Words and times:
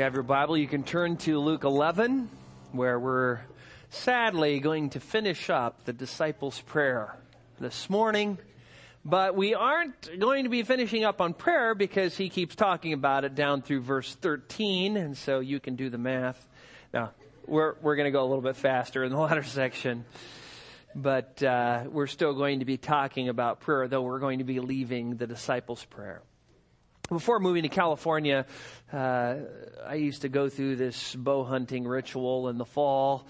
you 0.00 0.04
have 0.04 0.14
your 0.14 0.22
Bible, 0.22 0.56
you 0.56 0.66
can 0.66 0.82
turn 0.82 1.18
to 1.18 1.38
Luke 1.38 1.62
11, 1.62 2.30
where 2.72 2.98
we're 2.98 3.40
sadly 3.90 4.58
going 4.58 4.88
to 4.88 4.98
finish 4.98 5.50
up 5.50 5.84
the 5.84 5.92
disciples' 5.92 6.58
prayer 6.58 7.14
this 7.58 7.90
morning. 7.90 8.38
But 9.04 9.36
we 9.36 9.54
aren't 9.54 10.18
going 10.18 10.44
to 10.44 10.48
be 10.48 10.62
finishing 10.62 11.04
up 11.04 11.20
on 11.20 11.34
prayer 11.34 11.74
because 11.74 12.16
he 12.16 12.30
keeps 12.30 12.56
talking 12.56 12.94
about 12.94 13.26
it 13.26 13.34
down 13.34 13.60
through 13.60 13.82
verse 13.82 14.14
13, 14.14 14.96
and 14.96 15.18
so 15.18 15.40
you 15.40 15.60
can 15.60 15.76
do 15.76 15.90
the 15.90 15.98
math. 15.98 16.48
Now, 16.94 17.10
we're, 17.46 17.74
we're 17.82 17.96
going 17.96 18.06
to 18.06 18.10
go 18.10 18.22
a 18.22 18.28
little 18.28 18.40
bit 18.40 18.56
faster 18.56 19.04
in 19.04 19.12
the 19.12 19.18
latter 19.20 19.42
section, 19.42 20.06
but 20.94 21.42
uh, 21.42 21.84
we're 21.90 22.06
still 22.06 22.32
going 22.32 22.60
to 22.60 22.64
be 22.64 22.78
talking 22.78 23.28
about 23.28 23.60
prayer, 23.60 23.86
though 23.86 24.00
we're 24.00 24.18
going 24.18 24.38
to 24.38 24.46
be 24.46 24.60
leaving 24.60 25.16
the 25.16 25.26
disciples' 25.26 25.84
prayer. 25.84 26.22
Before 27.10 27.40
moving 27.40 27.64
to 27.64 27.68
California, 27.68 28.46
uh, 28.92 29.34
I 29.84 29.94
used 29.94 30.22
to 30.22 30.28
go 30.28 30.48
through 30.48 30.76
this 30.76 31.16
bow 31.16 31.42
hunting 31.42 31.84
ritual 31.84 32.48
in 32.48 32.56
the 32.56 32.64
fall 32.64 33.26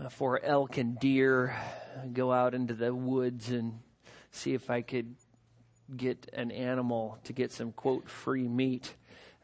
uh, 0.00 0.10
for 0.10 0.40
elk 0.40 0.76
and 0.76 0.96
deer. 1.00 1.56
I'd 2.00 2.14
go 2.14 2.30
out 2.30 2.54
into 2.54 2.72
the 2.72 2.94
woods 2.94 3.50
and 3.50 3.80
see 4.30 4.54
if 4.54 4.70
I 4.70 4.82
could 4.82 5.16
get 5.96 6.30
an 6.34 6.52
animal 6.52 7.18
to 7.24 7.32
get 7.32 7.50
some 7.50 7.72
quote 7.72 8.08
free 8.08 8.46
meat, 8.46 8.94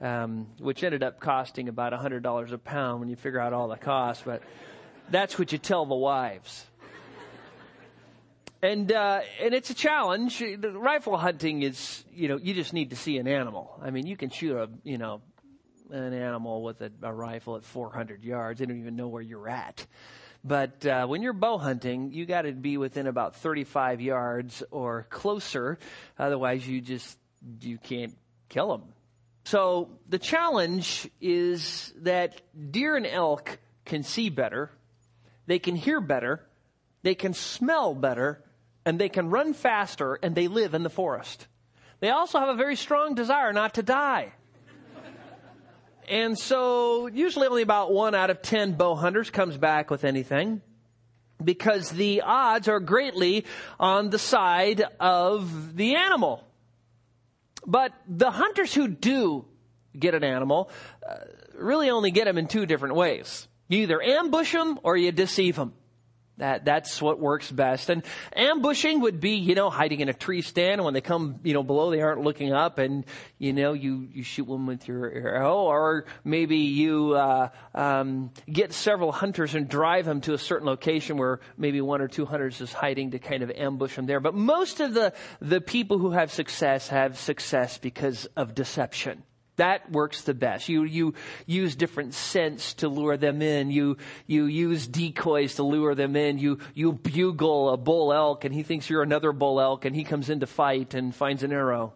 um, 0.01 0.47
which 0.61 0.85
ended 0.85 1.03
up 1.03 1.19
costing 1.19 1.69
about 1.69 1.93
$100 1.93 2.53
a 2.53 2.59
pound 2.59 3.01
when 3.01 3.09
you 3.09 3.17
figure 3.17 3.41
out 3.41 3.53
all 3.53 3.67
the 3.67 3.77
costs. 3.77 4.23
But 4.25 4.45
that's 5.11 5.41
what 5.41 5.51
you 5.51 5.59
tell 5.59 5.87
the 5.87 5.97
wives 5.97 6.67
and 8.63 8.93
uh, 8.93 9.21
and 9.41 9.55
it's 9.55 9.71
a 9.71 9.75
challenge. 9.75 10.39
The 10.39 10.71
rifle 10.71 11.17
hunting 11.17 11.63
is, 11.63 12.05
you 12.13 12.29
know, 12.29 12.39
you 12.39 12.55
just 12.55 12.73
need 12.73 12.91
to 12.91 12.97
see 12.97 13.19
an 13.19 13.27
animal. 13.27 13.79
I 13.83 13.91
mean, 13.91 14.07
you 14.07 14.17
can 14.17 14.31
shoot 14.31 14.57
a, 14.57 14.71
you 14.85 14.99
know, 14.99 15.21
an 15.91 16.15
animal 16.15 16.63
with 16.63 16.81
a, 16.81 16.93
a 17.03 17.13
rifle 17.13 17.57
at 17.57 17.65
400 17.65 18.25
yards. 18.25 18.61
They 18.61 18.67
don't 18.67 18.79
even 18.79 18.97
know 18.97 19.09
where 19.09 19.23
you're 19.23 19.49
at. 19.49 19.85
But 20.45 20.87
uh, 20.87 21.07
when 21.07 21.23
you're 21.23 21.33
bow 21.33 21.59
hunting, 21.59 22.13
you 22.13 22.25
got 22.25 22.43
to 22.43 22.53
be 22.53 22.77
within 22.77 23.07
about 23.07 23.37
35 23.37 24.01
yards 24.01 24.63
or 24.71 25.07
closer. 25.11 25.79
Otherwise, 26.19 26.67
you 26.67 26.81
just 26.81 27.19
you 27.61 27.79
can't 27.79 28.17
kill 28.49 28.69
them. 28.69 28.93
So 29.45 29.91
the 30.09 30.19
challenge 30.19 31.11
is 31.21 31.93
that 32.03 32.41
deer 32.71 32.97
and 32.97 33.07
elk 33.07 33.59
can 33.85 34.05
see 34.05 34.31
better, 34.31 34.71
they 35.47 35.59
can 35.59 35.75
hear 35.75 36.01
better, 36.01 36.47
they 37.03 37.17
can 37.17 37.35
smell 37.35 37.95
better, 37.95 38.45
and 38.85 38.99
they 38.99 39.09
can 39.09 39.31
run 39.31 39.55
faster 39.55 40.19
and 40.23 40.35
they 40.35 40.49
live 40.49 40.75
in 40.75 40.83
the 40.83 40.91
forest. 40.91 41.47
They 42.01 42.11
also 42.11 42.39
have 42.39 42.49
a 42.49 42.55
very 42.55 42.77
strong 42.77 43.15
desire 43.15 43.53
not 43.53 43.75
to 43.75 43.83
die. 43.83 44.33
and 46.09 46.39
so 46.39 47.07
usually 47.07 47.47
only 47.47 47.63
about 47.63 47.93
one 47.93 48.15
out 48.15 48.31
of 48.31 48.43
ten 48.43 48.73
bow 48.73 48.95
hunters 48.95 49.31
comes 49.31 49.57
back 49.57 49.91
with 49.91 50.05
anything 50.05 50.63
because 51.43 51.91
the 51.91 52.23
odds 52.23 52.69
are 52.69 52.81
greatly 52.81 53.45
on 53.79 54.11
the 54.11 54.19
side 54.19 54.83
of 55.01 55.77
the 55.77 55.97
animal. 55.97 56.45
But 57.67 57.93
the 58.09 58.31
hunters 58.31 58.75
who 58.75 58.89
do 58.89 59.45
get 59.97 60.15
an 60.15 60.25
animal 60.25 60.71
uh, 61.09 61.17
really 61.55 61.91
only 61.91 62.11
get 62.11 62.25
them 62.25 62.39
in 62.39 62.49
two 62.49 62.67
different 62.67 62.95
ways. 62.95 63.47
You 63.69 63.83
either 63.83 64.03
ambush 64.03 64.53
them 64.53 64.79
or 64.83 64.97
you 64.97 65.13
deceive 65.13 65.57
them. 65.57 65.75
That, 66.39 66.65
that's 66.65 67.01
what 67.01 67.21
works 67.21 67.51
best. 67.51 67.91
And 67.91 68.03
ambushing 68.35 69.01
would 69.03 69.21
be, 69.21 69.33
you 69.37 69.55
know, 69.55 69.69
hiding 69.69 70.01
in 70.01 70.09
a 70.09 70.15
tree 70.15 70.41
stand. 70.41 70.81
And 70.81 70.85
when 70.85 70.95
they 70.95 71.03
come, 71.03 71.41
you 71.43 71.53
know, 71.53 71.63
below, 71.63 71.91
they 71.91 72.01
aren't 72.01 72.23
looking 72.23 72.53
up 72.53 72.79
and, 72.79 73.05
you 73.39 73.53
know, 73.53 73.75
you, 73.75 74.09
you 74.13 74.23
shoot 74.23 74.47
them 74.47 74.67
with 74.67 74.89
your 74.89 75.11
arrow. 75.11 75.57
Or 75.57 76.07
maybe 76.25 76.57
you, 76.57 77.13
uh, 77.13 77.51
um, 77.75 78.31
get 78.51 78.73
several 78.73 79.13
hunters 79.13 79.55
and 79.55 79.69
drive 79.69 80.07
them 80.07 80.23
to 80.23 80.33
a 80.33 80.39
certain 80.39 80.67
location 80.67 81.19
where 81.19 81.41
maybe 81.59 81.83
one 81.83 82.01
or 82.01 82.09
two 82.09 82.25
hunters 82.25 82.61
is 82.63 82.73
hiding 82.73 83.11
to 83.11 83.19
kind 83.19 83.43
of 83.43 83.51
ambush 83.51 83.97
them 83.97 84.07
there. 84.07 84.21
But 84.21 84.35
most 84.35 84.81
of 84.81 84.95
the, 84.95 85.13
the 85.41 85.61
people 85.61 85.99
who 85.99 86.13
have 86.13 86.33
success 86.33 86.89
have 86.89 87.19
success 87.19 87.77
because 87.77 88.25
of 88.37 88.55
deception. 88.55 89.23
That 89.57 89.93
works 89.93 90.23
the 90.23 90.35
best. 90.35 90.69
You, 90.69 90.85
you 90.85 91.15
use 91.45 91.77
different 91.77 92.15
scents 92.15 92.75
to 92.75 92.89
lure 92.89 93.17
them 93.19 93.43
in. 93.43 93.71
You, 93.71 93.99
you 94.27 94.47
use 94.47 94.87
decoys 94.87 95.57
to 95.57 95.63
lure 95.63 95.95
them 95.95 96.17
in. 96.17 96.39
You, 96.39 96.59
you 96.75 96.93
bugle 96.93 97.71
a 97.71 97.77
bull 97.77 98.13
elk 98.13 98.45
and 98.45 98.55
he 98.55 98.63
thinks 98.63 98.89
you're 98.89 99.03
another 99.03 99.33
bull 99.33 99.61
elk 99.61 99.85
and 99.85 99.95
he 99.95 100.05
comes 100.05 100.31
in 100.31 100.41
to 100.41 100.47
fight 100.47 100.95
and 100.95 101.15
finds 101.15 101.43
an 101.43 101.53
arrow. 101.53 101.93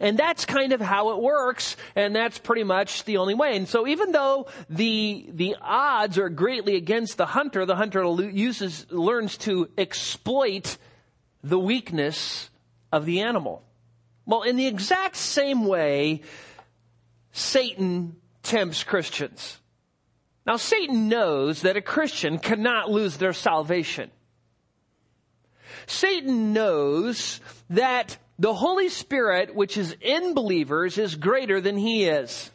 And 0.00 0.18
that's 0.18 0.44
kind 0.44 0.72
of 0.72 0.80
how 0.80 1.10
it 1.10 1.20
works, 1.20 1.76
and 1.96 2.14
that's 2.14 2.38
pretty 2.38 2.64
much 2.64 3.04
the 3.04 3.16
only 3.16 3.34
way. 3.34 3.56
And 3.56 3.68
so 3.68 3.86
even 3.86 4.12
though 4.12 4.46
the, 4.70 5.28
the 5.32 5.56
odds 5.60 6.18
are 6.18 6.28
greatly 6.28 6.76
against 6.76 7.16
the 7.16 7.26
hunter, 7.26 7.66
the 7.66 7.76
hunter 7.76 8.04
uses, 8.30 8.86
learns 8.90 9.36
to 9.38 9.68
exploit 9.76 10.78
the 11.42 11.58
weakness 11.58 12.48
of 12.92 13.06
the 13.06 13.20
animal. 13.20 13.65
Well, 14.26 14.42
in 14.42 14.56
the 14.56 14.66
exact 14.66 15.16
same 15.16 15.64
way, 15.64 16.22
Satan 17.32 18.16
tempts 18.42 18.82
Christians. 18.82 19.58
Now, 20.44 20.56
Satan 20.56 21.08
knows 21.08 21.62
that 21.62 21.76
a 21.76 21.80
Christian 21.80 22.38
cannot 22.38 22.90
lose 22.90 23.16
their 23.16 23.32
salvation. 23.32 24.10
Satan 25.86 26.52
knows 26.52 27.40
that 27.70 28.18
the 28.38 28.54
Holy 28.54 28.88
Spirit, 28.88 29.54
which 29.54 29.76
is 29.76 29.96
in 30.00 30.34
believers, 30.34 30.98
is 30.98 31.14
greater 31.14 31.60
than 31.60 31.76
he 31.76 32.04
is. 32.04 32.50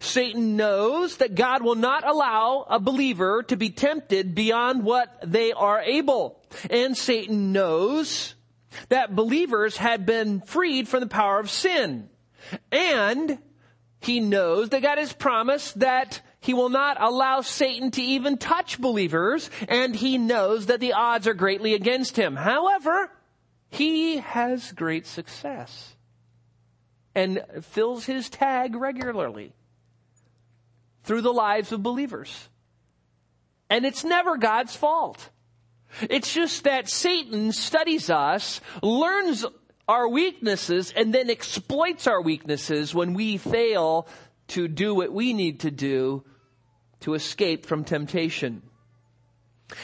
Satan 0.00 0.56
knows 0.56 1.16
that 1.18 1.34
God 1.34 1.62
will 1.62 1.74
not 1.74 2.06
allow 2.06 2.66
a 2.68 2.78
believer 2.78 3.42
to 3.44 3.56
be 3.56 3.70
tempted 3.70 4.34
beyond 4.34 4.84
what 4.84 5.22
they 5.24 5.52
are 5.52 5.80
able. 5.80 6.42
And 6.70 6.96
Satan 6.96 7.52
knows 7.52 8.34
that 8.88 9.14
believers 9.14 9.76
had 9.76 10.06
been 10.06 10.40
freed 10.40 10.88
from 10.88 11.00
the 11.00 11.06
power 11.06 11.38
of 11.38 11.50
sin. 11.50 12.08
And 12.70 13.38
he 14.00 14.20
knows 14.20 14.70
that 14.70 14.82
God 14.82 14.98
has 14.98 15.12
promised 15.12 15.80
that 15.80 16.20
he 16.40 16.54
will 16.54 16.68
not 16.68 17.00
allow 17.00 17.40
Satan 17.40 17.90
to 17.92 18.02
even 18.02 18.38
touch 18.38 18.80
believers, 18.80 19.50
and 19.68 19.94
he 19.94 20.18
knows 20.18 20.66
that 20.66 20.80
the 20.80 20.92
odds 20.92 21.26
are 21.26 21.34
greatly 21.34 21.74
against 21.74 22.16
him. 22.16 22.36
However, 22.36 23.10
he 23.70 24.18
has 24.18 24.72
great 24.72 25.06
success 25.06 25.96
and 27.14 27.44
fills 27.62 28.04
his 28.04 28.30
tag 28.30 28.76
regularly 28.76 29.52
through 31.02 31.22
the 31.22 31.32
lives 31.32 31.72
of 31.72 31.82
believers. 31.82 32.48
And 33.68 33.84
it's 33.84 34.04
never 34.04 34.36
God's 34.36 34.76
fault. 34.76 35.30
It's 36.02 36.32
just 36.32 36.64
that 36.64 36.88
Satan 36.88 37.52
studies 37.52 38.10
us, 38.10 38.60
learns 38.82 39.44
our 39.88 40.08
weaknesses, 40.08 40.92
and 40.96 41.14
then 41.14 41.30
exploits 41.30 42.06
our 42.06 42.20
weaknesses 42.20 42.94
when 42.94 43.14
we 43.14 43.36
fail 43.38 44.06
to 44.48 44.68
do 44.68 44.94
what 44.94 45.12
we 45.12 45.32
need 45.32 45.60
to 45.60 45.70
do 45.70 46.24
to 47.00 47.14
escape 47.14 47.66
from 47.66 47.84
temptation. 47.84 48.62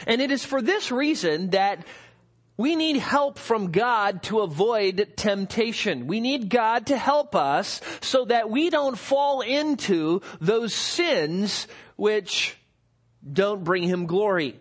And 0.07 0.21
it 0.21 0.31
is 0.31 0.45
for 0.45 0.63
this 0.63 0.91
reason 0.91 1.51
that 1.51 1.85
we 2.57 2.77
need 2.77 2.97
help 2.97 3.39
from 3.39 3.73
God 3.73 4.23
to 4.25 4.41
avoid 4.41 5.15
temptation. 5.17 6.07
We 6.07 6.21
need 6.21 6.49
God 6.49 6.87
to 6.87 6.97
help 6.97 7.35
us 7.35 7.81
so 8.01 8.27
that 8.27 8.49
we 8.49 8.71
don't 8.71 8.97
fall 8.97 9.41
into 9.41 10.23
those 10.41 10.73
sins 10.73 11.67
which 11.97 12.57
don't 13.31 13.65
bring 13.65 13.83
Him 13.83 14.07
glory. 14.07 14.61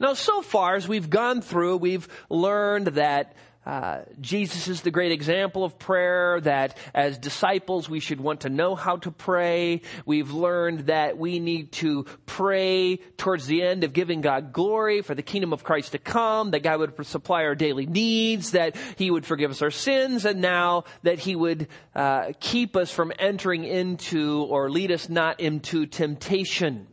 Now, 0.00 0.14
so 0.14 0.42
far 0.42 0.76
as 0.76 0.88
we've 0.88 1.10
gone 1.10 1.42
through, 1.42 1.78
we've 1.78 2.08
learned 2.28 2.88
that 2.88 3.34
uh, 3.66 4.02
Jesus 4.20 4.68
is 4.68 4.82
the 4.82 4.92
great 4.92 5.10
example 5.10 5.64
of 5.64 5.76
prayer, 5.76 6.40
that 6.42 6.78
as 6.94 7.18
disciples 7.18 7.90
we 7.90 7.98
should 7.98 8.20
want 8.20 8.42
to 8.42 8.48
know 8.48 8.76
how 8.76 8.96
to 8.98 9.10
pray. 9.10 9.80
We've 10.04 10.30
learned 10.30 10.86
that 10.86 11.18
we 11.18 11.40
need 11.40 11.72
to 11.72 12.04
pray 12.26 12.98
towards 13.16 13.46
the 13.46 13.62
end 13.62 13.82
of 13.82 13.92
giving 13.92 14.20
God 14.20 14.52
glory 14.52 15.02
for 15.02 15.16
the 15.16 15.22
kingdom 15.22 15.52
of 15.52 15.64
Christ 15.64 15.92
to 15.92 15.98
come, 15.98 16.52
that 16.52 16.62
God 16.62 16.78
would 16.78 17.06
supply 17.06 17.42
our 17.42 17.56
daily 17.56 17.86
needs, 17.86 18.52
that 18.52 18.76
He 18.94 19.10
would 19.10 19.26
forgive 19.26 19.50
us 19.50 19.62
our 19.62 19.72
sins, 19.72 20.24
and 20.24 20.40
now 20.40 20.84
that 21.02 21.18
He 21.18 21.34
would 21.34 21.66
uh, 21.92 22.32
keep 22.38 22.76
us 22.76 22.92
from 22.92 23.12
entering 23.18 23.64
into 23.64 24.44
or 24.44 24.70
lead 24.70 24.92
us 24.92 25.08
not 25.08 25.40
into 25.40 25.86
temptation. 25.86 26.86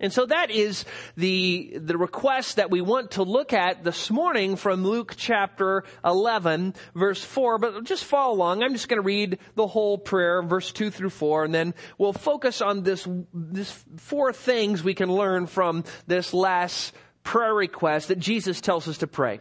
And 0.00 0.12
so 0.12 0.26
that 0.26 0.50
is 0.50 0.86
the, 1.16 1.78
the 1.78 1.98
request 1.98 2.56
that 2.56 2.70
we 2.70 2.80
want 2.80 3.12
to 3.12 3.22
look 3.22 3.52
at 3.52 3.84
this 3.84 4.10
morning 4.10 4.56
from 4.56 4.82
Luke 4.82 5.14
chapter 5.16 5.84
11 6.04 6.74
verse 6.94 7.22
4. 7.22 7.58
But 7.58 7.84
just 7.84 8.04
follow 8.04 8.34
along. 8.34 8.62
I'm 8.62 8.72
just 8.72 8.88
going 8.88 9.00
to 9.00 9.06
read 9.06 9.38
the 9.54 9.66
whole 9.66 9.98
prayer, 9.98 10.42
verse 10.42 10.72
2 10.72 10.90
through 10.90 11.10
4, 11.10 11.44
and 11.44 11.54
then 11.54 11.74
we'll 11.98 12.12
focus 12.14 12.62
on 12.62 12.82
this, 12.82 13.06
this 13.34 13.70
four 13.96 14.32
things 14.32 14.82
we 14.82 14.94
can 14.94 15.12
learn 15.12 15.46
from 15.46 15.84
this 16.06 16.32
last 16.32 16.94
prayer 17.22 17.54
request 17.54 18.08
that 18.08 18.18
Jesus 18.18 18.60
tells 18.60 18.88
us 18.88 18.98
to 18.98 19.06
pray. 19.06 19.40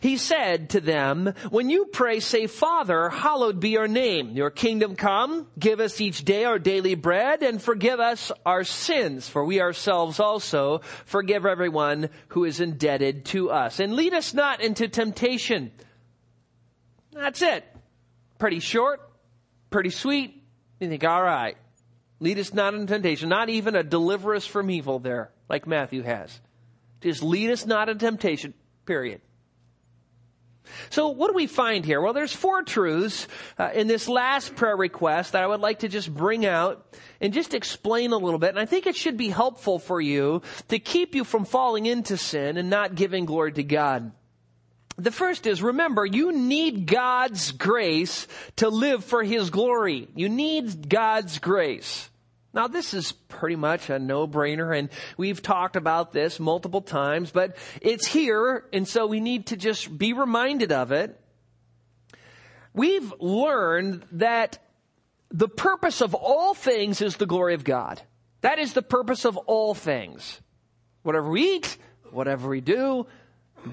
He 0.00 0.16
said 0.16 0.70
to 0.70 0.80
them, 0.80 1.34
when 1.50 1.70
you 1.70 1.86
pray, 1.86 2.20
say, 2.20 2.46
Father, 2.46 3.08
hallowed 3.08 3.60
be 3.60 3.70
your 3.70 3.86
name. 3.88 4.30
Your 4.30 4.50
kingdom 4.50 4.96
come. 4.96 5.46
Give 5.58 5.78
us 5.80 6.00
each 6.00 6.24
day 6.24 6.44
our 6.44 6.58
daily 6.58 6.94
bread 6.94 7.42
and 7.42 7.62
forgive 7.62 8.00
us 8.00 8.32
our 8.44 8.64
sins, 8.64 9.28
for 9.28 9.44
we 9.44 9.60
ourselves 9.60 10.18
also 10.18 10.80
forgive 11.04 11.46
everyone 11.46 12.10
who 12.28 12.44
is 12.44 12.60
indebted 12.60 13.24
to 13.26 13.50
us. 13.50 13.78
And 13.78 13.94
lead 13.94 14.14
us 14.14 14.34
not 14.34 14.60
into 14.60 14.88
temptation. 14.88 15.70
That's 17.12 17.42
it. 17.42 17.64
Pretty 18.38 18.60
short, 18.60 19.00
pretty 19.70 19.90
sweet. 19.90 20.42
You 20.80 20.88
think, 20.88 21.04
all 21.04 21.22
right. 21.22 21.56
Lead 22.20 22.38
us 22.38 22.52
not 22.52 22.74
into 22.74 22.86
temptation. 22.86 23.28
Not 23.28 23.48
even 23.48 23.76
a 23.76 23.84
deliver 23.84 24.34
us 24.34 24.44
from 24.44 24.70
evil 24.70 24.98
there, 24.98 25.30
like 25.48 25.68
Matthew 25.68 26.02
has. 26.02 26.40
Just 27.00 27.22
lead 27.22 27.50
us 27.50 27.64
not 27.64 27.88
into 27.88 28.04
temptation, 28.04 28.54
period. 28.86 29.20
So 30.90 31.08
what 31.08 31.28
do 31.28 31.34
we 31.34 31.46
find 31.46 31.84
here? 31.84 32.00
Well, 32.00 32.12
there's 32.12 32.32
four 32.32 32.62
truths 32.62 33.28
uh, 33.58 33.70
in 33.74 33.86
this 33.86 34.08
last 34.08 34.56
prayer 34.56 34.76
request 34.76 35.32
that 35.32 35.42
I 35.42 35.46
would 35.46 35.60
like 35.60 35.80
to 35.80 35.88
just 35.88 36.12
bring 36.12 36.46
out 36.46 36.96
and 37.20 37.32
just 37.32 37.54
explain 37.54 38.12
a 38.12 38.16
little 38.16 38.38
bit. 38.38 38.50
And 38.50 38.58
I 38.58 38.66
think 38.66 38.86
it 38.86 38.96
should 38.96 39.16
be 39.16 39.28
helpful 39.28 39.78
for 39.78 40.00
you 40.00 40.42
to 40.68 40.78
keep 40.78 41.14
you 41.14 41.24
from 41.24 41.44
falling 41.44 41.86
into 41.86 42.16
sin 42.16 42.56
and 42.56 42.70
not 42.70 42.94
giving 42.94 43.24
glory 43.24 43.52
to 43.52 43.62
God. 43.62 44.12
The 44.96 45.12
first 45.12 45.46
is 45.46 45.62
remember, 45.62 46.04
you 46.04 46.32
need 46.32 46.86
God's 46.86 47.52
grace 47.52 48.26
to 48.56 48.68
live 48.68 49.04
for 49.04 49.22
His 49.22 49.50
glory. 49.50 50.08
You 50.16 50.28
need 50.28 50.88
God's 50.88 51.38
grace. 51.38 52.07
Now, 52.54 52.66
this 52.66 52.94
is 52.94 53.12
pretty 53.12 53.56
much 53.56 53.90
a 53.90 53.98
no-brainer, 53.98 54.76
and 54.76 54.88
we've 55.16 55.42
talked 55.42 55.76
about 55.76 56.12
this 56.12 56.40
multiple 56.40 56.80
times, 56.80 57.30
but 57.30 57.56
it's 57.82 58.06
here, 58.06 58.64
and 58.72 58.88
so 58.88 59.06
we 59.06 59.20
need 59.20 59.46
to 59.48 59.56
just 59.56 59.96
be 59.96 60.14
reminded 60.14 60.72
of 60.72 60.90
it. 60.90 61.20
We've 62.72 63.12
learned 63.20 64.04
that 64.12 64.58
the 65.30 65.48
purpose 65.48 66.00
of 66.00 66.14
all 66.14 66.54
things 66.54 67.02
is 67.02 67.16
the 67.16 67.26
glory 67.26 67.54
of 67.54 67.64
God. 67.64 68.00
That 68.40 68.58
is 68.58 68.72
the 68.72 68.82
purpose 68.82 69.26
of 69.26 69.36
all 69.36 69.74
things. 69.74 70.40
Whatever 71.02 71.28
we 71.28 71.56
eat, 71.56 71.76
whatever 72.10 72.48
we 72.48 72.60
do, 72.62 73.06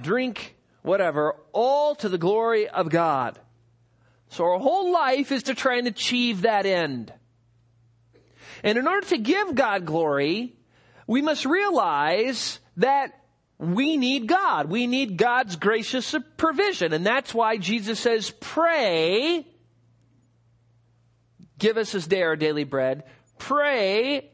drink, 0.02 0.56
whatever, 0.82 1.36
all 1.54 1.96
to 1.96 2.10
the 2.10 2.18
glory 2.18 2.68
of 2.68 2.90
God. 2.90 3.40
So 4.30 4.44
our 4.44 4.60
whole 4.60 4.92
life 4.92 5.32
is 5.32 5.44
to 5.44 5.56
try 5.56 5.78
and 5.78 5.88
achieve 5.88 6.42
that 6.42 6.66
end. 6.66 7.14
And 8.66 8.80
in 8.80 8.88
order 8.88 9.06
to 9.10 9.18
give 9.20 9.54
God 9.54 9.86
glory, 9.86 10.56
we 11.06 11.22
must 11.22 11.46
realize 11.46 12.60
that 12.78 13.12
we 13.60 13.96
need 13.96 14.28
God. 14.28 14.70
We 14.70 14.88
need 14.88 15.18
God's 15.18 15.56
gracious 15.56 16.16
provision. 16.36 16.92
And 16.92 17.06
that's 17.06 17.32
why 17.32 17.58
Jesus 17.58 18.00
says, 18.00 18.32
pray, 18.32 19.48
give 21.60 21.78
us 21.78 21.92
this 21.92 22.08
day 22.08 22.24
our 22.24 22.36
daily 22.36 22.64
bread. 22.64 23.04
Pray, 23.38 24.32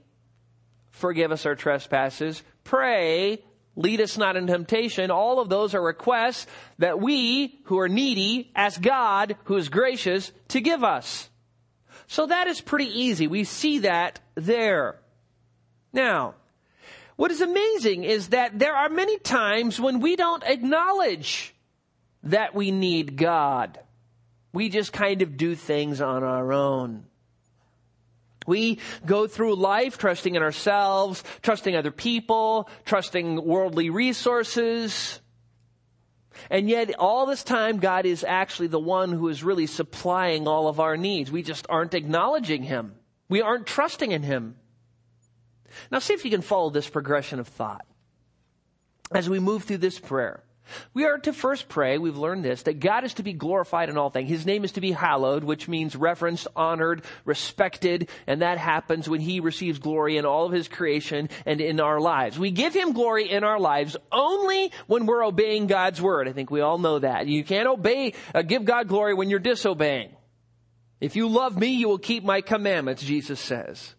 forgive 0.91 1.33
us 1.33 1.45
our 1.45 1.55
trespasses. 1.55 2.41
Pray, 2.63 3.43
lead 3.75 3.99
us 3.99 4.17
not 4.17 4.37
in 4.37 4.47
temptation. 4.47 5.11
All 5.11 5.41
of 5.41 5.49
those 5.49 5.75
are 5.75 5.83
requests 5.83 6.47
that 6.77 7.01
we, 7.01 7.59
who 7.65 7.79
are 7.79 7.89
needy, 7.89 8.49
ask 8.55 8.81
God, 8.81 9.35
who 9.43 9.57
is 9.57 9.67
gracious, 9.67 10.31
to 10.47 10.61
give 10.61 10.85
us. 10.85 11.27
So 12.11 12.25
that 12.25 12.47
is 12.47 12.59
pretty 12.59 12.89
easy. 13.03 13.27
We 13.27 13.45
see 13.45 13.79
that 13.79 14.19
there. 14.35 14.99
Now, 15.93 16.35
what 17.15 17.31
is 17.31 17.39
amazing 17.39 18.03
is 18.03 18.29
that 18.29 18.59
there 18.59 18.75
are 18.75 18.89
many 18.89 19.17
times 19.17 19.79
when 19.79 20.01
we 20.01 20.17
don't 20.17 20.43
acknowledge 20.43 21.55
that 22.23 22.53
we 22.53 22.69
need 22.69 23.15
God. 23.15 23.79
We 24.51 24.67
just 24.67 24.91
kind 24.91 25.21
of 25.21 25.37
do 25.37 25.55
things 25.55 26.01
on 26.01 26.25
our 26.25 26.51
own. 26.51 27.05
We 28.45 28.79
go 29.05 29.25
through 29.25 29.55
life 29.55 29.97
trusting 29.97 30.35
in 30.35 30.43
ourselves, 30.43 31.23
trusting 31.41 31.77
other 31.77 31.91
people, 31.91 32.69
trusting 32.83 33.41
worldly 33.41 33.89
resources. 33.89 35.21
And 36.49 36.69
yet, 36.69 36.93
all 36.97 37.25
this 37.25 37.43
time, 37.43 37.77
God 37.77 38.05
is 38.05 38.23
actually 38.23 38.67
the 38.67 38.79
one 38.79 39.11
who 39.11 39.27
is 39.27 39.43
really 39.43 39.67
supplying 39.67 40.47
all 40.47 40.67
of 40.67 40.79
our 40.79 40.97
needs. 40.97 41.31
We 41.31 41.43
just 41.43 41.65
aren't 41.69 41.93
acknowledging 41.93 42.63
Him. 42.63 42.95
We 43.29 43.41
aren't 43.41 43.67
trusting 43.67 44.11
in 44.11 44.23
Him. 44.23 44.55
Now, 45.91 45.99
see 45.99 46.13
if 46.13 46.25
you 46.25 46.31
can 46.31 46.41
follow 46.41 46.69
this 46.69 46.89
progression 46.89 47.39
of 47.39 47.47
thought 47.47 47.85
as 49.13 49.29
we 49.29 49.39
move 49.39 49.63
through 49.63 49.77
this 49.77 49.99
prayer. 49.99 50.43
We 50.93 51.05
are 51.05 51.17
to 51.19 51.33
first 51.33 51.69
pray, 51.69 51.97
we've 51.97 52.17
learned 52.17 52.43
this, 52.43 52.63
that 52.63 52.79
God 52.79 53.03
is 53.03 53.13
to 53.15 53.23
be 53.23 53.33
glorified 53.33 53.89
in 53.89 53.97
all 53.97 54.09
things. 54.09 54.29
His 54.29 54.45
name 54.45 54.63
is 54.63 54.73
to 54.73 54.81
be 54.81 54.91
hallowed, 54.91 55.43
which 55.43 55.67
means 55.67 55.95
reverenced, 55.95 56.47
honored, 56.55 57.03
respected, 57.25 58.09
and 58.27 58.41
that 58.41 58.57
happens 58.57 59.07
when 59.09 59.21
He 59.21 59.39
receives 59.39 59.79
glory 59.79 60.17
in 60.17 60.25
all 60.25 60.45
of 60.45 60.51
His 60.51 60.67
creation 60.67 61.29
and 61.45 61.61
in 61.61 61.79
our 61.79 61.99
lives. 61.99 62.37
We 62.37 62.51
give 62.51 62.73
Him 62.73 62.93
glory 62.93 63.29
in 63.29 63.43
our 63.43 63.59
lives 63.59 63.97
only 64.11 64.71
when 64.87 65.05
we're 65.05 65.25
obeying 65.25 65.67
God's 65.67 66.01
word. 66.01 66.27
I 66.27 66.33
think 66.33 66.51
we 66.51 66.61
all 66.61 66.77
know 66.77 66.99
that. 66.99 67.27
You 67.27 67.43
can't 67.43 67.67
obey, 67.67 68.13
uh, 68.33 68.41
give 68.41 68.65
God 68.65 68.87
glory 68.87 69.13
when 69.13 69.29
you're 69.29 69.39
disobeying. 69.39 70.15
If 70.99 71.15
you 71.15 71.27
love 71.27 71.57
me, 71.57 71.67
you 71.67 71.89
will 71.89 71.97
keep 71.97 72.23
my 72.23 72.41
commandments, 72.41 73.03
Jesus 73.03 73.39
says. 73.39 73.95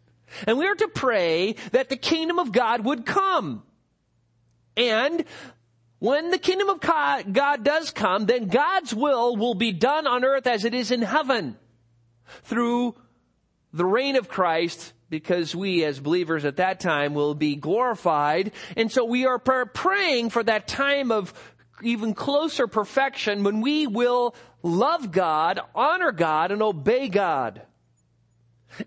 And 0.47 0.57
we 0.57 0.67
are 0.67 0.75
to 0.75 0.89
pray 0.89 1.57
that 1.73 1.89
the 1.89 1.97
kingdom 1.97 2.39
of 2.39 2.53
God 2.53 2.85
would 2.85 3.05
come. 3.05 3.65
And 4.77 5.25
when 6.03 6.33
the 6.33 6.39
kingdom 6.39 6.69
of 6.69 6.81
God 6.81 7.63
does 7.63 7.93
come, 7.93 8.27
then 8.27 8.49
God's 8.49 8.93
will 8.93 9.37
will 9.37 9.55
be 9.55 9.71
done 9.71 10.09
on 10.09 10.25
earth 10.25 10.49
as 10.49 10.65
it 10.65 10.75
is 10.75 10.91
in 10.91 11.01
heaven 11.01 11.57
through 12.43 12.97
the 13.73 13.85
reign 13.85 14.17
of 14.17 14.29
Christ 14.29 14.95
because 15.11 15.55
we 15.55 15.85
as 15.85 16.01
believers 16.01 16.45
at 16.45 16.57
that 16.57 16.81
time 16.81 17.15
will 17.15 17.37
be 17.37 17.55
glorified. 17.55 18.51
And 18.77 18.91
so 18.91 19.05
we 19.05 19.27
are 19.27 19.39
praying 19.39 20.31
for 20.31 20.43
that 20.43 20.67
time 20.67 21.13
of 21.13 21.33
even 21.85 22.15
closer 22.15 22.67
perfection 22.67 23.45
when 23.45 23.61
we 23.61 23.87
will 23.87 24.35
love 24.65 25.13
God, 25.13 25.61
honor 25.73 26.11
God, 26.11 26.51
and 26.51 26.63
obey 26.63 27.07
God. 27.07 27.63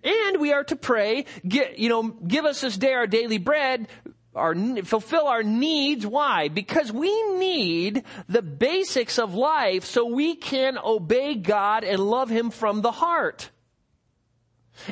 And 0.03 0.41
we 0.41 0.51
are 0.51 0.63
to 0.65 0.75
pray, 0.75 1.25
you 1.43 1.89
know, 1.89 2.03
give 2.03 2.43
us 2.43 2.61
this 2.61 2.75
day 2.75 2.91
our 2.91 3.07
daily 3.07 3.37
bread, 3.37 3.87
our, 4.35 4.55
fulfill 4.83 5.27
our 5.27 5.43
needs. 5.43 6.05
Why? 6.05 6.49
Because 6.49 6.91
we 6.91 7.37
need 7.37 8.03
the 8.27 8.41
basics 8.41 9.17
of 9.17 9.33
life 9.33 9.85
so 9.85 10.05
we 10.05 10.35
can 10.35 10.77
obey 10.77 11.35
God 11.35 11.83
and 11.83 11.99
love 11.99 12.29
Him 12.29 12.51
from 12.51 12.81
the 12.81 12.91
heart. 12.91 13.49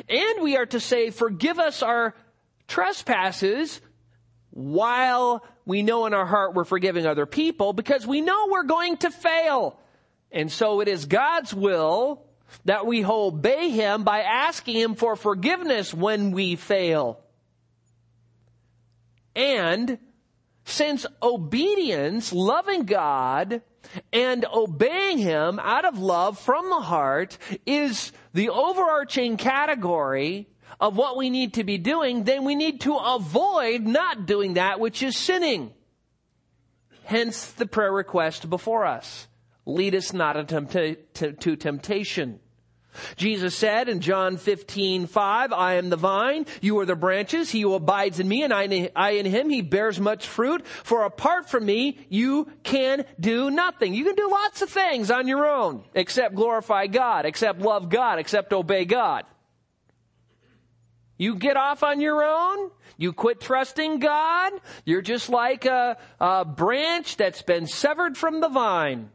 And 0.08 0.42
we 0.42 0.56
are 0.56 0.66
to 0.66 0.80
say, 0.80 1.10
forgive 1.10 1.58
us 1.58 1.82
our 1.82 2.14
trespasses 2.66 3.80
while 4.50 5.44
we 5.66 5.82
know 5.82 6.06
in 6.06 6.14
our 6.14 6.26
heart 6.26 6.54
we're 6.54 6.64
forgiving 6.64 7.06
other 7.06 7.26
people 7.26 7.72
because 7.72 8.06
we 8.06 8.20
know 8.20 8.48
we're 8.50 8.62
going 8.62 8.96
to 8.98 9.10
fail. 9.10 9.78
And 10.30 10.50
so 10.50 10.80
it 10.80 10.88
is 10.88 11.06
God's 11.06 11.52
will 11.52 12.24
that 12.64 12.86
we 12.86 13.04
obey 13.04 13.70
Him 13.70 14.04
by 14.04 14.20
asking 14.20 14.76
Him 14.76 14.94
for 14.94 15.16
forgiveness 15.16 15.92
when 15.92 16.30
we 16.30 16.56
fail. 16.56 17.20
And 19.34 19.98
since 20.64 21.06
obedience, 21.22 22.32
loving 22.32 22.84
God, 22.84 23.62
and 24.12 24.46
obeying 24.52 25.18
Him 25.18 25.58
out 25.58 25.84
of 25.84 25.98
love 25.98 26.38
from 26.38 26.70
the 26.70 26.80
heart 26.80 27.36
is 27.66 28.12
the 28.32 28.48
overarching 28.48 29.36
category 29.36 30.48
of 30.80 30.96
what 30.96 31.16
we 31.16 31.30
need 31.30 31.54
to 31.54 31.64
be 31.64 31.78
doing, 31.78 32.24
then 32.24 32.44
we 32.44 32.54
need 32.54 32.80
to 32.80 32.94
avoid 32.94 33.82
not 33.82 34.26
doing 34.26 34.54
that 34.54 34.80
which 34.80 35.02
is 35.02 35.16
sinning. 35.16 35.72
Hence 37.04 37.52
the 37.52 37.66
prayer 37.66 37.92
request 37.92 38.48
before 38.48 38.84
us. 38.86 39.28
Lead 39.66 39.94
us 39.94 40.12
not 40.12 40.36
into 40.36 41.56
temptation. 41.56 42.40
Jesus 43.16 43.54
said 43.54 43.88
in 43.88 44.00
John 44.00 44.36
15, 44.36 45.06
5, 45.06 45.52
I 45.52 45.74
am 45.74 45.90
the 45.90 45.96
vine, 45.96 46.46
you 46.60 46.78
are 46.78 46.86
the 46.86 46.96
branches, 46.96 47.50
he 47.50 47.62
who 47.62 47.74
abides 47.74 48.20
in 48.20 48.28
me 48.28 48.42
and 48.42 48.52
I, 48.52 49.10
in 49.10 49.26
him, 49.26 49.50
he 49.50 49.62
bears 49.62 50.00
much 50.00 50.26
fruit. 50.26 50.66
For 50.66 51.04
apart 51.04 51.48
from 51.48 51.64
me, 51.66 51.98
you 52.08 52.50
can 52.62 53.04
do 53.18 53.50
nothing. 53.50 53.94
You 53.94 54.04
can 54.04 54.14
do 54.14 54.30
lots 54.30 54.62
of 54.62 54.70
things 54.70 55.10
on 55.10 55.28
your 55.28 55.46
own, 55.46 55.84
except 55.94 56.34
glorify 56.34 56.86
God, 56.86 57.26
except 57.26 57.60
love 57.60 57.88
God, 57.88 58.18
except 58.18 58.52
obey 58.52 58.84
God. 58.84 59.24
You 61.16 61.36
get 61.36 61.56
off 61.56 61.82
on 61.82 62.00
your 62.00 62.24
own, 62.24 62.70
you 62.96 63.12
quit 63.12 63.40
trusting 63.40 64.00
God, 64.00 64.52
you're 64.84 65.02
just 65.02 65.28
like 65.28 65.64
a, 65.64 65.96
a 66.20 66.44
branch 66.44 67.16
that's 67.16 67.42
been 67.42 67.66
severed 67.66 68.16
from 68.16 68.40
the 68.40 68.48
vine. 68.48 69.10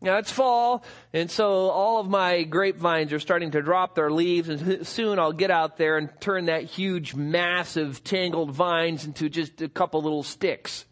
Now 0.00 0.18
it's 0.18 0.30
fall, 0.30 0.84
and 1.12 1.28
so 1.28 1.70
all 1.70 1.98
of 1.98 2.08
my 2.08 2.44
grapevines 2.44 3.12
are 3.12 3.18
starting 3.18 3.50
to 3.52 3.62
drop 3.62 3.96
their 3.96 4.10
leaves, 4.10 4.48
and 4.48 4.86
soon 4.86 5.18
I'll 5.18 5.32
get 5.32 5.50
out 5.50 5.76
there 5.76 5.98
and 5.98 6.08
turn 6.20 6.46
that 6.46 6.64
huge, 6.64 7.14
massive, 7.14 8.04
tangled 8.04 8.52
vines 8.52 9.04
into 9.04 9.28
just 9.28 9.60
a 9.60 9.68
couple 9.68 10.00
little 10.00 10.22
sticks. 10.22 10.84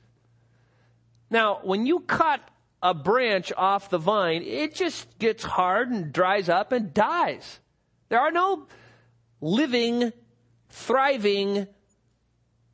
Now, 1.31 1.61
when 1.63 1.87
you 1.87 2.01
cut 2.01 2.41
a 2.83 2.95
branch 2.95 3.53
off 3.57 3.91
the 3.91 3.99
vine, 3.99 4.43
it 4.43 4.75
just 4.75 5.19
gets 5.19 5.45
hard 5.45 5.91
and 5.91 6.13
dries 6.13 6.49
up 6.49 6.73
and 6.73 6.93
dies. 6.93 7.61
There 8.09 8.21
are 8.21 8.33
no 8.33 8.67
living, 9.41 10.13
thriving 10.69 11.69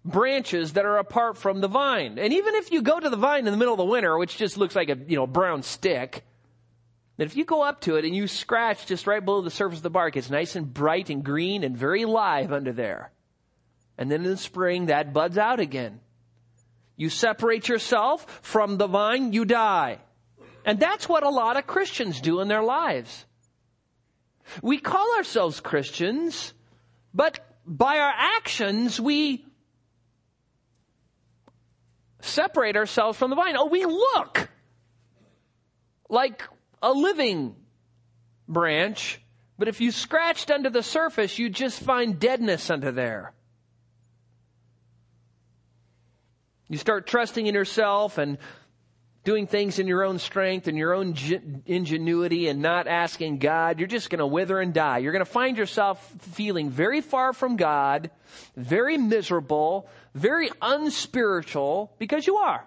branches 0.05 0.73
that 0.73 0.85
are 0.85 0.99
apart 0.99 1.37
from 1.37 1.61
the 1.61 1.69
vine. 1.69 2.19
And 2.19 2.33
even 2.33 2.55
if 2.57 2.73
you 2.73 2.83
go 2.83 2.99
to 2.99 3.11
the 3.11 3.17
vine 3.17 3.47
in 3.47 3.53
the 3.53 3.57
middle 3.57 3.75
of 3.75 3.79
the 3.79 3.85
winter, 3.85 4.19
which 4.19 4.37
just 4.37 4.57
looks 4.57 4.75
like 4.75 4.89
a, 4.89 4.99
you 5.07 5.17
know, 5.17 5.27
brown 5.27 5.63
stick, 5.63 6.25
that 7.17 7.25
if 7.25 7.37
you 7.37 7.45
go 7.45 7.63
up 7.63 7.81
to 7.83 7.97
it 7.97 8.05
and 8.05 8.15
you 8.15 8.27
scratch 8.27 8.87
just 8.87 9.07
right 9.07 9.25
below 9.25 9.43
the 9.43 9.51
surface 9.51 9.79
of 9.79 9.83
the 9.85 9.91
bark, 9.91 10.17
it's 10.17 10.31
nice 10.31 10.57
and 10.57 10.73
bright 10.73 11.11
and 11.11 11.25
green 11.25 11.63
and 11.63 11.77
very 11.77 12.05
live 12.05 12.53
under 12.53 12.73
there. 12.73 13.13
And 13.97 14.11
then 14.11 14.25
in 14.25 14.31
the 14.31 14.37
spring, 14.37 14.87
that 14.87 15.13
buds 15.13 15.39
out 15.39 15.61
again. 15.61 16.01
You 16.97 17.09
separate 17.09 17.69
yourself 17.69 18.41
from 18.43 18.79
the 18.79 18.87
vine, 18.87 19.33
you 19.33 19.45
die. 19.45 19.99
And 20.65 20.79
that's 20.79 21.09
what 21.09 21.23
a 21.23 21.29
lot 21.29 21.57
of 21.57 21.67
Christians 21.67 22.21
do 22.21 22.41
in 22.41 22.49
their 22.49 22.63
lives. 22.63 23.27
We 24.63 24.79
call 24.79 25.17
ourselves 25.17 25.61
Christians, 25.61 26.53
but 27.15 27.39
by 27.67 27.99
our 27.99 28.13
actions, 28.17 29.01
we 29.01 29.45
separate 32.23 32.77
ourselves 32.77 33.19
from 33.19 33.31
the 33.31 33.37
vine. 33.37 33.57
Oh, 33.57 33.67
we 33.67 33.85
look 33.85 34.49
like 36.09 36.43
a 36.81 36.93
living 36.93 37.57
branch, 38.49 39.21
but 39.59 39.69
if 39.69 39.81
you 39.81 39.91
scratched 39.91 40.51
under 40.51 40.71
the 40.71 40.83
surface, 40.83 41.39
you 41.39 41.51
just 41.51 41.81
find 41.81 42.19
deadness 42.19 42.71
under 42.71 42.91
there. 42.91 43.33
You 46.69 46.79
start 46.79 47.07
trusting 47.07 47.47
in 47.47 47.55
yourself 47.55 48.17
and 48.17 48.39
doing 49.25 49.47
things 49.47 49.79
in 49.79 49.87
your 49.87 50.05
own 50.05 50.19
strength 50.19 50.67
and 50.67 50.77
your 50.77 50.95
own 50.95 51.15
ingenuity 51.67 52.49
and 52.49 52.61
not 52.61 52.89
asking 52.89 53.39
God, 53.39 53.79
you're 53.79 53.87
just 53.87 54.11
going 54.11 54.19
to 54.19 54.27
wither 54.27 54.59
and 54.61 54.75
die. 54.75 54.99
You're 54.99 55.13
going 55.13 55.25
to 55.25 55.31
find 55.31 55.57
yourself 55.57 56.05
feeling 56.21 56.71
very 56.71 57.01
far 57.01 57.33
from 57.33 57.57
God, 57.57 58.11
very 58.57 58.99
miserable, 58.99 59.89
very 60.15 60.51
unspiritual, 60.61 61.95
because 61.99 62.27
you 62.27 62.37
are. 62.37 62.67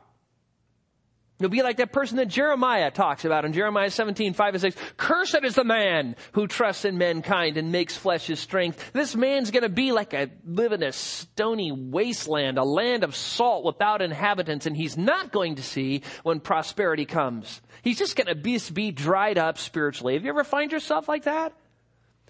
You'll 1.37 1.49
be 1.49 1.63
like 1.63 1.77
that 1.77 1.91
person 1.91 2.15
that 2.17 2.29
Jeremiah 2.29 2.91
talks 2.91 3.25
about 3.25 3.43
in 3.43 3.51
Jeremiah 3.51 3.91
17, 3.91 4.33
5 4.33 4.53
and 4.53 4.61
6. 4.61 4.77
Cursed 4.95 5.43
is 5.43 5.55
the 5.55 5.65
man 5.65 6.15
who 6.31 6.47
trusts 6.47 6.85
in 6.85 6.97
mankind 6.97 7.57
and 7.57 7.73
makes 7.73 7.97
flesh 7.97 8.27
his 8.27 8.39
strength. 8.39 8.93
This 8.93 9.17
man's 9.17 9.51
gonna 9.51 9.67
be 9.67 9.91
like 9.91 10.13
a, 10.13 10.29
live 10.45 10.71
in 10.71 10.81
a 10.81 10.93
stony 10.93 11.73
wasteland, 11.73 12.57
a 12.57 12.63
land 12.63 13.03
of 13.03 13.17
salt 13.17 13.65
without 13.65 14.01
inhabitants, 14.01 14.65
and 14.65 14.77
he's 14.77 14.97
not 14.97 15.33
going 15.33 15.55
to 15.55 15.63
see 15.63 16.03
when 16.23 16.39
prosperity 16.39 17.05
comes. 17.05 17.59
He's 17.81 17.99
just 17.99 18.15
gonna 18.15 18.35
be, 18.35 18.57
be 18.71 18.91
dried 18.91 19.37
up 19.37 19.57
spiritually. 19.57 20.13
Have 20.13 20.23
you 20.23 20.29
ever 20.29 20.45
find 20.45 20.71
yourself 20.71 21.09
like 21.09 21.23
that? 21.23 21.51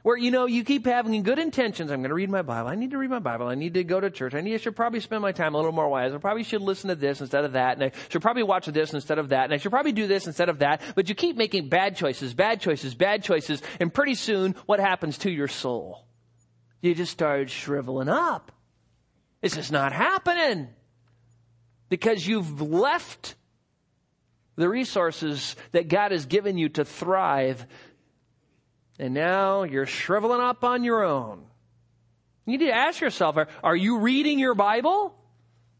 Where, 0.06 0.16
you 0.16 0.30
know, 0.30 0.46
you 0.46 0.64
keep 0.64 0.86
having 0.86 1.24
good 1.24 1.40
intentions. 1.40 1.90
I'm 1.90 2.02
going 2.02 2.10
to 2.10 2.14
read 2.14 2.30
my 2.30 2.44
Bible. 2.44 2.70
I 2.70 2.76
need 2.76 2.92
to 2.92 2.98
read 3.00 3.10
my 3.10 3.18
Bible. 3.18 3.48
I 3.48 3.56
need 3.56 3.74
to 3.74 3.84
go 3.84 4.00
to 4.00 4.12
church. 4.12 4.36
I 4.36 4.42
need, 4.42 4.54
I 4.54 4.58
should 4.58 4.76
probably 4.76 5.00
spend 5.00 5.24
my 5.24 5.32
time 5.32 5.56
a 5.56 5.58
little 5.58 5.72
more 5.72 5.90
wise. 5.90 6.14
I 6.14 6.20
probably 6.20 6.44
should 6.44 6.62
listen 6.62 6.90
to 6.90 6.96
this 6.96 7.22
instead 7.22 7.44
of 7.44 7.54
that. 7.54 7.74
And 7.74 7.86
I 7.86 7.92
should 8.10 8.22
probably 8.22 8.44
watch 8.44 8.68
this 8.68 8.94
instead 8.94 9.18
of 9.18 9.30
that. 9.30 9.46
And 9.46 9.54
I 9.56 9.58
should 9.58 9.72
probably 9.72 9.94
do 9.94 10.06
this 10.06 10.28
instead 10.28 10.48
of 10.48 10.60
that. 10.60 10.82
But 10.94 11.10
you 11.10 11.16
keep 11.16 11.38
making 11.38 11.70
bad 11.70 11.96
choices, 11.96 12.36
bad 12.36 12.62
choices, 12.62 12.94
bad 12.94 13.24
choices. 13.24 13.64
And 13.80 13.92
pretty 13.92 14.14
soon, 14.14 14.54
what 14.68 14.80
happens 14.80 15.18
to 15.18 15.32
your 15.32 15.48
soul? 15.48 16.06
You 16.82 16.94
just 16.94 17.12
start 17.12 17.50
shriveling 17.50 18.08
up. 18.08 18.52
This 19.42 19.58
is 19.58 19.72
not 19.72 19.92
happening. 19.92 20.68
Because 21.90 22.28
you've 22.28 22.62
left 22.62 23.34
the 24.56 24.70
resources 24.70 25.56
that 25.72 25.88
God 25.88 26.12
has 26.12 26.28
given 26.28 26.60
you 26.60 26.70
to 26.70 26.86
thrive 26.86 27.66
and 29.00 29.14
now 29.14 29.64
you're 29.64 29.86
shriveling 29.86 30.42
up 30.42 30.64
on 30.64 30.84
your 30.84 31.04
own. 31.04 31.44
You 32.46 32.58
need 32.58 32.66
to 32.66 32.72
ask 32.72 33.02
yourself, 33.02 33.38
are, 33.38 33.48
are 33.64 33.76
you 33.76 34.00
reading 34.00 34.40
your 34.40 34.54
Bible? 34.54 35.16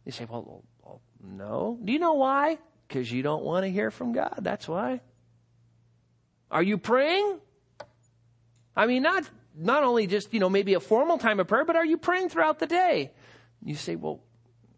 You 0.06 0.12
say, 0.12 0.26
well, 0.30 0.64
well, 0.84 1.02
no. 1.24 1.78
Do 1.84 1.94
you 1.94 2.00
know 2.00 2.14
why? 2.14 2.58
Because 2.88 3.12
you 3.12 3.22
don't 3.22 3.44
want 3.44 3.66
to 3.66 3.72
hear 3.72 3.92
from 3.92 4.14
God. 4.14 4.40
That's 4.42 4.68
why. 4.68 5.02
Are 6.52 6.64
you 6.64 6.78
praying? 6.78 7.40
I 8.76 8.88
mean, 8.88 9.04
not, 9.04 9.30
not 9.56 9.84
only 9.84 10.08
just, 10.08 10.34
you 10.34 10.40
know, 10.40 10.50
maybe 10.50 10.74
a 10.74 10.80
formal 10.80 11.18
time 11.18 11.40
of 11.40 11.48
prayer, 11.48 11.66
but 11.66 11.76
are 11.76 11.86
you 11.86 11.98
praying 11.98 12.30
throughout 12.30 12.60
the 12.60 12.68
day? 12.68 13.12
You 13.64 13.76
say, 13.76 13.96
well, 13.96 14.22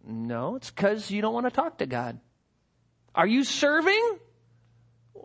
no, 0.05 0.55
it's 0.55 0.69
because 0.69 1.09
you 1.11 1.21
don't 1.21 1.33
want 1.33 1.45
to 1.45 1.51
talk 1.51 1.79
to 1.79 1.85
God. 1.85 2.19
Are 3.15 3.27
you 3.27 3.43
serving? 3.43 4.19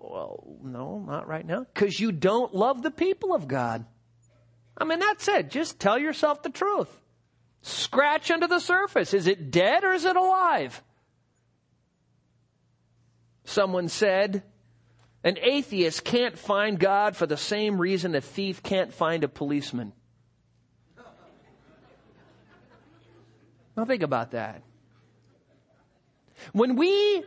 Well, 0.01 0.59
no, 0.63 0.99
not 0.99 1.29
right 1.29 1.47
now. 1.47 1.67
Because 1.73 1.99
you 2.01 2.13
don't 2.13 2.55
love 2.55 2.83
the 2.83 2.91
people 2.91 3.35
of 3.35 3.49
God. 3.49 3.85
I 4.77 4.85
mean, 4.85 4.99
that's 4.99 5.29
it. 5.29 5.51
Just 5.51 5.79
tell 5.79 5.99
yourself 5.99 6.43
the 6.43 6.51
truth. 6.51 6.89
Scratch 7.63 8.31
under 8.31 8.47
the 8.47 8.59
surface. 8.59 9.15
Is 9.15 9.27
it 9.27 9.51
dead 9.51 9.85
or 9.85 9.93
is 9.93 10.05
it 10.05 10.17
alive? 10.17 10.83
Someone 13.45 13.89
said, 13.89 14.43
an 15.25 15.39
atheist 15.41 16.05
can't 16.05 16.39
find 16.39 16.79
God 16.79 17.17
for 17.17 17.27
the 17.27 17.37
same 17.37 17.81
reason 17.81 18.15
a 18.15 18.21
thief 18.21 18.63
can't 18.63 18.93
find 18.93 19.25
a 19.25 19.29
policeman. 19.29 19.93
Now 23.77 23.85
think 23.85 24.03
about 24.03 24.33
that. 24.33 24.63
When 26.53 26.77
we 26.77 27.25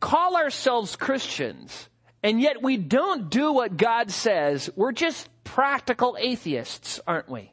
call 0.00 0.36
ourselves 0.36 0.96
Christians, 0.96 1.88
and 2.22 2.40
yet 2.40 2.62
we 2.62 2.76
don't 2.76 3.30
do 3.30 3.52
what 3.52 3.76
God 3.76 4.10
says. 4.10 4.70
We're 4.76 4.92
just 4.92 5.28
practical 5.44 6.16
atheists, 6.18 7.00
aren't 7.06 7.28
we? 7.28 7.52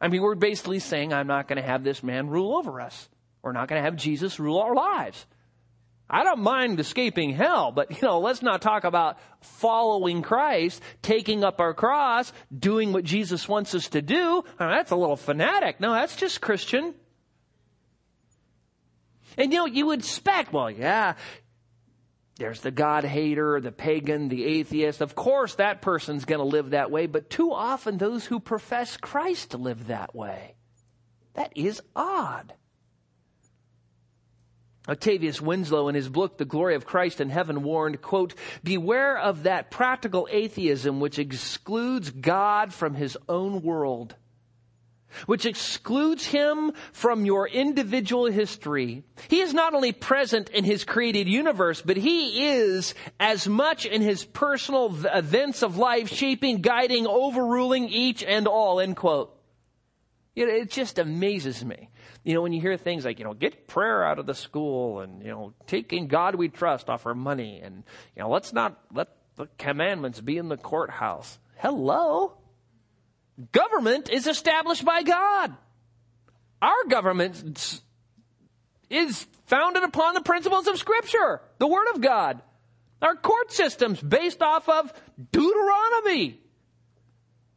I 0.00 0.08
mean, 0.08 0.22
we're 0.22 0.34
basically 0.34 0.78
saying, 0.78 1.12
I'm 1.12 1.26
not 1.26 1.48
going 1.48 1.60
to 1.60 1.66
have 1.66 1.84
this 1.84 2.02
man 2.02 2.28
rule 2.28 2.56
over 2.56 2.80
us. 2.80 3.08
We're 3.42 3.52
not 3.52 3.68
going 3.68 3.80
to 3.80 3.84
have 3.84 3.96
Jesus 3.96 4.38
rule 4.38 4.58
our 4.58 4.74
lives. 4.74 5.26
I 6.08 6.22
don't 6.22 6.40
mind 6.40 6.78
escaping 6.78 7.30
hell, 7.30 7.72
but 7.72 7.90
you 7.90 7.98
know, 8.02 8.20
let's 8.20 8.40
not 8.40 8.62
talk 8.62 8.84
about 8.84 9.18
following 9.40 10.22
Christ, 10.22 10.80
taking 11.02 11.42
up 11.42 11.60
our 11.60 11.74
cross, 11.74 12.32
doing 12.56 12.92
what 12.92 13.02
Jesus 13.04 13.48
wants 13.48 13.74
us 13.74 13.88
to 13.88 14.02
do. 14.02 14.44
I 14.58 14.66
mean, 14.66 14.76
that's 14.76 14.92
a 14.92 14.96
little 14.96 15.16
fanatic. 15.16 15.80
No, 15.80 15.92
that's 15.92 16.14
just 16.14 16.40
Christian. 16.40 16.94
And 19.36 19.52
you 19.52 19.58
know, 19.58 19.66
you 19.66 19.86
would 19.86 19.98
expect, 20.00 20.52
well, 20.52 20.70
yeah, 20.70 21.14
there's 22.36 22.60
the 22.60 22.70
God 22.70 23.04
hater, 23.04 23.60
the 23.60 23.72
pagan, 23.72 24.28
the 24.28 24.44
atheist. 24.44 25.00
Of 25.00 25.14
course, 25.14 25.54
that 25.54 25.80
person's 25.80 26.26
going 26.26 26.38
to 26.38 26.44
live 26.44 26.70
that 26.70 26.90
way, 26.90 27.06
but 27.06 27.30
too 27.30 27.52
often 27.52 27.96
those 27.96 28.26
who 28.26 28.40
profess 28.40 28.96
Christ 28.96 29.54
live 29.54 29.86
that 29.86 30.14
way. 30.14 30.54
That 31.34 31.52
is 31.54 31.80
odd. 31.94 32.52
Octavius 34.88 35.40
Winslow 35.40 35.88
in 35.88 35.94
his 35.94 36.08
book, 36.08 36.38
The 36.38 36.44
Glory 36.44 36.74
of 36.76 36.86
Christ 36.86 37.20
in 37.20 37.30
Heaven, 37.30 37.62
warned, 37.62 38.00
quote, 38.02 38.34
beware 38.62 39.18
of 39.18 39.44
that 39.44 39.70
practical 39.70 40.28
atheism 40.30 41.00
which 41.00 41.18
excludes 41.18 42.10
God 42.10 42.72
from 42.72 42.94
his 42.94 43.18
own 43.28 43.62
world 43.62 44.14
which 45.26 45.46
excludes 45.46 46.26
him 46.26 46.72
from 46.92 47.24
your 47.24 47.48
individual 47.48 48.26
history. 48.26 49.02
He 49.28 49.40
is 49.40 49.54
not 49.54 49.74
only 49.74 49.92
present 49.92 50.50
in 50.50 50.64
his 50.64 50.84
created 50.84 51.28
universe, 51.28 51.80
but 51.80 51.96
he 51.96 52.48
is 52.48 52.94
as 53.18 53.48
much 53.48 53.86
in 53.86 54.02
his 54.02 54.24
personal 54.24 54.94
events 55.06 55.62
of 55.62 55.78
life, 55.78 56.08
shaping, 56.08 56.60
guiding, 56.60 57.06
overruling 57.06 57.88
each 57.88 58.22
and 58.22 58.46
all, 58.46 58.80
end 58.80 58.96
quote. 58.96 59.32
It 60.34 60.70
just 60.70 60.98
amazes 60.98 61.64
me. 61.64 61.88
You 62.22 62.34
know, 62.34 62.42
when 62.42 62.52
you 62.52 62.60
hear 62.60 62.76
things 62.76 63.04
like, 63.06 63.18
you 63.18 63.24
know, 63.24 63.32
get 63.32 63.66
prayer 63.68 64.04
out 64.04 64.18
of 64.18 64.26
the 64.26 64.34
school 64.34 65.00
and, 65.00 65.22
you 65.22 65.28
know, 65.28 65.54
taking 65.66 66.08
God 66.08 66.34
we 66.34 66.48
trust 66.48 66.90
off 66.90 67.06
our 67.06 67.14
money 67.14 67.60
and, 67.64 67.84
you 68.14 68.22
know, 68.22 68.28
let's 68.28 68.52
not 68.52 68.78
let 68.92 69.08
the 69.36 69.48
commandments 69.56 70.20
be 70.20 70.36
in 70.36 70.48
the 70.48 70.58
courthouse. 70.58 71.38
Hello? 71.56 72.36
Government 73.52 74.08
is 74.08 74.26
established 74.26 74.84
by 74.84 75.02
God. 75.02 75.54
Our 76.62 76.84
government 76.88 77.80
is 78.88 79.26
founded 79.46 79.82
upon 79.82 80.14
the 80.14 80.22
principles 80.22 80.66
of 80.66 80.78
Scripture, 80.78 81.40
the 81.58 81.66
Word 81.66 81.88
of 81.94 82.00
God. 82.00 82.40
Our 83.02 83.14
court 83.14 83.52
system's 83.52 84.00
based 84.00 84.42
off 84.42 84.68
of 84.68 84.92
Deuteronomy. 85.32 86.40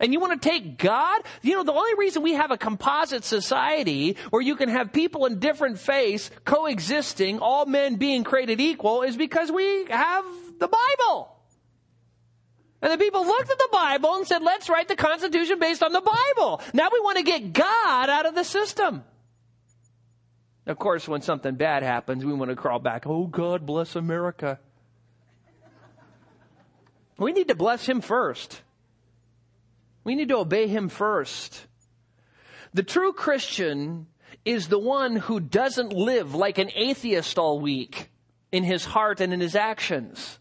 And 0.02 0.14
you 0.14 0.20
want 0.20 0.42
to 0.42 0.50
take 0.50 0.78
God? 0.78 1.22
You 1.42 1.56
know, 1.56 1.64
the 1.64 1.74
only 1.74 1.96
reason 1.96 2.24
we 2.24 2.34
have 2.34 2.52
a 2.52 2.58
composite 2.58 3.24
society 3.24 4.16
where 4.30 4.42
you 4.42 4.56
can 4.56 4.70
have 4.70 4.94
people 4.94 5.26
in 5.26 5.40
different 5.40 5.80
faiths 5.80 6.32
coexisting, 6.46 7.40
all 7.40 7.66
men 7.66 7.96
being 7.96 8.24
created 8.24 8.62
equal, 8.62 9.02
is 9.02 9.18
because 9.18 9.52
we 9.52 9.86
have 9.86 10.26
the 10.58 10.70
Bible. 10.70 11.39
And 12.82 12.94
the 12.94 12.98
people 12.98 13.26
looked 13.26 13.50
at 13.50 13.58
the 13.58 13.70
Bible 13.72 14.16
and 14.16 14.26
said, 14.26 14.42
let's 14.42 14.70
write 14.70 14.88
the 14.88 14.96
Constitution 14.96 15.60
based 15.60 15.84
on 15.84 15.92
the 15.92 16.02
Bible. 16.02 16.62
Now 16.74 16.90
we 16.92 17.00
want 17.02 17.18
to 17.18 17.24
get 17.24 17.52
God 17.52 18.10
out 18.10 18.26
of 18.26 18.36
the 18.36 18.46
system. 18.46 19.04
Of 20.66 20.78
course, 20.78 21.08
when 21.08 21.22
something 21.22 21.56
bad 21.56 21.84
happens, 21.84 22.24
we 22.24 22.34
want 22.34 22.50
to 22.52 22.56
crawl 22.56 22.80
back. 22.80 23.06
Oh, 23.06 23.28
God 23.28 23.66
bless 23.66 23.96
America. 23.96 24.60
We 27.18 27.34
need 27.34 27.50
to 27.50 27.56
bless 27.56 27.86
him 27.86 28.00
first. 28.00 28.62
We 30.06 30.16
need 30.16 30.30
to 30.30 30.38
obey 30.38 30.68
him 30.68 30.88
first. 30.88 31.68
The 32.74 32.84
true 32.84 33.12
Christian 33.12 34.08
is 34.46 34.70
the 34.70 34.80
one 34.80 35.18
who 35.18 35.40
doesn't 35.40 35.92
live 35.92 36.34
like 36.34 36.58
an 36.58 36.72
atheist 36.74 37.38
all 37.38 37.60
week 37.60 38.10
in 38.52 38.64
his 38.64 38.86
heart 38.86 39.20
and 39.20 39.34
in 39.34 39.42
his 39.42 39.56
actions. 39.56 40.40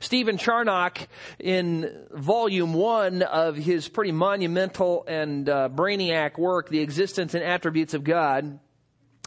Stephen 0.00 0.38
Charnock, 0.38 1.08
in 1.38 2.06
volume 2.10 2.74
one 2.74 3.22
of 3.22 3.56
his 3.56 3.88
pretty 3.88 4.12
monumental 4.12 5.04
and 5.06 5.48
uh, 5.48 5.68
brainiac 5.72 6.38
work, 6.38 6.68
The 6.68 6.80
Existence 6.80 7.34
and 7.34 7.44
Attributes 7.44 7.94
of 7.94 8.04
God, 8.04 8.58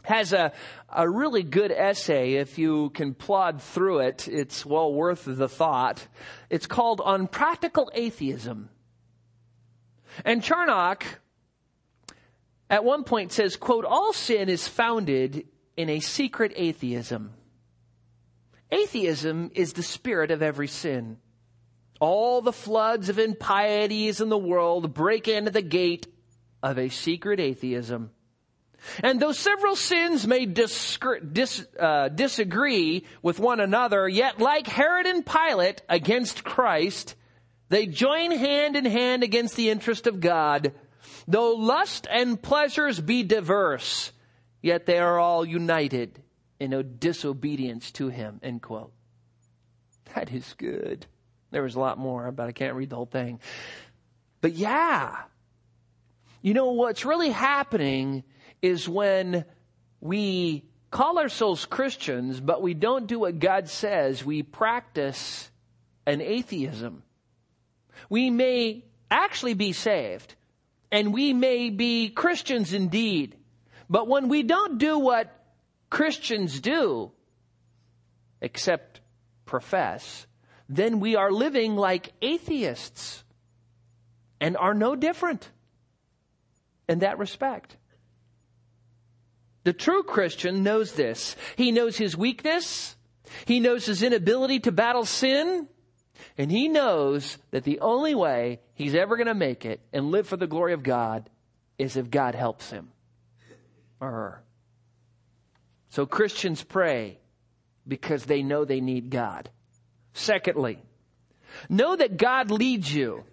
has 0.04 0.32
a, 0.32 0.52
a 0.88 1.08
really 1.08 1.42
good 1.42 1.70
essay. 1.70 2.34
If 2.34 2.58
you 2.58 2.90
can 2.90 3.14
plod 3.14 3.60
through 3.62 4.00
it, 4.00 4.28
it's 4.28 4.64
well 4.64 4.92
worth 4.92 5.24
the 5.26 5.48
thought. 5.48 6.06
It's 6.50 6.66
called 6.66 7.00
On 7.00 7.26
Practical 7.26 7.90
Atheism. 7.94 8.70
And 10.24 10.42
Charnock, 10.42 11.04
at 12.70 12.84
one 12.84 13.04
point 13.04 13.32
says, 13.32 13.56
quote, 13.56 13.84
all 13.84 14.12
sin 14.12 14.48
is 14.48 14.66
founded 14.66 15.46
in 15.76 15.88
a 15.90 16.00
secret 16.00 16.52
atheism. 16.56 17.34
Atheism 18.70 19.50
is 19.54 19.72
the 19.72 19.82
spirit 19.82 20.30
of 20.30 20.42
every 20.42 20.68
sin. 20.68 21.18
All 22.00 22.42
the 22.42 22.52
floods 22.52 23.08
of 23.08 23.18
impieties 23.18 24.20
in 24.20 24.28
the 24.28 24.38
world 24.38 24.94
break 24.94 25.26
into 25.26 25.50
the 25.50 25.62
gate 25.62 26.06
of 26.62 26.78
a 26.78 26.88
secret 26.88 27.40
atheism. 27.40 28.10
And 29.02 29.18
though 29.18 29.32
several 29.32 29.74
sins 29.74 30.26
may 30.26 30.46
dis- 30.46 30.98
uh, 31.78 32.08
disagree 32.08 33.04
with 33.22 33.40
one 33.40 33.58
another, 33.58 34.08
yet 34.08 34.38
like 34.38 34.66
Herod 34.66 35.06
and 35.06 35.26
Pilate 35.26 35.82
against 35.88 36.44
Christ, 36.44 37.16
they 37.70 37.86
join 37.86 38.30
hand 38.30 38.76
in 38.76 38.84
hand 38.84 39.24
against 39.24 39.56
the 39.56 39.70
interest 39.70 40.06
of 40.06 40.20
God. 40.20 40.72
Though 41.26 41.54
lust 41.54 42.06
and 42.10 42.40
pleasures 42.40 43.00
be 43.00 43.24
diverse, 43.24 44.12
yet 44.62 44.86
they 44.86 44.98
are 44.98 45.18
all 45.18 45.44
united 45.44 46.22
in 46.60 46.98
disobedience 46.98 47.90
to 47.92 48.08
him, 48.08 48.40
end 48.42 48.62
quote. 48.62 48.92
That 50.14 50.32
is 50.32 50.54
good. 50.58 51.06
There 51.50 51.62
was 51.62 51.74
a 51.74 51.80
lot 51.80 51.98
more, 51.98 52.30
but 52.32 52.48
I 52.48 52.52
can't 52.52 52.74
read 52.74 52.90
the 52.90 52.96
whole 52.96 53.06
thing. 53.06 53.40
But 54.40 54.52
yeah, 54.52 55.16
you 56.42 56.54
know 56.54 56.72
what's 56.72 57.04
really 57.04 57.30
happening 57.30 58.24
is 58.62 58.88
when 58.88 59.44
we 60.00 60.64
call 60.90 61.18
ourselves 61.18 61.66
Christians, 61.66 62.40
but 62.40 62.62
we 62.62 62.74
don't 62.74 63.06
do 63.06 63.20
what 63.20 63.38
God 63.38 63.68
says, 63.68 64.24
we 64.24 64.42
practice 64.42 65.50
an 66.06 66.20
atheism. 66.20 67.02
We 68.08 68.30
may 68.30 68.84
actually 69.10 69.54
be 69.54 69.72
saved, 69.72 70.34
and 70.90 71.12
we 71.12 71.32
may 71.32 71.70
be 71.70 72.08
Christians 72.08 72.72
indeed, 72.72 73.36
but 73.90 74.08
when 74.08 74.28
we 74.28 74.42
don't 74.42 74.78
do 74.78 74.98
what 74.98 75.37
Christians 75.90 76.60
do, 76.60 77.12
except 78.40 79.00
profess, 79.44 80.26
then 80.68 81.00
we 81.00 81.16
are 81.16 81.32
living 81.32 81.76
like 81.76 82.12
atheists 82.20 83.24
and 84.40 84.56
are 84.56 84.74
no 84.74 84.94
different 84.94 85.50
in 86.88 87.00
that 87.00 87.18
respect. 87.18 87.76
The 89.64 89.72
true 89.72 90.02
Christian 90.02 90.62
knows 90.62 90.92
this. 90.92 91.36
He 91.56 91.72
knows 91.72 91.96
his 91.96 92.16
weakness. 92.16 92.96
He 93.44 93.60
knows 93.60 93.86
his 93.86 94.02
inability 94.02 94.60
to 94.60 94.72
battle 94.72 95.04
sin. 95.04 95.68
And 96.36 96.50
he 96.50 96.68
knows 96.68 97.38
that 97.50 97.64
the 97.64 97.80
only 97.80 98.14
way 98.14 98.60
he's 98.74 98.94
ever 98.94 99.16
going 99.16 99.26
to 99.26 99.34
make 99.34 99.64
it 99.64 99.80
and 99.92 100.10
live 100.10 100.26
for 100.26 100.36
the 100.36 100.46
glory 100.46 100.72
of 100.72 100.82
God 100.82 101.28
is 101.78 101.96
if 101.96 102.10
God 102.10 102.34
helps 102.34 102.70
him 102.70 102.90
or 104.00 104.10
her. 104.10 104.42
So 105.90 106.06
Christians 106.06 106.62
pray 106.62 107.18
because 107.86 108.24
they 108.24 108.42
know 108.42 108.64
they 108.64 108.80
need 108.80 109.10
God. 109.10 109.50
Secondly, 110.12 110.78
know 111.68 111.96
that 111.96 112.16
God 112.16 112.50
leads 112.50 112.92
you. 112.92 113.24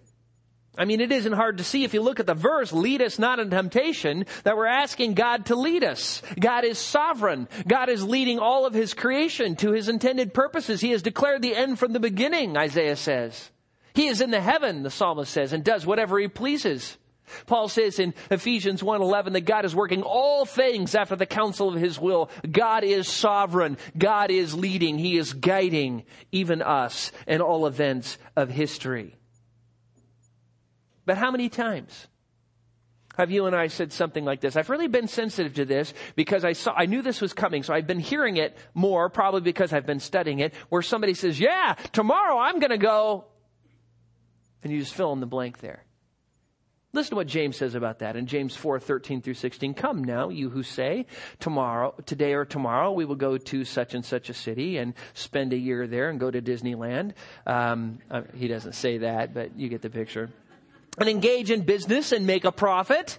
I 0.78 0.84
mean, 0.84 1.00
it 1.00 1.10
isn't 1.10 1.32
hard 1.32 1.58
to 1.58 1.64
see 1.64 1.84
if 1.84 1.94
you 1.94 2.02
look 2.02 2.20
at 2.20 2.26
the 2.26 2.34
verse, 2.34 2.72
lead 2.72 3.00
us 3.00 3.18
not 3.18 3.38
in 3.38 3.48
temptation, 3.48 4.26
that 4.44 4.56
we're 4.56 4.66
asking 4.66 5.14
God 5.14 5.46
to 5.46 5.56
lead 5.56 5.82
us. 5.82 6.20
God 6.38 6.64
is 6.64 6.78
sovereign. 6.78 7.48
God 7.66 7.88
is 7.88 8.04
leading 8.04 8.38
all 8.38 8.66
of 8.66 8.74
His 8.74 8.92
creation 8.92 9.56
to 9.56 9.72
His 9.72 9.88
intended 9.88 10.34
purposes. 10.34 10.80
He 10.80 10.90
has 10.90 11.02
declared 11.02 11.40
the 11.40 11.54
end 11.54 11.78
from 11.78 11.92
the 11.92 12.00
beginning, 12.00 12.58
Isaiah 12.58 12.96
says. 12.96 13.50
He 13.94 14.08
is 14.08 14.20
in 14.20 14.30
the 14.30 14.40
heaven, 14.40 14.82
the 14.82 14.90
psalmist 14.90 15.32
says, 15.32 15.54
and 15.54 15.64
does 15.64 15.86
whatever 15.86 16.18
He 16.18 16.28
pleases. 16.28 16.98
Paul 17.46 17.68
says 17.68 17.98
in 17.98 18.14
Ephesians 18.30 18.82
1:11 18.82 19.32
that 19.32 19.42
God 19.42 19.64
is 19.64 19.74
working 19.74 20.02
all 20.02 20.44
things 20.44 20.94
after 20.94 21.16
the 21.16 21.26
counsel 21.26 21.68
of 21.68 21.80
his 21.80 21.98
will. 21.98 22.30
God 22.50 22.84
is 22.84 23.08
sovereign. 23.08 23.78
God 23.96 24.30
is 24.30 24.54
leading. 24.54 24.98
He 24.98 25.16
is 25.16 25.32
guiding 25.32 26.04
even 26.32 26.62
us 26.62 27.12
in 27.26 27.40
all 27.40 27.66
events 27.66 28.18
of 28.36 28.50
history. 28.50 29.16
But 31.04 31.18
how 31.18 31.30
many 31.30 31.48
times 31.48 32.08
have 33.16 33.30
you 33.30 33.46
and 33.46 33.56
I 33.56 33.68
said 33.68 33.92
something 33.92 34.24
like 34.24 34.40
this? 34.40 34.56
I've 34.56 34.68
really 34.68 34.88
been 34.88 35.08
sensitive 35.08 35.54
to 35.54 35.64
this 35.64 35.94
because 36.16 36.44
I 36.44 36.52
saw, 36.52 36.74
I 36.76 36.86
knew 36.86 37.00
this 37.00 37.20
was 37.20 37.32
coming, 37.32 37.62
so 37.62 37.72
I've 37.72 37.86
been 37.86 38.00
hearing 38.00 38.36
it 38.36 38.56
more, 38.74 39.08
probably 39.08 39.40
because 39.40 39.72
I've 39.72 39.86
been 39.86 40.00
studying 40.00 40.40
it, 40.40 40.52
where 40.68 40.82
somebody 40.82 41.14
says, 41.14 41.40
yeah, 41.40 41.76
tomorrow 41.92 42.38
I'm 42.38 42.58
gonna 42.58 42.76
go, 42.76 43.24
and 44.62 44.70
you 44.70 44.80
just 44.80 44.94
fill 44.94 45.12
in 45.12 45.20
the 45.20 45.26
blank 45.26 45.60
there. 45.60 45.85
Listen 46.92 47.10
to 47.10 47.16
what 47.16 47.26
James 47.26 47.56
says 47.56 47.74
about 47.74 47.98
that 47.98 48.16
in 48.16 48.26
James 48.26 48.56
4, 48.56 48.80
13 48.80 49.20
through 49.20 49.34
16. 49.34 49.74
Come 49.74 50.02
now, 50.02 50.30
you 50.30 50.48
who 50.48 50.62
say, 50.62 51.06
tomorrow, 51.40 51.94
today 52.06 52.32
or 52.32 52.44
tomorrow, 52.44 52.92
we 52.92 53.04
will 53.04 53.16
go 53.16 53.36
to 53.36 53.64
such 53.64 53.94
and 53.94 54.04
such 54.04 54.30
a 54.30 54.34
city 54.34 54.78
and 54.78 54.94
spend 55.12 55.52
a 55.52 55.58
year 55.58 55.86
there 55.86 56.08
and 56.08 56.18
go 56.18 56.30
to 56.30 56.40
Disneyland. 56.40 57.12
Um, 57.46 57.98
uh, 58.10 58.22
he 58.34 58.48
doesn't 58.48 58.74
say 58.74 58.98
that, 58.98 59.34
but 59.34 59.58
you 59.58 59.68
get 59.68 59.82
the 59.82 59.90
picture. 59.90 60.30
And 60.98 61.08
engage 61.08 61.50
in 61.50 61.62
business 61.62 62.12
and 62.12 62.26
make 62.26 62.44
a 62.44 62.52
profit. 62.52 63.18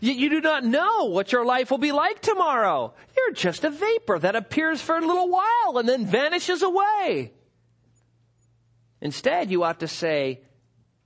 Yet 0.00 0.16
you 0.16 0.30
do 0.30 0.40
not 0.40 0.64
know 0.64 1.06
what 1.06 1.32
your 1.32 1.44
life 1.44 1.70
will 1.70 1.78
be 1.78 1.92
like 1.92 2.20
tomorrow. 2.20 2.94
You're 3.16 3.32
just 3.32 3.64
a 3.64 3.70
vapor 3.70 4.18
that 4.18 4.36
appears 4.36 4.80
for 4.80 4.96
a 4.96 5.00
little 5.06 5.28
while 5.28 5.78
and 5.78 5.88
then 5.88 6.06
vanishes 6.06 6.62
away. 6.62 7.32
Instead, 9.00 9.50
you 9.50 9.62
ought 9.62 9.80
to 9.80 9.88
say, 9.88 10.42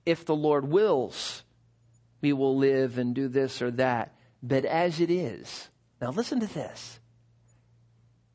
if 0.04 0.24
the 0.24 0.34
Lord 0.34 0.68
wills, 0.68 1.42
we 2.22 2.32
will 2.32 2.56
live 2.56 2.96
and 2.96 3.14
do 3.14 3.28
this 3.28 3.60
or 3.60 3.70
that. 3.72 4.14
But 4.42 4.64
as 4.64 5.00
it 5.00 5.10
is, 5.10 5.68
now 6.00 6.10
listen 6.10 6.40
to 6.40 6.46
this. 6.46 7.00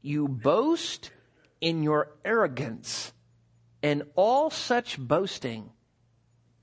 You 0.02 0.28
boast 0.28 1.12
in 1.60 1.82
your 1.82 2.12
arrogance, 2.24 3.14
and 3.82 4.04
all 4.16 4.50
such 4.50 5.00
boasting 5.00 5.72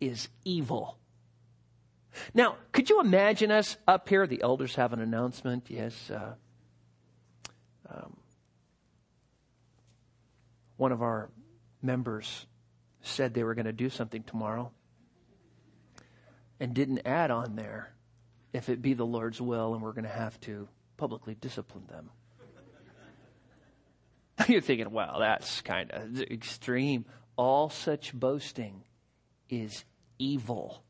is 0.00 0.28
evil. 0.44 0.98
Now, 2.32 2.56
could 2.70 2.90
you 2.90 3.00
imagine 3.00 3.50
us 3.50 3.76
up 3.88 4.08
here? 4.08 4.26
The 4.26 4.42
elders 4.42 4.76
have 4.76 4.92
an 4.92 5.00
announcement. 5.00 5.66
Yes. 5.68 6.10
Uh, 6.10 6.34
um, 7.90 8.16
one 10.76 10.92
of 10.92 11.02
our 11.02 11.30
members 11.82 12.46
said 13.02 13.34
they 13.34 13.42
were 13.42 13.54
going 13.54 13.66
to 13.66 13.72
do 13.72 13.90
something 13.90 14.22
tomorrow 14.22 14.70
and 16.64 16.72
didn't 16.72 17.02
add 17.04 17.30
on 17.30 17.56
there 17.56 17.92
if 18.54 18.70
it 18.70 18.80
be 18.80 18.94
the 18.94 19.04
Lord's 19.04 19.38
will 19.38 19.74
and 19.74 19.82
we're 19.82 19.92
going 19.92 20.06
to 20.06 20.10
have 20.10 20.40
to 20.40 20.66
publicly 20.96 21.34
discipline 21.34 21.84
them. 21.90 22.08
You're 24.48 24.62
thinking, 24.62 24.90
well, 24.90 25.18
that's 25.20 25.60
kind 25.60 25.90
of 25.90 26.22
extreme. 26.22 27.04
All 27.36 27.68
such 27.68 28.14
boasting 28.14 28.82
is 29.50 29.84
evil. 30.18 30.82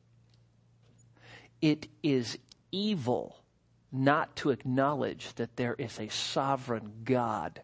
It 1.60 1.88
is 2.04 2.38
evil 2.70 3.42
not 3.90 4.36
to 4.36 4.50
acknowledge 4.50 5.34
that 5.34 5.56
there 5.56 5.74
is 5.76 5.98
a 5.98 6.06
sovereign 6.08 6.92
God 7.02 7.62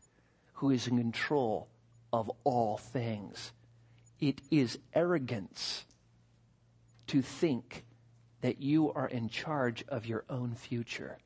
who 0.55 0.71
is 0.71 0.89
in 0.89 0.99
control 0.99 1.69
of 2.13 2.29
all 2.43 2.77
things. 2.77 3.53
It 4.19 4.41
is 4.51 4.81
arrogance 4.93 5.85
to 7.07 7.23
think 7.23 7.85
that 8.41 8.63
you 8.63 8.93
are 8.93 9.09
in 9.09 9.29
charge 9.29 9.85
of 9.89 10.07
your 10.07 10.25
own 10.29 10.55
future. 10.55 11.19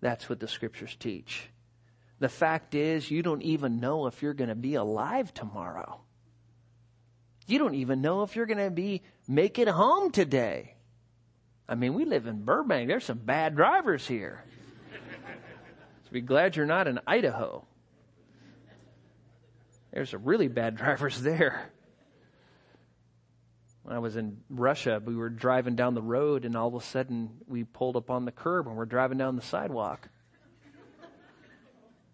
That's 0.00 0.28
what 0.28 0.40
the 0.40 0.48
scriptures 0.48 0.96
teach. 0.98 1.50
The 2.18 2.28
fact 2.28 2.74
is, 2.74 3.10
you 3.10 3.22
don't 3.22 3.42
even 3.42 3.80
know 3.80 4.06
if 4.06 4.22
you're 4.22 4.34
going 4.34 4.48
to 4.48 4.54
be 4.54 4.74
alive 4.74 5.32
tomorrow. 5.32 6.00
You 7.46 7.58
don't 7.58 7.74
even 7.74 8.00
know 8.00 8.22
if 8.22 8.36
you're 8.36 8.46
going 8.46 8.58
to 8.58 8.70
be 8.70 9.02
make 9.26 9.58
it 9.58 9.68
home 9.68 10.10
today. 10.10 10.76
I 11.68 11.74
mean, 11.74 11.94
we 11.94 12.04
live 12.04 12.26
in 12.26 12.44
Burbank. 12.44 12.88
There's 12.88 13.04
some 13.04 13.18
bad 13.18 13.56
drivers 13.56 14.06
here. 14.06 14.44
so 16.04 16.10
be 16.12 16.20
glad 16.20 16.56
you're 16.56 16.66
not 16.66 16.88
in 16.88 17.00
Idaho. 17.06 17.64
There's 19.92 20.10
some 20.10 20.24
really 20.24 20.48
bad 20.48 20.76
drivers 20.76 21.20
there. 21.20 21.72
When 23.90 23.96
I 23.96 23.98
was 23.98 24.14
in 24.14 24.36
Russia, 24.48 25.02
we 25.04 25.16
were 25.16 25.28
driving 25.28 25.74
down 25.74 25.94
the 25.94 26.00
road 26.00 26.44
and 26.44 26.56
all 26.56 26.68
of 26.68 26.80
a 26.80 26.80
sudden 26.80 27.30
we 27.48 27.64
pulled 27.64 27.96
up 27.96 28.08
on 28.08 28.24
the 28.24 28.30
curb 28.30 28.68
and 28.68 28.76
we're 28.76 28.84
driving 28.84 29.18
down 29.18 29.34
the 29.34 29.42
sidewalk. 29.42 30.08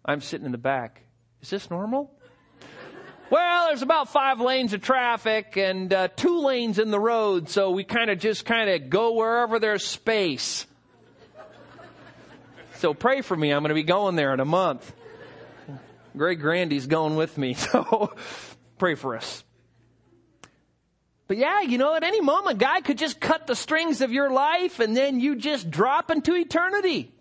I'm 0.03 0.19
sitting 0.19 0.47
in 0.47 0.51
the 0.51 0.57
back. 0.57 1.03
Is 1.43 1.51
this 1.51 1.69
normal? 1.69 2.11
Well, 3.29 3.67
there's 3.67 3.83
about 3.83 4.09
five 4.09 4.41
lanes 4.41 4.73
of 4.73 4.81
traffic 4.81 5.55
and 5.55 5.93
uh, 5.93 6.07
two 6.07 6.39
lanes 6.39 6.79
in 6.79 6.89
the 6.89 6.99
road, 6.99 7.47
so 7.47 7.69
we 7.69 7.83
kind 7.83 8.09
of 8.09 8.17
just 8.17 8.43
kind 8.43 8.71
of 8.71 8.89
go 8.89 9.13
wherever 9.13 9.59
there's 9.59 9.85
space. 9.85 10.65
So 12.77 12.95
pray 12.95 13.21
for 13.21 13.37
me. 13.37 13.51
I'm 13.51 13.61
going 13.61 13.69
to 13.69 13.75
be 13.75 13.83
going 13.83 14.15
there 14.15 14.33
in 14.33 14.39
a 14.39 14.45
month. 14.45 14.91
Greg 16.17 16.41
Grandy's 16.41 16.87
going 16.87 17.17
with 17.17 17.37
me, 17.37 17.53
so 17.53 18.15
pray 18.79 18.95
for 18.95 19.15
us. 19.15 19.43
But 21.27 21.37
yeah, 21.37 21.61
you 21.61 21.77
know, 21.77 21.93
at 21.93 22.03
any 22.03 22.21
moment, 22.21 22.59
God 22.59 22.85
could 22.85 22.97
just 22.97 23.19
cut 23.19 23.47
the 23.47 23.55
strings 23.55 24.01
of 24.01 24.11
your 24.11 24.29
life 24.29 24.79
and 24.79 24.95
then 24.95 25.19
you 25.19 25.35
just 25.35 25.69
drop 25.69 26.09
into 26.09 26.33
eternity. 26.35 27.13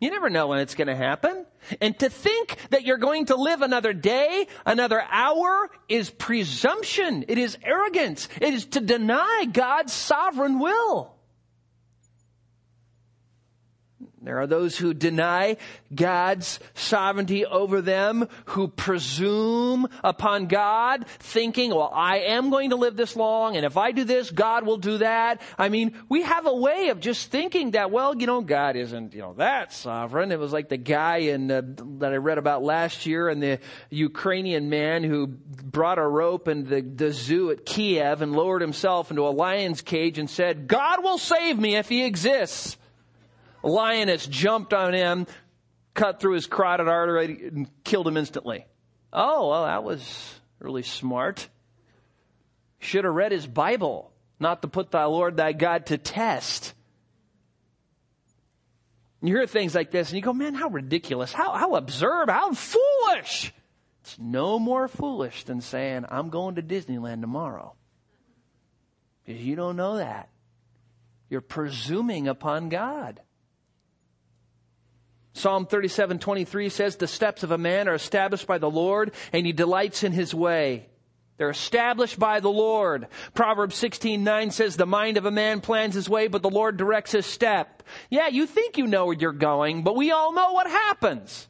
You 0.00 0.10
never 0.10 0.30
know 0.30 0.46
when 0.46 0.60
it's 0.60 0.74
going 0.74 0.88
to 0.88 0.96
happen. 0.96 1.44
And 1.80 1.98
to 1.98 2.08
think 2.08 2.56
that 2.70 2.84
you're 2.84 2.98
going 2.98 3.26
to 3.26 3.36
live 3.36 3.62
another 3.62 3.92
day, 3.92 4.46
another 4.64 5.02
hour 5.10 5.70
is 5.88 6.08
presumption. 6.10 7.24
It 7.26 7.38
is 7.38 7.58
arrogance. 7.64 8.28
It 8.40 8.54
is 8.54 8.66
to 8.66 8.80
deny 8.80 9.46
God's 9.50 9.92
sovereign 9.92 10.60
will. 10.60 11.17
There 14.22 14.40
are 14.40 14.46
those 14.46 14.76
who 14.76 14.94
deny 14.94 15.58
God's 15.94 16.58
sovereignty 16.74 17.46
over 17.46 17.80
them, 17.80 18.28
who 18.46 18.66
presume 18.66 19.88
upon 20.02 20.46
God, 20.46 21.06
thinking, 21.20 21.70
well, 21.70 21.92
I 21.94 22.18
am 22.20 22.50
going 22.50 22.70
to 22.70 22.76
live 22.76 22.96
this 22.96 23.14
long, 23.14 23.56
and 23.56 23.64
if 23.64 23.76
I 23.76 23.92
do 23.92 24.04
this, 24.04 24.30
God 24.30 24.66
will 24.66 24.76
do 24.76 24.98
that. 24.98 25.40
I 25.56 25.68
mean, 25.68 25.94
we 26.08 26.22
have 26.22 26.46
a 26.46 26.54
way 26.54 26.88
of 26.88 27.00
just 27.00 27.30
thinking 27.30 27.72
that, 27.72 27.90
well, 27.90 28.16
you 28.16 28.26
know, 28.26 28.40
God 28.40 28.74
isn't, 28.74 29.14
you 29.14 29.20
know, 29.20 29.34
that 29.34 29.72
sovereign. 29.72 30.32
It 30.32 30.38
was 30.40 30.52
like 30.52 30.68
the 30.68 30.76
guy 30.76 31.18
in, 31.18 31.50
uh, 31.50 31.62
that 31.98 32.12
I 32.12 32.16
read 32.16 32.38
about 32.38 32.64
last 32.64 33.06
year 33.06 33.28
and 33.28 33.40
the 33.42 33.60
Ukrainian 33.90 34.68
man 34.68 35.04
who 35.04 35.28
brought 35.28 35.98
a 35.98 36.06
rope 36.06 36.48
in 36.48 36.64
the, 36.64 36.80
the 36.80 37.12
zoo 37.12 37.50
at 37.50 37.64
Kiev 37.64 38.22
and 38.22 38.32
lowered 38.32 38.62
himself 38.62 39.10
into 39.10 39.26
a 39.26 39.30
lion's 39.30 39.82
cage 39.82 40.18
and 40.18 40.28
said, 40.28 40.66
God 40.66 41.04
will 41.04 41.18
save 41.18 41.58
me 41.58 41.76
if 41.76 41.88
he 41.88 42.04
exists 42.04 42.77
lioness 43.62 44.26
jumped 44.26 44.72
on 44.72 44.92
him, 44.94 45.26
cut 45.94 46.20
through 46.20 46.34
his 46.34 46.46
carotid 46.46 46.88
artery, 46.88 47.48
and 47.48 47.68
killed 47.84 48.06
him 48.06 48.16
instantly. 48.16 48.66
Oh, 49.12 49.48
well, 49.48 49.64
that 49.64 49.84
was 49.84 50.40
really 50.58 50.82
smart. 50.82 51.48
Should 52.78 53.04
have 53.04 53.14
read 53.14 53.32
his 53.32 53.46
Bible, 53.46 54.12
not 54.38 54.62
to 54.62 54.68
put 54.68 54.90
thy 54.90 55.04
Lord 55.04 55.36
thy 55.36 55.52
God 55.52 55.86
to 55.86 55.98
test. 55.98 56.74
You 59.20 59.34
hear 59.34 59.46
things 59.46 59.74
like 59.74 59.90
this 59.90 60.10
and 60.10 60.16
you 60.16 60.22
go, 60.22 60.32
man, 60.32 60.54
how 60.54 60.68
ridiculous, 60.68 61.32
how, 61.32 61.52
how 61.52 61.74
absurd, 61.74 62.30
how 62.30 62.52
foolish. 62.52 63.52
It's 64.02 64.18
no 64.18 64.58
more 64.58 64.86
foolish 64.86 65.44
than 65.44 65.60
saying, 65.60 66.04
I'm 66.08 66.30
going 66.30 66.54
to 66.54 66.62
Disneyland 66.62 67.20
tomorrow. 67.20 67.74
Because 69.24 69.42
you 69.42 69.56
don't 69.56 69.76
know 69.76 69.96
that. 69.96 70.28
You're 71.28 71.40
presuming 71.40 72.28
upon 72.28 72.68
God. 72.68 73.20
Psalm 75.38 75.66
37, 75.66 76.18
23 76.18 76.68
says, 76.68 76.96
The 76.96 77.06
steps 77.06 77.42
of 77.42 77.50
a 77.50 77.58
man 77.58 77.88
are 77.88 77.94
established 77.94 78.46
by 78.46 78.58
the 78.58 78.70
Lord, 78.70 79.12
and 79.32 79.46
he 79.46 79.52
delights 79.52 80.02
in 80.02 80.12
his 80.12 80.34
way. 80.34 80.88
They're 81.38 81.50
established 81.50 82.18
by 82.18 82.40
the 82.40 82.50
Lord. 82.50 83.06
Proverbs 83.32 83.76
16, 83.76 84.24
9 84.24 84.50
says, 84.50 84.76
The 84.76 84.86
mind 84.86 85.16
of 85.16 85.24
a 85.24 85.30
man 85.30 85.60
plans 85.60 85.94
his 85.94 86.08
way, 86.08 86.26
but 86.26 86.42
the 86.42 86.50
Lord 86.50 86.76
directs 86.76 87.12
his 87.12 87.26
step. 87.26 87.84
Yeah, 88.10 88.26
you 88.26 88.44
think 88.46 88.76
you 88.76 88.88
know 88.88 89.06
where 89.06 89.16
you're 89.16 89.32
going, 89.32 89.84
but 89.84 89.94
we 89.94 90.10
all 90.10 90.32
know 90.32 90.52
what 90.52 90.66
happens. 90.66 91.46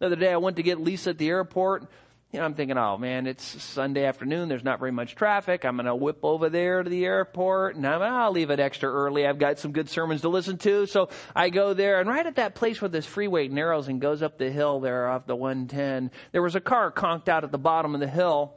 The 0.00 0.06
other 0.06 0.16
day 0.16 0.32
I 0.32 0.38
went 0.38 0.56
to 0.56 0.62
get 0.62 0.80
Lisa 0.80 1.10
at 1.10 1.18
the 1.18 1.28
airport 1.28 1.86
you 2.32 2.38
know, 2.38 2.44
I'm 2.44 2.54
thinking, 2.54 2.78
oh 2.78 2.96
man, 2.96 3.26
it's 3.26 3.44
Sunday 3.44 4.04
afternoon. 4.04 4.48
There's 4.48 4.62
not 4.62 4.78
very 4.78 4.92
much 4.92 5.16
traffic. 5.16 5.64
I'm 5.64 5.76
going 5.76 5.86
to 5.86 5.96
whip 5.96 6.20
over 6.22 6.48
there 6.48 6.82
to 6.82 6.88
the 6.88 7.04
airport 7.04 7.74
and 7.74 7.84
I'm, 7.84 8.00
I'll 8.02 8.30
leave 8.30 8.50
it 8.50 8.60
extra 8.60 8.88
early. 8.88 9.26
I've 9.26 9.38
got 9.38 9.58
some 9.58 9.72
good 9.72 9.88
sermons 9.88 10.20
to 10.20 10.28
listen 10.28 10.56
to. 10.58 10.86
So 10.86 11.08
I 11.34 11.50
go 11.50 11.74
there 11.74 11.98
and 11.98 12.08
right 12.08 12.24
at 12.24 12.36
that 12.36 12.54
place 12.54 12.80
where 12.80 12.88
this 12.88 13.04
freeway 13.04 13.48
narrows 13.48 13.88
and 13.88 14.00
goes 14.00 14.22
up 14.22 14.38
the 14.38 14.50
hill 14.50 14.78
there 14.78 15.08
off 15.08 15.26
the 15.26 15.34
110, 15.34 16.12
there 16.30 16.42
was 16.42 16.54
a 16.54 16.60
car 16.60 16.92
conked 16.92 17.28
out 17.28 17.42
at 17.42 17.50
the 17.50 17.58
bottom 17.58 17.94
of 17.94 18.00
the 18.00 18.08
hill. 18.08 18.54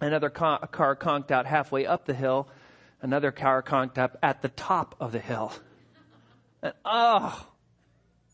Another 0.00 0.30
car 0.30 0.94
conked 0.96 1.32
out 1.32 1.46
halfway 1.46 1.86
up 1.86 2.06
the 2.06 2.14
hill. 2.14 2.48
Another 3.02 3.32
car 3.32 3.60
conked 3.60 3.98
up 3.98 4.18
at 4.22 4.40
the 4.40 4.48
top 4.48 4.94
of 5.00 5.10
the 5.10 5.18
hill. 5.18 5.52
And 6.62 6.74
oh, 6.84 7.46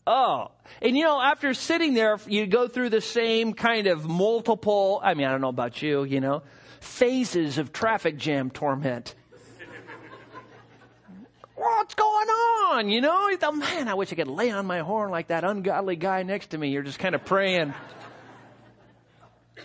Oh, 0.09 0.51
and 0.81 0.95
you 0.95 1.03
know, 1.03 1.21
after 1.21 1.53
sitting 1.53 1.93
there, 1.93 2.17
you 2.27 2.47
go 2.47 2.69
through 2.69 2.91
the 2.91 3.01
same 3.01 3.53
kind 3.53 3.87
of 3.87 4.07
multiple, 4.07 5.01
I 5.03 5.15
mean, 5.15 5.27
I 5.27 5.31
don't 5.31 5.41
know 5.41 5.49
about 5.49 5.81
you, 5.81 6.05
you 6.05 6.21
know, 6.21 6.43
phases 6.79 7.57
of 7.57 7.73
traffic 7.73 8.15
jam 8.15 8.49
torment. 8.49 9.15
What's 11.55 11.93
going 11.93 12.29
on? 12.29 12.89
You 12.89 13.01
know, 13.01 13.27
you 13.27 13.35
thought, 13.35 13.57
man, 13.57 13.89
I 13.89 13.95
wish 13.95 14.13
I 14.13 14.15
could 14.15 14.29
lay 14.29 14.49
on 14.49 14.65
my 14.65 14.79
horn 14.79 15.11
like 15.11 15.27
that 15.27 15.43
ungodly 15.43 15.97
guy 15.97 16.23
next 16.23 16.51
to 16.51 16.57
me. 16.57 16.69
You're 16.69 16.83
just 16.83 16.99
kind 16.99 17.13
of 17.13 17.25
praying. 17.25 17.73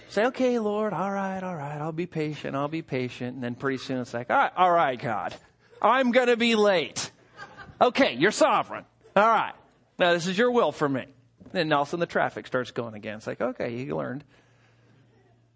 Say, 0.08 0.24
okay, 0.26 0.58
Lord, 0.58 0.92
all 0.92 1.12
right, 1.12 1.40
all 1.40 1.54
right, 1.54 1.80
I'll 1.80 1.92
be 1.92 2.06
patient, 2.06 2.56
I'll 2.56 2.66
be 2.66 2.82
patient. 2.82 3.36
And 3.36 3.44
then 3.44 3.54
pretty 3.54 3.78
soon 3.78 3.98
it's 3.98 4.12
like, 4.12 4.28
all 4.28 4.36
right, 4.36 4.52
all 4.56 4.72
right, 4.72 4.98
God, 4.98 5.36
I'm 5.80 6.10
going 6.10 6.26
to 6.26 6.36
be 6.36 6.56
late. 6.56 7.12
Okay, 7.80 8.16
you're 8.18 8.32
sovereign. 8.32 8.84
All 9.14 9.28
right. 9.28 9.52
Now, 9.98 10.12
this 10.12 10.26
is 10.26 10.36
your 10.36 10.50
will 10.50 10.72
for 10.72 10.88
me. 10.88 11.06
And 11.52 11.72
all 11.72 11.82
of 11.82 11.88
a 11.88 11.90
sudden 11.90 12.00
the 12.00 12.06
traffic 12.06 12.46
starts 12.46 12.70
going 12.70 12.94
again. 12.94 13.18
It's 13.18 13.26
like, 13.26 13.40
okay, 13.40 13.76
you 13.76 13.96
learned. 13.96 14.24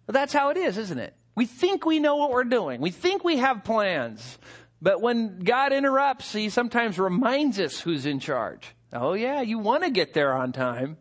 But 0.05 0.13
that's 0.13 0.33
how 0.33 0.49
it 0.49 0.57
is, 0.57 0.77
isn't 0.77 0.99
it? 0.99 1.15
We 1.35 1.45
think 1.45 1.85
we 1.85 1.99
know 1.99 2.15
what 2.15 2.31
we're 2.31 2.43
doing. 2.43 2.81
We 2.81 2.91
think 2.91 3.23
we 3.23 3.37
have 3.37 3.63
plans. 3.63 4.37
But 4.81 5.01
when 5.01 5.39
God 5.39 5.73
interrupts, 5.73 6.33
He 6.33 6.49
sometimes 6.49 6.99
reminds 6.99 7.59
us 7.59 7.79
who's 7.79 8.05
in 8.05 8.19
charge. 8.19 8.75
Oh, 8.93 9.13
yeah, 9.13 9.41
you 9.41 9.59
want 9.59 9.83
to 9.83 9.89
get 9.89 10.13
there 10.13 10.33
on 10.33 10.51
time. 10.51 10.97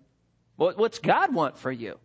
what's 0.57 0.99
God 0.99 1.35
want 1.35 1.59
for 1.59 1.71
you? 1.71 1.99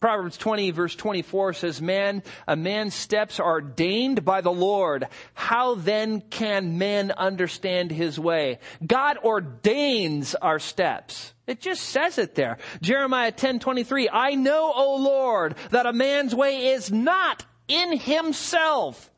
Proverbs 0.00 0.38
20 0.38 0.70
verse 0.70 0.94
24 0.94 1.52
says, 1.52 1.82
man, 1.82 2.22
a 2.48 2.56
man's 2.56 2.94
steps 2.94 3.38
are 3.38 3.50
ordained 3.50 4.24
by 4.24 4.40
the 4.40 4.52
Lord. 4.52 5.06
How 5.34 5.74
then 5.74 6.22
can 6.22 6.78
men 6.78 7.10
understand 7.12 7.90
his 7.90 8.18
way? 8.18 8.60
God 8.86 9.18
ordains 9.18 10.34
our 10.34 10.58
steps. 10.58 11.34
It 11.46 11.60
just 11.60 11.82
says 11.82 12.16
it 12.16 12.34
there. 12.34 12.56
Jeremiah 12.80 13.30
10 13.30 13.58
23, 13.58 14.08
I 14.10 14.36
know, 14.36 14.72
O 14.74 14.96
Lord, 14.96 15.54
that 15.70 15.84
a 15.84 15.92
man's 15.92 16.34
way 16.34 16.68
is 16.68 16.90
not 16.90 17.44
in 17.68 17.98
himself, 17.98 19.10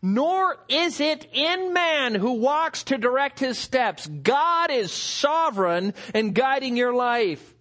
nor 0.00 0.56
is 0.68 1.00
it 1.00 1.28
in 1.34 1.74
man 1.74 2.14
who 2.14 2.32
walks 2.32 2.84
to 2.84 2.96
direct 2.96 3.40
his 3.40 3.58
steps. 3.58 4.06
God 4.06 4.70
is 4.70 4.90
sovereign 4.90 5.92
in 6.14 6.32
guiding 6.32 6.78
your 6.78 6.94
life. 6.94 7.54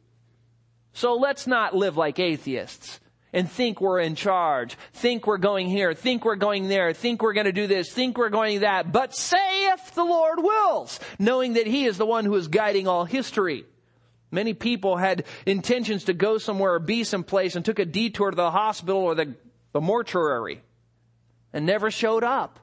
So 1.00 1.16
let's 1.16 1.48
not 1.48 1.74
live 1.74 1.96
like 1.96 2.20
atheists 2.20 3.00
and 3.32 3.50
think 3.50 3.80
we're 3.80 4.02
in 4.02 4.16
charge, 4.16 4.76
think 4.92 5.26
we're 5.28 5.38
going 5.38 5.70
here, 5.70 5.94
think 5.94 6.26
we're 6.26 6.36
going 6.36 6.68
there, 6.68 6.92
think 6.92 7.22
we're 7.22 7.32
going 7.32 7.46
to 7.46 7.54
do 7.54 7.68
this, 7.68 7.90
think 7.90 8.18
we're 8.18 8.28
going 8.28 8.60
that, 8.60 8.92
but 8.92 9.16
say 9.16 9.72
if 9.72 9.94
the 9.94 10.04
Lord 10.04 10.40
wills, 10.44 11.00
knowing 11.18 11.54
that 11.54 11.68
He 11.68 11.86
is 11.86 11.98
the 11.98 12.06
one 12.06 12.26
who 12.26 12.36
is 12.36 12.50
guiding 12.50 12.90
all 12.90 13.06
history. 13.06 13.64
Many 14.30 14.54
people 14.54 14.98
had 14.98 15.24
intentions 15.46 16.04
to 16.04 16.14
go 16.14 16.38
somewhere 16.38 16.74
or 16.74 16.80
be 16.80 17.06
someplace 17.06 17.56
and 17.56 17.64
took 17.64 17.80
a 17.80 17.86
detour 17.86 18.32
to 18.32 18.36
the 18.36 18.52
hospital 18.52 19.00
or 19.00 19.16
the, 19.16 19.36
the 19.72 19.80
mortuary 19.80 20.62
and 21.54 21.66
never 21.66 21.92
showed 21.92 22.26
up. 22.26 22.60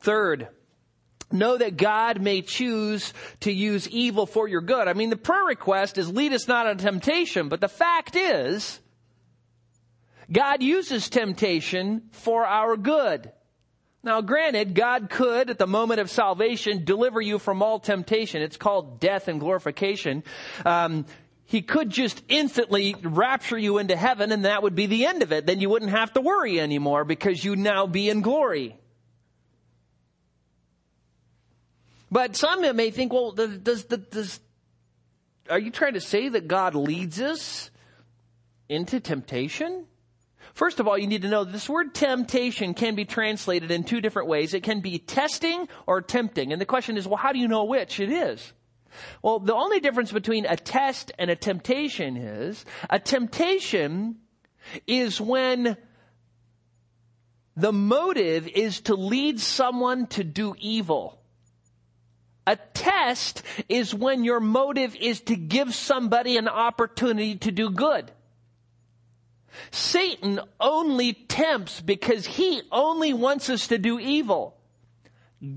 Third, 0.00 0.48
know 1.30 1.58
that 1.58 1.76
God 1.76 2.20
may 2.20 2.42
choose 2.42 3.12
to 3.40 3.52
use 3.52 3.88
evil 3.88 4.26
for 4.26 4.48
your 4.48 4.60
good. 4.60 4.88
I 4.88 4.92
mean, 4.92 5.10
the 5.10 5.16
prayer 5.16 5.44
request 5.44 5.98
is 5.98 6.08
lead 6.08 6.32
us 6.32 6.48
not 6.48 6.66
into 6.66 6.84
temptation, 6.84 7.48
but 7.48 7.60
the 7.60 7.68
fact 7.68 8.16
is, 8.16 8.80
God 10.30 10.62
uses 10.62 11.08
temptation 11.08 12.08
for 12.12 12.44
our 12.44 12.76
good. 12.76 13.32
Now, 14.02 14.20
granted, 14.20 14.74
God 14.74 15.10
could, 15.10 15.50
at 15.50 15.58
the 15.58 15.66
moment 15.66 16.00
of 16.00 16.10
salvation, 16.10 16.84
deliver 16.84 17.20
you 17.20 17.38
from 17.38 17.62
all 17.62 17.80
temptation. 17.80 18.42
It's 18.42 18.56
called 18.56 19.00
death 19.00 19.28
and 19.28 19.40
glorification. 19.40 20.22
Um, 20.64 21.04
he 21.44 21.62
could 21.62 21.90
just 21.90 22.22
instantly 22.28 22.94
rapture 23.02 23.58
you 23.58 23.78
into 23.78 23.96
heaven 23.96 24.32
and 24.32 24.44
that 24.44 24.62
would 24.62 24.74
be 24.74 24.86
the 24.86 25.06
end 25.06 25.22
of 25.22 25.32
it. 25.32 25.46
Then 25.46 25.60
you 25.60 25.70
wouldn't 25.70 25.90
have 25.90 26.12
to 26.12 26.20
worry 26.20 26.60
anymore 26.60 27.04
because 27.04 27.42
you'd 27.42 27.58
now 27.58 27.86
be 27.86 28.10
in 28.10 28.20
glory. 28.20 28.76
But 32.10 32.36
some 32.36 32.62
may 32.76 32.90
think, 32.90 33.12
well, 33.12 33.32
does, 33.32 33.58
does, 33.58 33.84
does, 33.84 34.40
are 35.50 35.58
you 35.58 35.70
trying 35.70 35.94
to 35.94 36.00
say 36.00 36.28
that 36.28 36.48
God 36.48 36.74
leads 36.74 37.20
us 37.20 37.70
into 38.68 39.00
temptation? 39.00 39.86
First 40.54 40.80
of 40.80 40.88
all, 40.88 40.98
you 40.98 41.06
need 41.06 41.22
to 41.22 41.28
know 41.28 41.44
this 41.44 41.68
word 41.68 41.94
temptation 41.94 42.74
can 42.74 42.94
be 42.94 43.04
translated 43.04 43.70
in 43.70 43.84
two 43.84 44.00
different 44.00 44.28
ways. 44.28 44.54
It 44.54 44.62
can 44.62 44.80
be 44.80 44.98
testing 44.98 45.68
or 45.86 46.00
tempting. 46.00 46.52
And 46.52 46.60
the 46.60 46.66
question 46.66 46.96
is, 46.96 47.06
well, 47.06 47.16
how 47.16 47.32
do 47.32 47.38
you 47.38 47.48
know 47.48 47.64
which 47.64 48.00
it 48.00 48.10
is? 48.10 48.52
Well, 49.22 49.38
the 49.38 49.54
only 49.54 49.80
difference 49.80 50.10
between 50.10 50.46
a 50.46 50.56
test 50.56 51.12
and 51.18 51.30
a 51.30 51.36
temptation 51.36 52.16
is 52.16 52.64
a 52.90 52.98
temptation 52.98 54.16
is 54.86 55.20
when 55.20 55.76
the 57.56 57.72
motive 57.72 58.48
is 58.48 58.80
to 58.82 58.94
lead 58.94 59.40
someone 59.40 60.06
to 60.08 60.24
do 60.24 60.54
evil. 60.58 61.17
A 62.48 62.56
test 62.72 63.42
is 63.68 63.94
when 63.94 64.24
your 64.24 64.40
motive 64.40 64.96
is 64.96 65.20
to 65.22 65.36
give 65.36 65.74
somebody 65.74 66.38
an 66.38 66.48
opportunity 66.48 67.36
to 67.36 67.52
do 67.52 67.68
good. 67.68 68.10
Satan 69.70 70.40
only 70.58 71.12
tempts 71.12 71.82
because 71.82 72.24
he 72.24 72.62
only 72.72 73.12
wants 73.12 73.50
us 73.50 73.66
to 73.66 73.76
do 73.76 74.00
evil. 74.00 74.56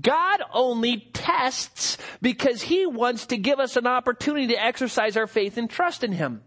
God 0.02 0.42
only 0.52 1.08
tests 1.14 1.96
because 2.20 2.60
he 2.60 2.84
wants 2.84 3.24
to 3.26 3.38
give 3.38 3.58
us 3.58 3.78
an 3.78 3.86
opportunity 3.86 4.48
to 4.48 4.62
exercise 4.62 5.16
our 5.16 5.26
faith 5.26 5.56
and 5.56 5.70
trust 5.70 6.04
in 6.04 6.12
him. 6.12 6.42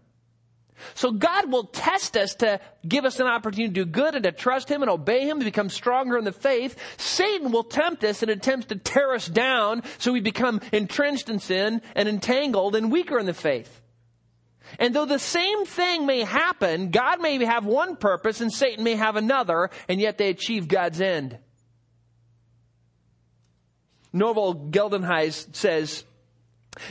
So 0.94 1.10
God 1.10 1.50
will 1.50 1.64
test 1.64 2.16
us 2.16 2.34
to 2.36 2.60
give 2.86 3.04
us 3.04 3.20
an 3.20 3.26
opportunity 3.26 3.72
to 3.72 3.84
do 3.84 3.90
good 3.90 4.14
and 4.14 4.24
to 4.24 4.32
trust 4.32 4.68
Him 4.68 4.82
and 4.82 4.90
obey 4.90 5.28
Him 5.28 5.38
to 5.38 5.44
become 5.44 5.68
stronger 5.68 6.18
in 6.18 6.24
the 6.24 6.32
faith. 6.32 6.76
Satan 6.96 7.52
will 7.52 7.64
tempt 7.64 8.04
us 8.04 8.22
and 8.22 8.30
attempts 8.30 8.66
to 8.66 8.76
tear 8.76 9.14
us 9.14 9.26
down 9.26 9.82
so 9.98 10.12
we 10.12 10.20
become 10.20 10.60
entrenched 10.72 11.28
in 11.28 11.38
sin 11.38 11.82
and 11.94 12.08
entangled 12.08 12.76
and 12.76 12.92
weaker 12.92 13.18
in 13.18 13.26
the 13.26 13.34
faith. 13.34 13.82
And 14.78 14.94
though 14.94 15.06
the 15.06 15.18
same 15.18 15.64
thing 15.64 16.06
may 16.06 16.22
happen, 16.22 16.90
God 16.90 17.20
may 17.20 17.42
have 17.44 17.64
one 17.64 17.96
purpose 17.96 18.40
and 18.40 18.52
Satan 18.52 18.84
may 18.84 18.96
have 18.96 19.16
another, 19.16 19.70
and 19.88 20.00
yet 20.00 20.18
they 20.18 20.28
achieve 20.28 20.68
God's 20.68 21.00
end. 21.00 21.38
Norval 24.12 24.70
Geldenhuys 24.70 25.54
says, 25.54 26.04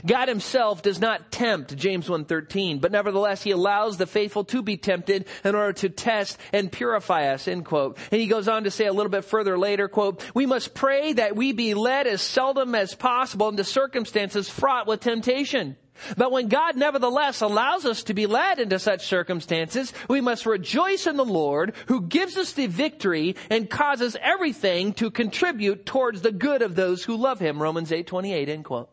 God 0.06 0.28
himself 0.28 0.82
does 0.82 1.00
not 1.00 1.32
tempt, 1.32 1.76
James 1.76 2.08
1.13, 2.08 2.82
but 2.82 2.92
nevertheless 2.92 3.44
he 3.44 3.52
allows 3.52 3.98
the 3.98 4.08
faithful 4.08 4.44
to 4.46 4.62
be 4.62 4.78
tempted 4.78 5.26
in 5.44 5.56
order 5.56 5.74
to 5.74 5.90
test 5.90 6.38
and 6.54 6.72
purify 6.72 7.28
us, 7.28 7.48
end 7.48 7.66
quote. 7.66 7.98
And 8.12 8.22
he 8.22 8.28
goes 8.28 8.48
on 8.48 8.64
to 8.64 8.72
say 8.72 8.86
a 8.86 8.94
little 8.94 9.12
bit 9.12 9.26
further 9.26 9.58
later, 9.58 9.88
quote, 9.88 10.24
we 10.34 10.46
must 10.46 10.74
pray 10.74 11.14
that 11.14 11.36
we 11.36 11.52
be 11.52 11.74
led 11.74 12.08
as 12.08 12.22
seldom 12.22 12.76
as 12.76 12.96
possible 12.96 13.50
into 13.50 13.64
circumstances 13.64 14.50
fraught 14.50 14.88
with 14.88 15.02
temptation. 15.02 15.78
But 16.18 16.32
when 16.32 16.48
God 16.50 16.76
nevertheless 16.76 17.42
allows 17.42 17.86
us 17.86 18.04
to 18.04 18.14
be 18.14 18.26
led 18.26 18.60
into 18.60 18.80
such 18.80 19.08
circumstances, 19.08 19.94
we 20.10 20.22
must 20.22 20.46
rejoice 20.46 21.08
in 21.08 21.16
the 21.16 21.26
Lord 21.26 21.74
who 21.88 22.02
gives 22.02 22.38
us 22.38 22.54
the 22.54 22.68
victory 22.68 23.36
and 23.50 23.70
causes 23.70 24.18
everything 24.22 24.94
to 24.96 25.10
contribute 25.10 25.86
towards 25.86 26.22
the 26.22 26.32
good 26.32 26.62
of 26.62 26.76
those 26.76 27.04
who 27.04 27.16
love 27.16 27.40
him. 27.40 27.62
Romans 27.62 27.92
8, 27.92 28.08
28, 28.08 28.50
end 28.50 28.66
quote. 28.66 28.90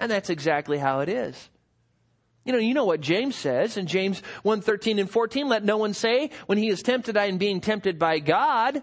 And 0.00 0.10
that's 0.10 0.30
exactly 0.30 0.78
how 0.78 1.00
it 1.00 1.08
is. 1.08 1.50
You 2.44 2.54
know, 2.54 2.58
you 2.58 2.72
know 2.72 2.86
what 2.86 3.02
James 3.02 3.36
says 3.36 3.76
in 3.76 3.86
James 3.86 4.22
1, 4.42 4.62
13 4.62 4.98
and 4.98 5.10
14. 5.10 5.46
Let 5.46 5.62
no 5.62 5.76
one 5.76 5.92
say 5.92 6.30
when 6.46 6.56
he 6.56 6.68
is 6.68 6.82
tempted, 6.82 7.16
I 7.16 7.26
am 7.26 7.36
being 7.36 7.60
tempted 7.60 7.98
by 7.98 8.18
God. 8.18 8.82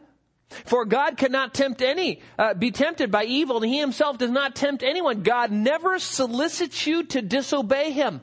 For 0.49 0.85
God 0.85 1.17
cannot 1.17 1.53
tempt 1.53 1.81
any, 1.81 2.21
uh, 2.39 2.53
be 2.53 2.71
tempted 2.71 3.11
by 3.11 3.25
evil, 3.25 3.57
and 3.57 3.65
He 3.65 3.79
Himself 3.79 4.17
does 4.17 4.31
not 4.31 4.55
tempt 4.55 4.81
anyone. 4.81 5.21
God 5.21 5.51
never 5.51 5.99
solicits 5.99 6.87
you 6.87 7.03
to 7.03 7.21
disobey 7.21 7.91
Him. 7.91 8.21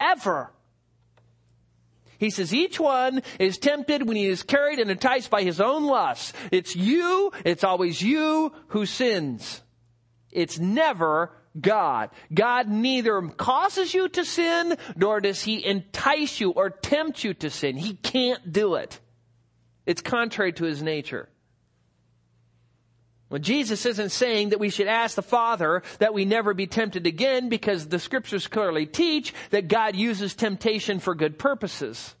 Ever. 0.00 0.50
He 2.18 2.30
says 2.30 2.52
each 2.52 2.80
one 2.80 3.22
is 3.38 3.58
tempted 3.58 4.06
when 4.06 4.16
he 4.16 4.26
is 4.26 4.44
carried 4.44 4.78
and 4.78 4.90
enticed 4.90 5.28
by 5.28 5.42
his 5.42 5.60
own 5.60 5.84
lusts. 5.84 6.32
It's 6.52 6.76
you, 6.76 7.32
it's 7.44 7.64
always 7.64 8.00
you 8.00 8.52
who 8.68 8.86
sins. 8.86 9.60
It's 10.30 10.56
never 10.58 11.32
God. 11.60 12.10
God 12.32 12.68
neither 12.68 13.20
causes 13.22 13.92
you 13.92 14.08
to 14.10 14.24
sin, 14.24 14.76
nor 14.96 15.20
does 15.20 15.42
he 15.42 15.64
entice 15.64 16.40
you 16.40 16.50
or 16.50 16.70
tempt 16.70 17.24
you 17.24 17.34
to 17.34 17.50
sin. 17.50 17.76
He 17.76 17.94
can't 17.94 18.52
do 18.52 18.74
it. 18.76 19.00
It's 19.84 20.00
contrary 20.00 20.52
to 20.54 20.64
his 20.64 20.82
nature. 20.82 21.28
Well, 23.28 23.40
Jesus 23.40 23.86
isn't 23.86 24.10
saying 24.10 24.50
that 24.50 24.60
we 24.60 24.68
should 24.68 24.88
ask 24.88 25.16
the 25.16 25.22
Father 25.22 25.82
that 25.98 26.12
we 26.12 26.26
never 26.26 26.52
be 26.52 26.66
tempted 26.66 27.06
again 27.06 27.48
because 27.48 27.88
the 27.88 27.98
scriptures 27.98 28.46
clearly 28.46 28.84
teach 28.84 29.32
that 29.50 29.68
God 29.68 29.96
uses 29.96 30.34
temptation 30.34 30.98
for 30.98 31.14
good 31.14 31.38
purposes. 31.38 32.14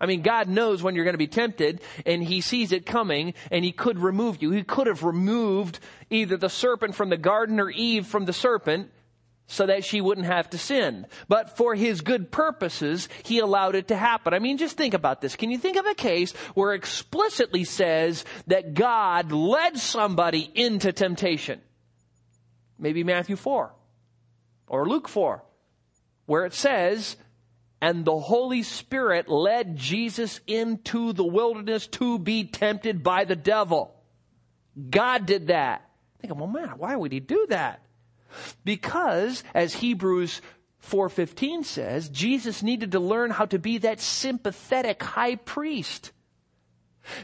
I 0.00 0.06
mean, 0.06 0.22
God 0.22 0.48
knows 0.48 0.82
when 0.82 0.94
you're 0.94 1.04
going 1.04 1.14
to 1.14 1.18
be 1.18 1.26
tempted 1.26 1.80
and 2.06 2.22
He 2.22 2.40
sees 2.40 2.72
it 2.72 2.86
coming 2.86 3.34
and 3.50 3.64
He 3.64 3.72
could 3.72 3.98
remove 3.98 4.42
you. 4.42 4.50
He 4.50 4.62
could 4.62 4.86
have 4.86 5.02
removed 5.02 5.78
either 6.08 6.36
the 6.36 6.48
serpent 6.48 6.94
from 6.94 7.10
the 7.10 7.16
garden 7.16 7.60
or 7.60 7.70
Eve 7.70 8.06
from 8.06 8.24
the 8.24 8.32
serpent 8.32 8.90
so 9.50 9.66
that 9.66 9.84
she 9.84 10.00
wouldn't 10.00 10.28
have 10.28 10.48
to 10.48 10.58
sin. 10.58 11.06
But 11.26 11.56
for 11.56 11.74
his 11.74 12.02
good 12.02 12.30
purposes, 12.30 13.08
he 13.24 13.40
allowed 13.40 13.74
it 13.74 13.88
to 13.88 13.96
happen. 13.96 14.32
I 14.32 14.38
mean, 14.38 14.58
just 14.58 14.76
think 14.76 14.94
about 14.94 15.20
this. 15.20 15.34
Can 15.34 15.50
you 15.50 15.58
think 15.58 15.76
of 15.76 15.86
a 15.86 15.94
case 15.94 16.32
where 16.54 16.72
explicitly 16.72 17.64
says 17.64 18.24
that 18.46 18.74
God 18.74 19.32
led 19.32 19.76
somebody 19.76 20.48
into 20.54 20.92
temptation? 20.92 21.60
Maybe 22.78 23.02
Matthew 23.02 23.34
4 23.34 23.72
or 24.68 24.88
Luke 24.88 25.08
4, 25.08 25.42
where 26.26 26.46
it 26.46 26.54
says, 26.54 27.16
and 27.80 28.04
the 28.04 28.18
Holy 28.18 28.62
Spirit 28.62 29.28
led 29.28 29.76
Jesus 29.76 30.40
into 30.46 31.12
the 31.12 31.24
wilderness 31.24 31.86
to 31.88 32.18
be 32.18 32.44
tempted 32.44 33.02
by 33.02 33.24
the 33.24 33.36
devil. 33.36 33.94
God 34.90 35.26
did 35.26 35.48
that. 35.48 35.88
Think, 36.20 36.34
well, 36.36 36.46
man, 36.46 36.74
why 36.76 36.94
would 36.94 37.12
he 37.12 37.20
do 37.20 37.46
that? 37.48 37.82
Because, 38.64 39.42
as 39.54 39.74
Hebrews 39.74 40.40
4.15 40.86 41.64
says, 41.64 42.08
Jesus 42.08 42.62
needed 42.62 42.92
to 42.92 43.00
learn 43.00 43.30
how 43.30 43.46
to 43.46 43.58
be 43.58 43.78
that 43.78 44.00
sympathetic 44.00 45.02
high 45.02 45.36
priest. 45.36 46.12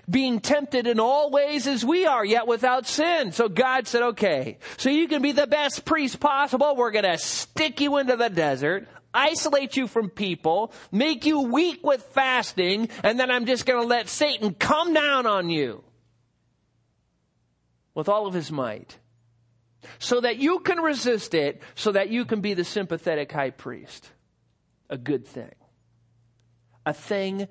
Being 0.09 0.41
tempted 0.41 0.87
in 0.87 0.99
all 0.99 1.31
ways 1.31 1.67
as 1.67 1.85
we 1.85 2.07
are, 2.07 2.25
yet 2.25 2.47
without 2.47 2.87
sin. 2.87 3.33
So 3.33 3.49
God 3.49 3.87
said, 3.87 4.03
okay, 4.03 4.59
so 4.79 4.89
you 4.89 5.07
can 5.07 5.23
be 5.23 5.33
the 5.33 5.47
best 5.47 5.85
priest 5.85 6.19
possible. 6.19 6.75
We're 6.75 6.91
gonna 6.91 7.19
stick 7.19 7.81
you 7.81 7.99
into 7.99 8.17
the 8.17 8.31
desert, 8.31 8.89
isolate 9.17 9.77
you 9.77 9.87
from 9.87 10.11
people, 10.11 10.73
make 10.93 11.27
you 11.27 11.43
weak 11.43 11.81
with 11.83 12.03
fasting, 12.03 12.89
and 13.03 13.19
then 13.19 13.31
I'm 13.31 13.47
just 13.47 13.67
gonna 13.67 13.87
let 13.87 14.09
Satan 14.09 14.55
come 14.55 14.93
down 14.93 15.27
on 15.27 15.51
you 15.51 15.83
with 17.95 18.09
all 18.09 18.27
of 18.27 18.35
his 18.35 18.53
might 18.53 18.99
so 19.99 20.21
that 20.21 20.39
you 20.39 20.61
can 20.61 20.79
resist 20.79 21.35
it, 21.35 21.63
so 21.75 21.93
that 21.93 22.11
you 22.11 22.25
can 22.25 22.41
be 22.41 22.55
the 22.55 22.65
sympathetic 22.65 23.33
high 23.33 23.51
priest. 23.51 24.11
A 24.91 24.99
good 24.99 25.27
thing. 25.27 25.55
A 26.85 26.93
thing, 26.93 27.49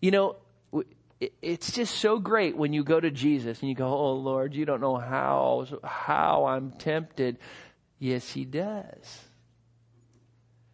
you 0.00 0.10
know, 0.10 0.36
it's 1.42 1.72
just 1.72 1.96
so 1.96 2.18
great 2.18 2.56
when 2.56 2.72
you 2.72 2.84
go 2.84 3.00
to 3.00 3.10
Jesus 3.10 3.60
and 3.60 3.68
you 3.68 3.74
go, 3.74 3.88
Oh 3.88 4.12
Lord, 4.12 4.54
you 4.54 4.64
don't 4.64 4.80
know 4.80 4.96
how, 4.96 5.66
how 5.82 6.46
I'm 6.46 6.70
tempted. 6.72 7.38
Yes, 7.98 8.30
He 8.30 8.44
does. 8.44 9.27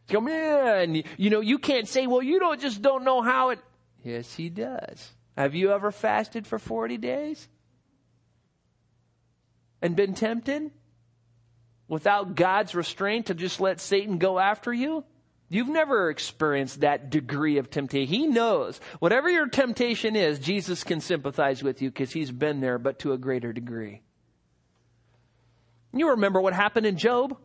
Come 0.08 0.28
in. 0.28 1.04
You 1.16 1.30
know, 1.30 1.40
you 1.40 1.58
can't 1.58 1.88
say, 1.88 2.06
well, 2.06 2.22
you 2.22 2.38
don't 2.38 2.60
just 2.60 2.82
don't 2.82 3.04
know 3.04 3.22
how 3.22 3.50
it. 3.50 3.58
Yes, 4.02 4.34
He 4.34 4.50
does. 4.50 5.12
Have 5.36 5.54
you 5.54 5.72
ever 5.72 5.90
fasted 5.90 6.46
for 6.46 6.58
40 6.58 6.98
days? 6.98 7.48
and 9.84 9.94
been 9.94 10.14
tempted 10.14 10.70
without 11.88 12.34
God's 12.34 12.74
restraint 12.74 13.26
to 13.26 13.34
just 13.34 13.60
let 13.60 13.80
Satan 13.80 14.16
go 14.16 14.38
after 14.38 14.72
you? 14.72 15.04
You've 15.50 15.68
never 15.68 16.08
experienced 16.08 16.80
that 16.80 17.10
degree 17.10 17.58
of 17.58 17.68
temptation. 17.68 18.08
He 18.08 18.26
knows 18.26 18.80
whatever 18.98 19.28
your 19.28 19.46
temptation 19.46 20.16
is, 20.16 20.38
Jesus 20.38 20.84
can 20.84 21.02
sympathize 21.02 21.62
with 21.62 21.82
you 21.82 21.90
because 21.90 22.10
he's 22.10 22.32
been 22.32 22.60
there, 22.60 22.78
but 22.78 23.00
to 23.00 23.12
a 23.12 23.18
greater 23.18 23.52
degree. 23.52 24.00
You 25.92 26.08
remember 26.10 26.40
what 26.40 26.54
happened 26.54 26.86
in 26.86 26.96
Job? 26.96 27.36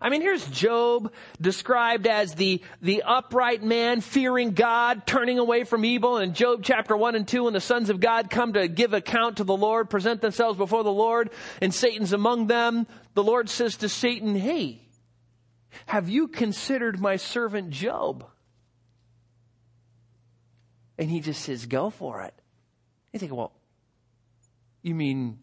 I 0.00 0.10
mean, 0.10 0.20
here's 0.20 0.46
Job 0.48 1.12
described 1.40 2.06
as 2.06 2.34
the, 2.34 2.62
the 2.82 3.02
upright 3.02 3.62
man, 3.62 4.00
fearing 4.00 4.52
God, 4.52 5.06
turning 5.06 5.38
away 5.38 5.64
from 5.64 5.84
evil. 5.84 6.18
In 6.18 6.34
Job 6.34 6.60
chapter 6.62 6.96
1 6.96 7.14
and 7.14 7.26
2, 7.26 7.44
when 7.44 7.54
the 7.54 7.60
sons 7.60 7.90
of 7.90 8.00
God 8.00 8.30
come 8.30 8.52
to 8.52 8.68
give 8.68 8.92
account 8.92 9.38
to 9.38 9.44
the 9.44 9.56
Lord, 9.56 9.90
present 9.90 10.20
themselves 10.20 10.58
before 10.58 10.84
the 10.84 10.92
Lord, 10.92 11.30
and 11.60 11.72
Satan's 11.72 12.12
among 12.12 12.46
them, 12.46 12.86
the 13.14 13.22
Lord 13.22 13.48
says 13.48 13.76
to 13.78 13.88
Satan, 13.88 14.36
Hey, 14.36 14.82
have 15.86 16.08
you 16.08 16.28
considered 16.28 17.00
my 17.00 17.16
servant 17.16 17.70
Job? 17.70 18.26
And 20.98 21.10
he 21.10 21.20
just 21.20 21.42
says, 21.42 21.66
Go 21.66 21.90
for 21.90 22.22
it. 22.22 22.34
You 23.12 23.20
think, 23.20 23.32
well, 23.32 23.52
you 24.82 24.94
mean 24.94 25.38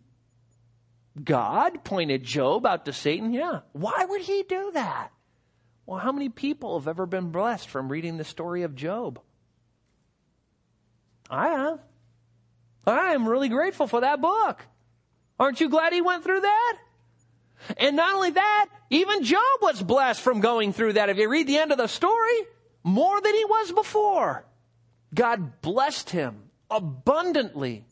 God 1.21 1.84
pointed 1.84 2.24
Job 2.24 2.65
out 2.65 2.86
to 2.86 2.93
Satan? 2.93 3.34
Yeah. 3.34 3.62
Why 3.74 4.06
would 4.08 4.21
he 4.21 4.43
do 4.47 4.71
that? 4.74 5.12
Well, 5.86 6.00
how 6.00 6.12
many 6.12 6.30
people 6.30 6.80
have 6.80 6.88
ever 6.88 7.06
been 7.06 7.32
blessed 7.32 7.67
from 7.67 7.91
reading 7.91 8.17
the 8.17 8.24
story 8.24 8.63
of 8.63 8.76
Job? 8.76 9.19
I 11.30 11.50
am. 11.50 11.80
I 12.86 13.13
am 13.13 13.28
really 13.28 13.50
grateful 13.50 13.88
for 13.88 14.02
that 14.02 14.21
book. 14.21 14.65
Aren't 15.39 15.60
you 15.60 15.69
glad 15.69 15.93
he 15.93 16.02
went 16.02 16.24
through 16.24 16.41
that? 16.41 16.78
And 17.78 17.95
not 17.95 18.15
only 18.15 18.32
that, 18.32 18.67
even 18.89 19.24
Job 19.24 19.41
was 19.62 19.82
blessed 19.82 20.21
from 20.21 20.39
going 20.39 20.74
through 20.74 20.93
that. 20.93 21.10
If 21.10 21.17
you 21.17 21.30
read 21.30 21.47
the 21.47 21.58
end 21.58 21.71
of 21.71 21.78
the 21.78 21.88
story, 21.88 22.39
more 22.84 23.21
than 23.21 23.34
he 23.36 23.45
was 23.45 23.71
before. 23.71 24.45
God 25.13 25.62
blessed 25.62 26.10
him 26.10 26.43
abundantly. 26.69 27.86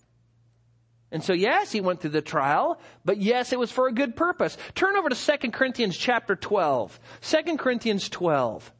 And 1.12 1.24
so 1.24 1.34
yes, 1.34 1.72
he 1.72 1.82
went 1.82 2.02
through 2.02 2.12
the 2.12 2.22
trial, 2.22 2.80
but 3.04 3.17
yes, 3.17 3.52
it 3.52 3.60
was 3.60 3.72
for 3.72 3.88
a 3.88 3.91
good 3.91 4.15
purpose. 4.15 4.58
Turn 4.76 4.95
over 4.95 5.10
to 5.10 5.15
2 5.15 5.52
Corinthians 5.52 5.98
chapter 5.98 6.36
12. 6.36 7.00
2 7.22 7.58
Corinthians 7.58 8.10
12. 8.10 8.72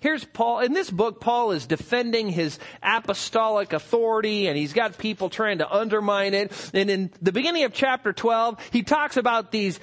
Here's 0.00 0.24
Paul. 0.24 0.60
In 0.60 0.72
this 0.72 0.90
book, 0.90 1.20
Paul 1.20 1.52
is 1.52 1.66
defending 1.66 2.30
his 2.30 2.58
apostolic 2.82 3.74
authority 3.74 4.48
and 4.48 4.56
he's 4.56 4.72
got 4.72 4.96
people 4.96 5.28
trying 5.28 5.58
to 5.58 5.70
undermine 5.70 6.32
it. 6.32 6.70
And 6.72 6.88
in 6.88 7.10
the 7.20 7.32
beginning 7.32 7.64
of 7.64 7.74
chapter 7.74 8.14
12, 8.14 8.70
he 8.72 8.82
talks 8.82 9.18
about 9.18 9.52
these 9.52 9.78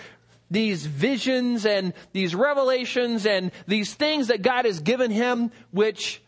these 0.50 0.86
visions 0.86 1.66
and 1.66 1.94
these 2.14 2.34
revelations 2.34 3.26
and 3.26 3.52
these 3.68 3.94
things 3.94 4.28
that 4.28 4.42
God 4.42 4.66
has 4.66 4.80
given 4.80 5.12
him, 5.12 5.52
which 5.72 6.22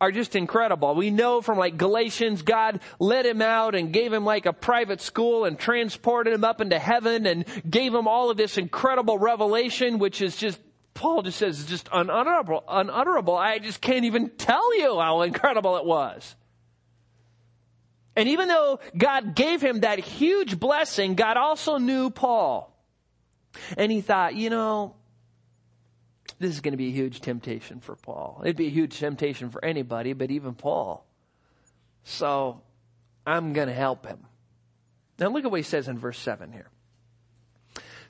are 0.00 0.12
just 0.12 0.36
incredible. 0.36 0.94
We 0.94 1.10
know 1.10 1.40
from 1.40 1.58
like 1.58 1.78
Galatians, 1.78 2.42
God 2.42 2.80
let 2.98 3.24
him 3.24 3.40
out 3.40 3.74
and 3.74 3.92
gave 3.92 4.12
him 4.12 4.24
like 4.24 4.46
a 4.46 4.52
private 4.52 5.00
school 5.00 5.44
and 5.44 5.58
transported 5.58 6.34
him 6.34 6.44
up 6.44 6.60
into 6.60 6.78
heaven 6.78 7.26
and 7.26 7.44
gave 7.68 7.94
him 7.94 8.06
all 8.06 8.30
of 8.30 8.36
this 8.36 8.58
incredible 8.58 9.18
revelation, 9.18 9.98
which 9.98 10.20
is 10.20 10.36
just, 10.36 10.60
Paul 10.92 11.22
just 11.22 11.38
says, 11.38 11.64
just 11.64 11.88
unutterable, 11.92 12.64
unutterable. 12.68 13.36
I 13.36 13.58
just 13.58 13.80
can't 13.80 14.04
even 14.04 14.30
tell 14.30 14.76
you 14.78 14.98
how 14.98 15.22
incredible 15.22 15.76
it 15.76 15.86
was. 15.86 16.36
And 18.14 18.28
even 18.30 18.48
though 18.48 18.80
God 18.96 19.34
gave 19.34 19.62
him 19.62 19.80
that 19.80 19.98
huge 19.98 20.58
blessing, 20.58 21.14
God 21.14 21.36
also 21.36 21.76
knew 21.78 22.10
Paul. 22.10 22.74
And 23.76 23.92
he 23.92 24.00
thought, 24.00 24.34
you 24.34 24.50
know, 24.50 24.96
this 26.38 26.52
is 26.52 26.60
going 26.60 26.72
to 26.72 26.78
be 26.78 26.88
a 26.88 26.92
huge 26.92 27.20
temptation 27.20 27.80
for 27.80 27.96
Paul. 27.96 28.42
It'd 28.44 28.56
be 28.56 28.66
a 28.66 28.70
huge 28.70 28.98
temptation 28.98 29.50
for 29.50 29.64
anybody, 29.64 30.12
but 30.12 30.30
even 30.30 30.54
Paul. 30.54 31.06
So 32.04 32.60
I'm 33.26 33.52
going 33.52 33.68
to 33.68 33.74
help 33.74 34.06
him. 34.06 34.18
Now 35.18 35.28
look 35.28 35.44
at 35.44 35.50
what 35.50 35.60
he 35.60 35.64
says 35.64 35.88
in 35.88 35.98
verse 35.98 36.18
7 36.18 36.52
here. 36.52 36.68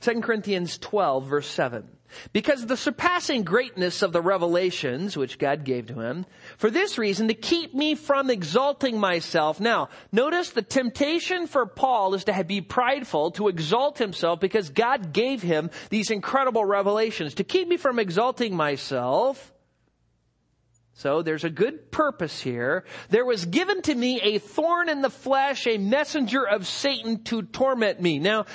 2 0.00 0.20
Corinthians 0.20 0.76
12 0.78 1.26
verse 1.26 1.46
7. 1.46 1.88
Because 2.32 2.62
of 2.62 2.68
the 2.68 2.76
surpassing 2.76 3.42
greatness 3.42 4.02
of 4.02 4.12
the 4.12 4.22
revelations 4.22 5.16
which 5.16 5.38
God 5.38 5.64
gave 5.64 5.86
to 5.86 6.00
him, 6.00 6.26
for 6.56 6.70
this 6.70 6.98
reason 6.98 7.28
to 7.28 7.34
keep 7.34 7.74
me 7.74 7.94
from 7.94 8.30
exalting 8.30 8.98
myself. 8.98 9.60
Now, 9.60 9.88
notice 10.12 10.50
the 10.50 10.62
temptation 10.62 11.46
for 11.46 11.66
Paul 11.66 12.14
is 12.14 12.24
to 12.24 12.44
be 12.44 12.60
prideful, 12.60 13.32
to 13.32 13.48
exalt 13.48 13.98
himself 13.98 14.40
because 14.40 14.70
God 14.70 15.12
gave 15.12 15.42
him 15.42 15.70
these 15.90 16.10
incredible 16.10 16.64
revelations. 16.64 17.34
To 17.34 17.44
keep 17.44 17.68
me 17.68 17.76
from 17.76 17.98
exalting 17.98 18.56
myself, 18.56 19.52
so 20.96 21.20
there's 21.20 21.44
a 21.44 21.50
good 21.50 21.92
purpose 21.92 22.40
here. 22.40 22.84
There 23.10 23.26
was 23.26 23.44
given 23.44 23.82
to 23.82 23.94
me 23.94 24.18
a 24.22 24.38
thorn 24.38 24.88
in 24.88 25.02
the 25.02 25.10
flesh, 25.10 25.66
a 25.66 25.76
messenger 25.76 26.48
of 26.48 26.66
Satan 26.66 27.22
to 27.24 27.42
torment 27.42 28.00
me. 28.00 28.18
Now, 28.18 28.46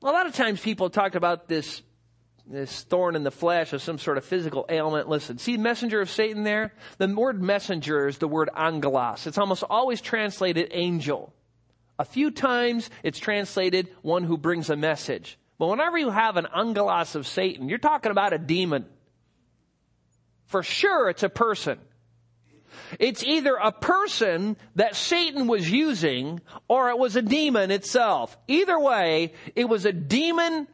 a 0.00 0.06
lot 0.06 0.26
of 0.26 0.34
times 0.34 0.60
people 0.60 0.90
talk 0.90 1.16
about 1.16 1.48
this 1.48 1.82
this 2.46 2.82
thorn 2.84 3.16
in 3.16 3.22
the 3.22 3.30
flesh 3.30 3.72
of 3.72 3.82
some 3.82 3.98
sort 3.98 4.18
of 4.18 4.24
physical 4.24 4.66
ailment. 4.68 5.08
Listen, 5.08 5.38
see 5.38 5.56
messenger 5.56 6.00
of 6.00 6.10
Satan 6.10 6.42
there? 6.42 6.74
The 6.98 7.08
word 7.08 7.42
messenger 7.42 8.08
is 8.08 8.18
the 8.18 8.28
word 8.28 8.50
angelos. 8.56 9.26
It's 9.26 9.38
almost 9.38 9.64
always 9.68 10.00
translated 10.00 10.68
angel. 10.72 11.32
A 11.98 12.04
few 12.04 12.30
times 12.30 12.90
it's 13.02 13.18
translated 13.18 13.88
one 14.02 14.24
who 14.24 14.36
brings 14.36 14.70
a 14.70 14.76
message. 14.76 15.38
But 15.58 15.68
whenever 15.68 15.96
you 15.96 16.10
have 16.10 16.36
an 16.36 16.48
angelos 16.54 17.14
of 17.14 17.26
Satan, 17.26 17.68
you're 17.68 17.78
talking 17.78 18.10
about 18.10 18.32
a 18.32 18.38
demon. 18.38 18.86
For 20.46 20.62
sure 20.62 21.08
it's 21.08 21.22
a 21.22 21.28
person. 21.28 21.78
It's 22.98 23.22
either 23.22 23.54
a 23.54 23.72
person 23.72 24.56
that 24.76 24.96
Satan 24.96 25.46
was 25.46 25.70
using 25.70 26.40
or 26.68 26.90
it 26.90 26.98
was 26.98 27.16
a 27.16 27.22
demon 27.22 27.70
itself. 27.70 28.36
Either 28.48 28.78
way, 28.78 29.34
it 29.54 29.68
was 29.68 29.86
a 29.86 29.92
demon 29.92 30.66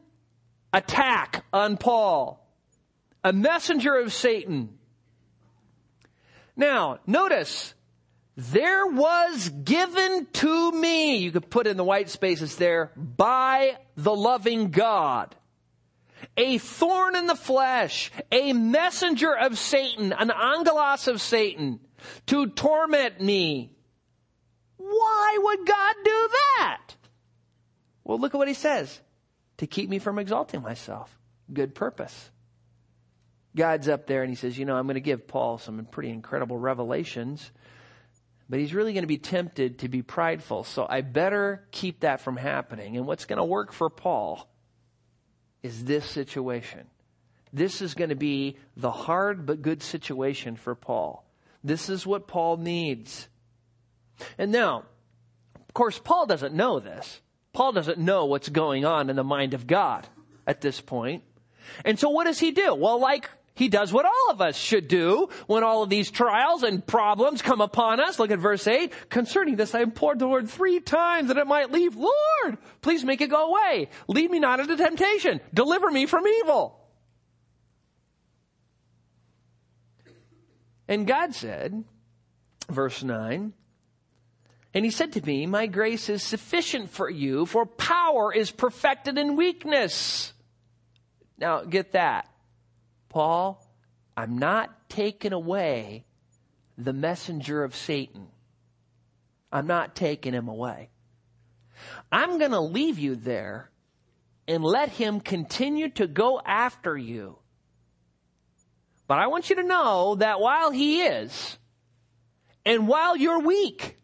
attack 0.73 1.45
on 1.53 1.77
Paul. 1.77 2.45
A 3.25 3.33
messenger 3.33 3.97
of 3.97 4.13
Satan. 4.13 4.79
Now, 6.57 6.99
notice, 7.07 7.75
there 8.37 8.87
was 8.87 9.49
given 9.49 10.27
to 10.35 10.73
me, 10.73 11.17
you 11.17 11.33
could 11.33 11.51
put 11.51 11.67
in 11.67 11.77
the 11.77 11.85
white 11.85 12.11
spaces 12.11 12.57
there, 12.57 12.93
by 12.97 13.79
the 13.97 14.15
loving 14.15 14.71
God 14.71 15.35
a 16.37 16.59
thorn 16.59 17.17
in 17.17 17.27
the 17.27 17.35
flesh, 17.35 18.11
a 18.31 18.53
messenger 18.53 19.37
of 19.37 19.59
Satan, 19.59 20.13
an 20.13 20.31
angelos 20.31 21.09
of 21.09 21.21
Satan, 21.21 21.81
to 22.27 22.47
torment 22.47 23.21
me. 23.21 23.73
Why 24.77 25.39
would 25.41 25.67
God 25.67 25.95
do 26.05 26.29
that? 26.57 26.83
Well, 28.05 28.19
look 28.19 28.35
at 28.35 28.39
what 28.39 28.49
he 28.49 28.55
says. 28.55 29.01
To 29.59 29.67
keep 29.67 29.89
me 29.91 29.99
from 29.99 30.19
exalting 30.19 30.63
myself. 30.63 31.17
Good 31.53 31.75
purpose. 31.75 32.31
God's 33.57 33.89
up 33.89 34.07
there 34.07 34.23
and 34.23 34.31
he 34.31 34.37
says, 34.37 34.59
you 34.59 34.65
know, 34.65 34.77
I'm 34.77 34.87
going 34.87 34.95
to 34.95 35.01
give 35.01 35.27
Paul 35.27 35.59
some 35.59 35.85
pretty 35.87 36.11
incredible 36.11 36.57
revelations, 36.57 37.51
but 38.49 38.61
he's 38.61 38.73
really 38.73 38.93
going 38.93 39.03
to 39.03 39.09
be 39.09 39.19
tempted 39.19 39.81
to 39.81 39.89
be 39.89 40.03
prideful. 40.03 40.65
So 40.65 40.87
I 40.89 41.01
better 41.01 41.67
keep 41.73 42.01
that 42.01 42.21
from 42.21 42.37
happening. 42.37 42.97
And 42.97 43.07
what's 43.07 43.25
going 43.25 43.39
to 43.39 43.45
work 43.45 43.73
for 43.73 43.91
Paul 43.91 44.49
is 45.63 45.85
this 45.85 46.05
situation. 46.05 46.87
This 47.53 47.83
is 47.83 47.95
going 47.95 48.11
to 48.11 48.17
be 48.17 48.59
the 48.77 48.91
hard 48.91 49.47
but 49.47 49.63
good 49.63 49.83
situation 49.83 50.57
for 50.57 50.75
Paul. 50.75 51.25
This 51.65 51.89
is 51.89 52.07
what 52.07 52.29
Paul 52.29 52.59
needs. 52.59 53.29
And 54.37 54.53
now, 54.53 54.85
of 55.57 55.75
course, 55.75 55.99
Paul 55.99 56.27
doesn't 56.27 56.55
know 56.55 56.79
this. 56.79 57.21
Paul 57.59 57.73
doesn't 57.73 57.99
know 57.99 58.27
what's 58.27 58.49
going 58.49 58.85
on 58.85 59.11
in 59.11 59.17
the 59.17 59.25
mind 59.25 59.53
of 59.53 59.67
God 59.67 60.07
at 60.47 60.61
this 60.61 60.81
point. 60.81 61.25
And 61.85 61.99
so 61.99 62.09
what 62.09 62.27
does 62.27 62.39
he 62.39 62.53
do? 62.53 62.73
Well, 62.73 63.01
like 63.01 63.29
he 63.57 63.69
does 63.69 63.93
what 63.93 64.07
all 64.07 64.31
of 64.31 64.41
us 64.41 64.57
should 64.57 64.87
do 64.87 65.29
when 65.49 65.65
all 65.65 65.83
of 65.83 65.91
these 65.91 66.09
trials 66.09 66.63
and 66.63 66.87
problems 66.87 67.43
come 67.43 67.61
upon 67.61 67.99
us. 67.99 68.21
Look 68.21 68.31
at 68.31 68.39
verse 68.39 68.65
8. 68.65 69.11
Concerning 69.11 69.57
this, 69.57 69.75
I 69.75 69.81
implored 69.81 70.21
the 70.21 70.29
Lord 70.29 70.49
three 70.49 70.79
times 70.79 71.27
that 71.27 71.37
it 71.37 71.49
might 71.49 71.73
leave. 71.73 71.97
Lord, 71.97 72.59
please 72.81 73.05
make 73.05 73.21
it 73.23 73.29
go 73.29 73.49
away. 73.49 73.89
Lead 74.07 74.31
me 74.31 74.39
not 74.39 74.61
into 74.61 74.77
temptation. 74.77 75.41
Deliver 75.53 75.91
me 75.91 76.07
from 76.07 76.29
evil. 76.29 76.79
And 80.87 81.09
God 81.09 81.35
said, 81.35 81.83
verse 82.71 83.03
9, 83.03 83.53
and 84.75 84.85
he 84.85 84.91
said 84.91 85.13
to 85.13 85.25
me, 85.25 85.47
My 85.47 85.67
grace 85.67 86.09
is 86.09 86.23
sufficient 86.23 86.91
for 86.91 87.09
you, 87.09 87.47
for 87.47 87.67
power 87.67 88.33
is 88.33 88.51
perfected 88.51 89.19
in 89.19 89.37
weakness. 89.37 90.33
Now, 91.39 91.65
get 91.65 91.93
that. 91.93 92.29
Paul, 93.09 93.65
I'm 94.17 94.39
not 94.39 94.89
taking 94.89 95.33
away 95.33 96.05
the 96.77 96.93
messenger 96.93 97.65
of 97.65 97.75
Satan. 97.75 98.29
I'm 99.51 99.67
not 99.67 99.95
taking 99.95 100.35
him 100.35 100.49
away. 100.49 100.91
I'm 102.13 102.39
going 102.39 102.51
to 102.51 102.61
leave 102.61 102.99
you 102.99 103.15
there 103.15 103.71
and 104.47 104.63
let 104.65 104.91
him 104.91 105.21
continue 105.21 105.89
to 105.91 106.07
go 106.07 106.41
after 106.45 106.97
you 106.97 107.39
but 109.09 109.19
I 109.19 109.27
want 109.27 109.49
you 109.49 109.57
to 109.57 109.63
know 109.63 110.17
that 110.17 110.39
while 110.39 110.71
he 110.71 111.01
is, 111.01 111.59
and 112.65 112.87
while 112.87 113.17
you're 113.17 113.41
weak, 113.41 113.98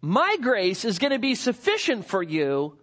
my 0.00 0.36
grace 0.40 0.84
is 0.84 0.98
going 0.98 1.12
to 1.12 1.18
be 1.18 1.34
sufficient 1.34 2.06
for 2.06 2.22
you 2.22 2.78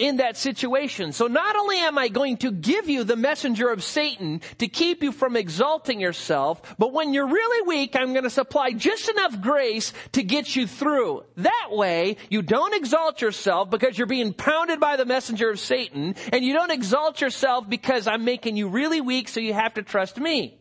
in 0.00 0.16
that 0.16 0.36
situation. 0.36 1.12
So 1.12 1.26
not 1.26 1.56
only 1.56 1.76
am 1.76 1.98
I 1.98 2.08
going 2.08 2.38
to 2.38 2.50
give 2.50 2.88
you 2.88 3.04
the 3.04 3.16
messenger 3.16 3.68
of 3.68 3.84
Satan 3.84 4.40
to 4.58 4.66
keep 4.66 5.02
you 5.02 5.12
from 5.12 5.36
exalting 5.36 6.00
yourself, 6.00 6.74
but 6.78 6.92
when 6.92 7.12
you're 7.12 7.28
really 7.28 7.68
weak, 7.68 7.94
I'm 7.94 8.12
going 8.12 8.24
to 8.24 8.30
supply 8.30 8.72
just 8.72 9.08
enough 9.10 9.40
grace 9.40 9.92
to 10.12 10.22
get 10.22 10.56
you 10.56 10.66
through. 10.66 11.24
That 11.36 11.68
way, 11.70 12.16
you 12.30 12.40
don't 12.40 12.74
exalt 12.74 13.20
yourself 13.20 13.68
because 13.68 13.98
you're 13.98 14.06
being 14.06 14.32
pounded 14.32 14.80
by 14.80 14.96
the 14.96 15.04
messenger 15.04 15.50
of 15.50 15.60
Satan, 15.60 16.16
and 16.32 16.44
you 16.44 16.54
don't 16.54 16.72
exalt 16.72 17.20
yourself 17.20 17.68
because 17.68 18.06
I'm 18.06 18.24
making 18.24 18.56
you 18.56 18.68
really 18.68 19.02
weak 19.02 19.28
so 19.28 19.38
you 19.38 19.52
have 19.52 19.74
to 19.74 19.82
trust 19.82 20.18
me. 20.18 20.58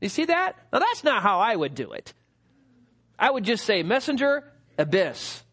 You 0.00 0.08
see 0.08 0.24
that? 0.24 0.56
Now 0.72 0.80
that's 0.80 1.04
not 1.04 1.22
how 1.22 1.38
I 1.38 1.54
would 1.54 1.74
do 1.74 1.92
it. 1.92 2.14
I 3.20 3.30
would 3.30 3.44
just 3.44 3.64
say, 3.64 3.84
messenger, 3.84 4.50
abyss. 4.76 5.44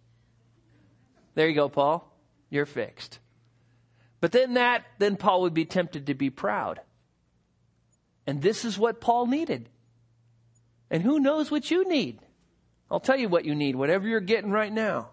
There 1.36 1.48
you 1.48 1.54
go, 1.54 1.70
Paul 1.70 2.08
you're 2.50 2.66
fixed. 2.66 3.20
But 4.20 4.32
then 4.32 4.56
that, 4.56 4.86
then 5.00 5.16
Paul 5.16 5.42
would 5.42 5.54
be 5.54 5.66
tempted 5.66 6.08
to 6.08 6.14
be 6.14 6.30
proud. 6.30 6.80
And 8.26 8.42
this 8.42 8.66
is 8.66 8.78
what 8.78 9.00
Paul 9.00 9.28
needed. 9.28 9.70
And 10.90 11.04
who 11.04 11.20
knows 11.20 11.52
what 11.52 11.70
you 11.70 11.88
need? 11.88 12.20
I'll 12.90 13.00
tell 13.00 13.18
you 13.18 13.30
what 13.30 13.46
you 13.46 13.54
need, 13.54 13.76
whatever 13.76 14.08
you're 14.08 14.20
getting 14.20 14.52
right 14.52 14.72
now. 14.72 15.10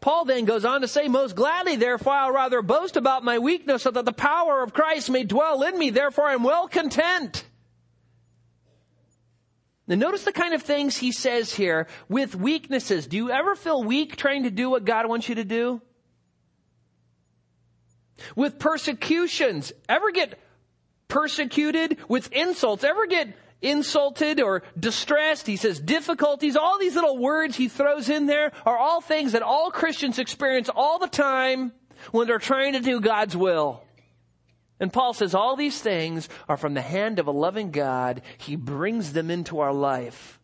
Paul 0.00 0.24
then 0.24 0.46
goes 0.46 0.64
on 0.64 0.80
to 0.80 0.88
say, 0.88 1.06
Most 1.06 1.36
gladly, 1.36 1.76
therefore, 1.76 2.12
I'll 2.12 2.32
rather 2.32 2.60
boast 2.60 2.96
about 2.96 3.22
my 3.22 3.38
weakness 3.38 3.82
so 3.82 3.90
that 3.92 4.04
the 4.04 4.12
power 4.12 4.62
of 4.62 4.72
Christ 4.72 5.10
may 5.10 5.22
dwell 5.22 5.62
in 5.62 5.78
me. 5.78 5.90
Therefore, 5.90 6.26
I'm 6.26 6.42
well 6.42 6.66
content. 6.66 7.44
Now, 9.92 9.98
notice 9.98 10.24
the 10.24 10.32
kind 10.32 10.54
of 10.54 10.62
things 10.62 10.96
he 10.96 11.12
says 11.12 11.52
here 11.52 11.86
with 12.08 12.34
weaknesses. 12.34 13.06
Do 13.06 13.18
you 13.18 13.30
ever 13.30 13.54
feel 13.54 13.84
weak 13.84 14.16
trying 14.16 14.44
to 14.44 14.50
do 14.50 14.70
what 14.70 14.86
God 14.86 15.06
wants 15.06 15.28
you 15.28 15.34
to 15.34 15.44
do? 15.44 15.82
With 18.34 18.58
persecutions, 18.58 19.70
ever 19.90 20.10
get 20.10 20.38
persecuted? 21.08 21.98
With 22.08 22.32
insults, 22.32 22.84
ever 22.84 23.06
get 23.06 23.36
insulted 23.60 24.40
or 24.40 24.62
distressed. 24.80 25.46
He 25.46 25.56
says 25.56 25.78
difficulties. 25.78 26.56
All 26.56 26.78
these 26.78 26.94
little 26.94 27.18
words 27.18 27.54
he 27.56 27.68
throws 27.68 28.08
in 28.08 28.24
there 28.24 28.52
are 28.64 28.78
all 28.78 29.02
things 29.02 29.32
that 29.32 29.42
all 29.42 29.70
Christians 29.70 30.18
experience 30.18 30.70
all 30.74 31.00
the 31.00 31.06
time 31.06 31.70
when 32.12 32.26
they're 32.26 32.38
trying 32.38 32.72
to 32.72 32.80
do 32.80 32.98
God's 32.98 33.36
will. 33.36 33.84
And 34.82 34.92
Paul 34.92 35.14
says 35.14 35.32
all 35.32 35.54
these 35.54 35.80
things 35.80 36.28
are 36.48 36.56
from 36.56 36.74
the 36.74 36.82
hand 36.82 37.20
of 37.20 37.28
a 37.28 37.30
loving 37.30 37.70
God. 37.70 38.20
He 38.36 38.56
brings 38.56 39.12
them 39.12 39.30
into 39.30 39.60
our 39.60 39.72
life 39.72 40.40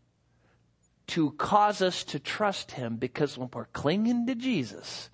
to 1.09 1.32
cause 1.32 1.82
us 1.82 2.05
to 2.05 2.20
trust 2.20 2.70
Him 2.70 2.99
because 2.99 3.36
when 3.36 3.49
we're 3.53 3.64
clinging 3.64 4.28
to 4.28 4.36
Jesus, 4.36 5.11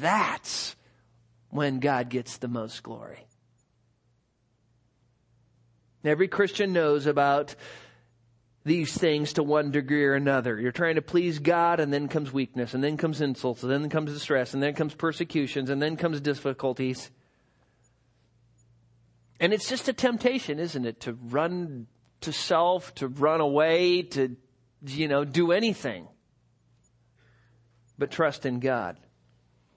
that's 0.00 0.76
when 1.50 1.80
God 1.80 2.08
gets 2.08 2.36
the 2.36 2.46
most 2.46 2.84
glory. 2.84 3.26
Every 6.04 6.28
Christian 6.28 6.72
knows 6.72 7.06
about 7.06 7.56
these 8.64 8.96
things 8.96 9.32
to 9.32 9.42
one 9.42 9.72
degree 9.72 10.04
or 10.04 10.14
another. 10.14 10.60
You're 10.60 10.70
trying 10.70 10.94
to 10.94 11.02
please 11.02 11.40
God, 11.40 11.80
and 11.80 11.92
then 11.92 12.06
comes 12.06 12.32
weakness, 12.32 12.72
and 12.72 12.84
then 12.84 12.96
comes 12.96 13.20
insults, 13.20 13.64
and 13.64 13.72
then 13.72 13.88
comes 13.90 14.12
distress, 14.12 14.54
and 14.54 14.62
then 14.62 14.74
comes 14.74 14.94
persecutions, 14.94 15.70
and 15.70 15.82
then 15.82 15.96
comes 15.96 16.20
difficulties. 16.20 17.10
And 19.38 19.52
it's 19.52 19.68
just 19.68 19.88
a 19.88 19.92
temptation, 19.92 20.58
isn't 20.58 20.84
it, 20.84 21.00
to 21.00 21.12
run 21.12 21.86
to 22.22 22.32
self, 22.32 22.94
to 22.96 23.08
run 23.08 23.40
away, 23.40 24.02
to, 24.02 24.36
you 24.86 25.08
know, 25.08 25.24
do 25.24 25.52
anything 25.52 26.08
but 27.98 28.10
trust 28.10 28.46
in 28.46 28.60
God. 28.60 28.98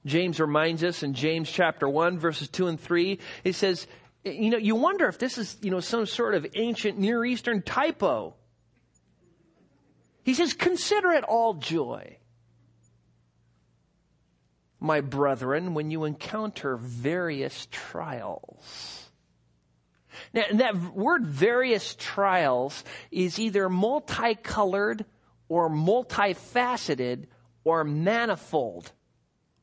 James 0.05 0.39
reminds 0.39 0.83
us 0.83 1.03
in 1.03 1.13
James 1.13 1.51
chapter 1.51 1.87
1, 1.87 2.19
verses 2.19 2.47
2 2.49 2.67
and 2.67 2.79
3, 2.79 3.19
he 3.43 3.51
says, 3.51 3.87
you 4.23 4.49
know, 4.49 4.57
you 4.57 4.75
wonder 4.75 5.07
if 5.07 5.17
this 5.17 5.37
is, 5.37 5.57
you 5.61 5.71
know, 5.71 5.79
some 5.79 6.05
sort 6.05 6.35
of 6.35 6.45
ancient 6.55 6.97
Near 6.97 7.23
Eastern 7.25 7.61
typo. 7.61 8.35
He 10.23 10.33
says, 10.33 10.53
consider 10.53 11.11
it 11.11 11.23
all 11.23 11.55
joy, 11.55 12.17
my 14.79 15.01
brethren, 15.01 15.73
when 15.73 15.91
you 15.91 16.05
encounter 16.05 16.77
various 16.77 17.67
trials. 17.71 19.08
Now, 20.33 20.43
that 20.53 20.75
word 20.93 21.25
various 21.25 21.95
trials 21.95 22.83
is 23.11 23.39
either 23.39 23.69
multicolored 23.69 25.05
or 25.47 25.69
multifaceted 25.69 27.25
or 27.63 27.83
manifold 27.83 28.91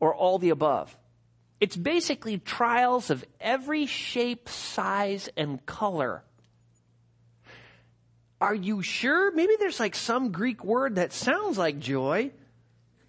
or 0.01 0.15
all 0.15 0.39
the 0.39 0.51
above. 0.51 0.97
It's 1.61 1.77
basically 1.77 2.39
trials 2.39 3.11
of 3.11 3.25
every 3.41 3.87
shape, 3.87 4.49
size, 4.49 5.29
and 5.37 5.65
color. 5.65 6.23
Are 8.41 8.55
you 8.55 8.83
sure? 8.83 9.33
Maybe 9.33 9.55
there's 9.59 9.81
like 9.81 9.95
some 9.95 10.33
Greek 10.33 10.63
word 10.63 10.97
that 10.97 11.13
sounds 11.13 11.57
like 11.57 11.79
joy. 11.79 12.31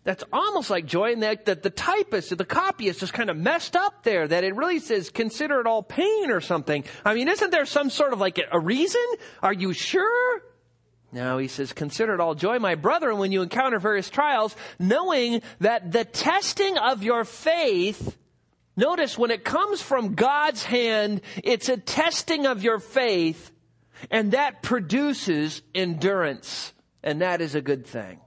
That's 0.08 0.24
almost 0.32 0.70
like 0.70 0.86
joy, 0.86 1.12
and 1.12 1.22
that, 1.22 1.48
that 1.48 1.64
the 1.64 1.70
typist, 1.70 2.32
or 2.32 2.38
the 2.38 2.46
copyist 2.46 3.04
is 3.04 3.12
kind 3.12 3.30
of 3.30 3.36
messed 3.36 3.76
up 3.76 4.04
there, 4.04 4.26
that 4.26 4.46
it 4.46 4.56
really 4.56 4.80
says 4.80 5.10
consider 5.10 5.60
it 5.60 5.68
all 5.68 5.84
pain 5.84 6.32
or 6.32 6.40
something. 6.40 6.86
I 7.04 7.14
mean, 7.14 7.28
isn't 7.28 7.52
there 7.52 7.66
some 7.66 7.90
sort 7.90 8.14
of 8.14 8.20
like 8.22 8.40
a 8.50 8.58
reason? 8.58 9.04
Are 9.44 9.52
you 9.52 9.74
sure? 9.74 10.44
No, 11.12 11.38
he 11.38 11.50
says, 11.50 11.74
consider 11.74 12.14
it 12.14 12.22
all 12.22 12.36
joy, 12.36 12.58
my 12.58 12.76
brethren, 12.76 13.18
when 13.18 13.34
you 13.34 13.42
encounter 13.42 13.80
various 13.80 14.10
trials, 14.10 14.56
knowing 14.80 15.42
that 15.60 15.92
the 15.92 16.06
testing 16.06 16.78
of 16.78 17.04
your 17.04 17.26
faith 17.26 18.18
Notice 18.80 19.18
when 19.18 19.32
it 19.32 19.44
comes 19.44 19.82
from 19.82 20.14
God's 20.14 20.64
hand, 20.64 21.22
it's 21.44 21.68
a 21.68 21.78
testing 21.78 22.46
of 22.46 22.62
your 22.62 22.78
faith, 22.78 23.52
and 24.12 24.34
that 24.34 24.62
produces 24.62 25.64
endurance. 25.74 26.74
And 27.02 27.22
that 27.22 27.42
is 27.42 27.56
a 27.56 27.62
good 27.62 27.88
thing. 27.88 28.20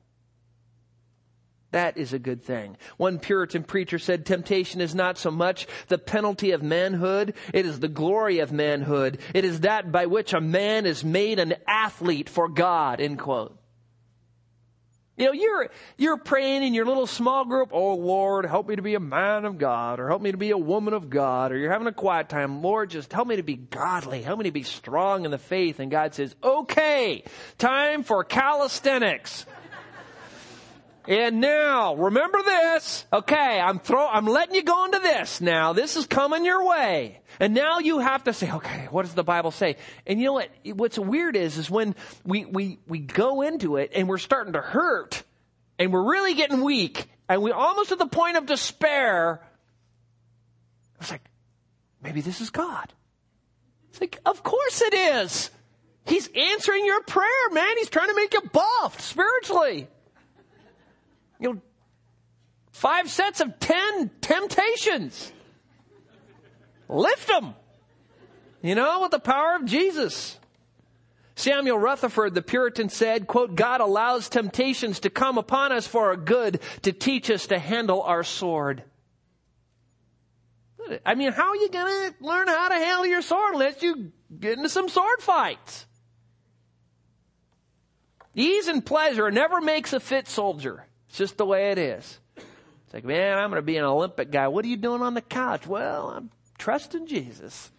That 1.72 1.96
is 1.96 2.12
a 2.12 2.18
good 2.18 2.42
thing. 2.42 2.76
One 2.96 3.20
Puritan 3.20 3.62
preacher 3.62 3.98
said, 3.98 4.26
temptation 4.26 4.80
is 4.80 4.94
not 4.94 5.18
so 5.18 5.30
much 5.30 5.68
the 5.86 5.98
penalty 5.98 6.50
of 6.50 6.62
manhood, 6.62 7.34
it 7.54 7.64
is 7.64 7.78
the 7.78 7.88
glory 7.88 8.40
of 8.40 8.50
manhood. 8.50 9.18
It 9.34 9.44
is 9.44 9.60
that 9.60 9.92
by 9.92 10.06
which 10.06 10.32
a 10.32 10.40
man 10.40 10.84
is 10.84 11.04
made 11.04 11.38
an 11.38 11.54
athlete 11.68 12.28
for 12.28 12.48
God, 12.48 13.00
end 13.00 13.20
quote. 13.20 13.56
You 15.16 15.26
know, 15.26 15.32
you're, 15.32 15.68
you're 15.98 16.16
praying 16.16 16.62
in 16.62 16.72
your 16.72 16.86
little 16.86 17.06
small 17.06 17.44
group, 17.44 17.70
oh 17.72 17.94
Lord, 17.94 18.46
help 18.46 18.66
me 18.66 18.76
to 18.76 18.82
be 18.82 18.94
a 18.94 19.00
man 19.00 19.44
of 19.44 19.58
God, 19.58 20.00
or 20.00 20.08
help 20.08 20.22
me 20.22 20.32
to 20.32 20.38
be 20.38 20.50
a 20.50 20.56
woman 20.56 20.94
of 20.94 21.10
God, 21.10 21.52
or 21.52 21.58
you're 21.58 21.70
having 21.70 21.88
a 21.88 21.92
quiet 21.92 22.30
time, 22.30 22.62
Lord, 22.62 22.88
just 22.88 23.12
help 23.12 23.28
me 23.28 23.36
to 23.36 23.42
be 23.42 23.54
godly, 23.54 24.22
help 24.22 24.38
me 24.38 24.46
to 24.46 24.50
be 24.50 24.62
strong 24.62 25.26
in 25.26 25.30
the 25.30 25.36
faith. 25.36 25.78
And 25.78 25.90
God 25.90 26.14
says, 26.14 26.34
okay, 26.42 27.22
time 27.58 28.02
for 28.02 28.24
calisthenics. 28.24 29.44
And 31.08 31.40
now, 31.40 31.94
remember 31.94 32.42
this. 32.42 33.06
Okay, 33.12 33.60
I'm 33.60 33.78
throw, 33.78 34.06
I'm 34.06 34.26
letting 34.26 34.54
you 34.54 34.62
go 34.62 34.84
into 34.84 34.98
this 34.98 35.40
now. 35.40 35.72
This 35.72 35.96
is 35.96 36.06
coming 36.06 36.44
your 36.44 36.66
way. 36.66 37.20
And 37.38 37.54
now 37.54 37.78
you 37.78 38.00
have 38.00 38.24
to 38.24 38.32
say, 38.32 38.50
okay, 38.50 38.86
what 38.90 39.02
does 39.02 39.14
the 39.14 39.24
Bible 39.24 39.50
say? 39.50 39.76
And 40.06 40.18
you 40.20 40.26
know 40.26 40.32
what? 40.34 40.50
What's 40.74 40.98
weird 40.98 41.36
is, 41.36 41.56
is 41.56 41.70
when 41.70 41.94
we, 42.24 42.44
we, 42.44 42.78
we 42.86 42.98
go 42.98 43.40
into 43.40 43.76
it 43.76 43.92
and 43.94 44.08
we're 44.08 44.18
starting 44.18 44.52
to 44.52 44.60
hurt 44.60 45.22
and 45.78 45.92
we're 45.92 46.08
really 46.08 46.34
getting 46.34 46.62
weak 46.62 47.06
and 47.28 47.42
we're 47.42 47.54
almost 47.54 47.92
at 47.92 47.98
the 47.98 48.06
point 48.06 48.36
of 48.36 48.46
despair. 48.46 49.42
It's 51.00 51.10
like, 51.10 51.24
maybe 52.02 52.20
this 52.20 52.40
is 52.40 52.50
God. 52.50 52.92
It's 53.88 54.00
like, 54.00 54.20
of 54.26 54.42
course 54.42 54.82
it 54.82 54.94
is. 54.94 55.50
He's 56.04 56.28
answering 56.34 56.84
your 56.84 57.02
prayer, 57.02 57.50
man. 57.52 57.76
He's 57.78 57.90
trying 57.90 58.08
to 58.08 58.14
make 58.14 58.34
you 58.34 58.42
buffed 58.52 59.00
spiritually. 59.00 59.88
You 61.40 61.54
know, 61.54 61.60
five 62.70 63.10
sets 63.10 63.40
of 63.40 63.58
ten 63.58 64.10
temptations. 64.20 65.32
Lift 66.88 67.28
them. 67.28 67.54
You 68.62 68.74
know, 68.74 69.00
with 69.00 69.10
the 69.10 69.18
power 69.18 69.56
of 69.56 69.64
Jesus. 69.64 70.36
Samuel 71.34 71.78
Rutherford, 71.78 72.34
the 72.34 72.42
Puritan, 72.42 72.90
said, 72.90 73.26
quote, 73.26 73.54
God 73.54 73.80
allows 73.80 74.28
temptations 74.28 75.00
to 75.00 75.10
come 75.10 75.38
upon 75.38 75.72
us 75.72 75.86
for 75.86 76.08
our 76.08 76.16
good 76.16 76.60
to 76.82 76.92
teach 76.92 77.30
us 77.30 77.46
to 77.46 77.58
handle 77.58 78.02
our 78.02 78.22
sword. 78.22 78.84
I 81.06 81.14
mean, 81.14 81.32
how 81.32 81.48
are 81.48 81.56
you 81.56 81.70
going 81.70 82.12
to 82.12 82.14
learn 82.20 82.48
how 82.48 82.68
to 82.68 82.74
handle 82.74 83.06
your 83.06 83.22
sword 83.22 83.54
unless 83.54 83.82
you 83.82 84.12
get 84.38 84.58
into 84.58 84.68
some 84.68 84.90
sword 84.90 85.20
fights? 85.22 85.86
Ease 88.34 88.68
and 88.68 88.84
pleasure 88.84 89.30
never 89.30 89.60
makes 89.60 89.92
a 89.92 90.00
fit 90.00 90.28
soldier. 90.28 90.86
It's 91.10 91.18
just 91.18 91.38
the 91.38 91.44
way 91.44 91.72
it 91.72 91.78
is. 91.78 92.20
It's 92.36 92.94
like, 92.94 93.04
man, 93.04 93.36
I'm 93.36 93.50
going 93.50 93.58
to 93.60 93.66
be 93.66 93.76
an 93.76 93.84
Olympic 93.84 94.30
guy. 94.30 94.46
What 94.46 94.64
are 94.64 94.68
you 94.68 94.76
doing 94.76 95.02
on 95.02 95.14
the 95.14 95.20
couch? 95.20 95.66
Well, 95.66 96.06
I'm 96.08 96.30
trusting 96.56 97.08
Jesus. 97.08 97.72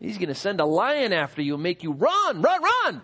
He's 0.00 0.18
going 0.18 0.28
to 0.28 0.34
send 0.34 0.58
a 0.58 0.64
lion 0.64 1.12
after 1.12 1.40
you 1.40 1.54
and 1.54 1.62
make 1.62 1.84
you 1.84 1.92
run, 1.92 2.42
run, 2.42 2.62
run. 2.62 3.02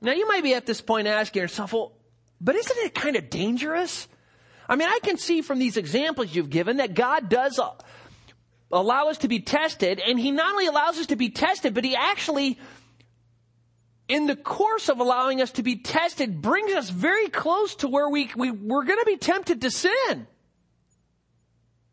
now, 0.00 0.12
you 0.12 0.26
might 0.26 0.42
be 0.42 0.54
at 0.54 0.64
this 0.64 0.80
point 0.80 1.06
asking 1.06 1.42
yourself, 1.42 1.74
well, 1.74 1.92
but 2.40 2.54
isn't 2.54 2.78
it 2.78 2.94
kind 2.94 3.16
of 3.16 3.28
dangerous? 3.28 4.08
I 4.66 4.76
mean, 4.76 4.88
I 4.88 5.00
can 5.02 5.18
see 5.18 5.42
from 5.42 5.58
these 5.58 5.76
examples 5.76 6.34
you've 6.34 6.48
given 6.48 6.78
that 6.78 6.94
God 6.94 7.28
does 7.28 7.60
allow 8.72 9.08
us 9.08 9.18
to 9.18 9.28
be 9.28 9.40
tested, 9.40 10.00
and 10.00 10.18
He 10.18 10.30
not 10.30 10.52
only 10.52 10.68
allows 10.68 10.96
us 10.96 11.08
to 11.08 11.16
be 11.16 11.28
tested, 11.28 11.74
but 11.74 11.84
He 11.84 11.94
actually 11.94 12.58
in 14.08 14.26
the 14.26 14.36
course 14.36 14.88
of 14.88 15.00
allowing 15.00 15.40
us 15.42 15.52
to 15.52 15.62
be 15.62 15.76
tested 15.76 16.40
brings 16.40 16.72
us 16.72 16.88
very 16.88 17.28
close 17.28 17.74
to 17.76 17.88
where 17.88 18.08
we, 18.08 18.30
we 18.34 18.50
we're 18.50 18.84
going 18.84 18.98
to 18.98 19.04
be 19.04 19.18
tempted 19.18 19.60
to 19.60 19.70
sin. 19.70 20.26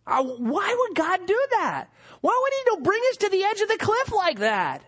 Uh, 0.08 0.24
why 0.24 0.76
would 0.78 0.96
God 0.96 1.26
do 1.28 1.46
that? 1.52 1.90
Why 2.22 2.40
would 2.42 2.54
He 2.54 2.84
bring 2.84 3.02
us 3.12 3.18
to 3.18 3.30
the 3.30 3.44
edge 3.44 3.62
of 3.62 3.68
the 3.68 3.78
cliff 3.78 4.14
like 4.14 4.40
that? 4.40 4.84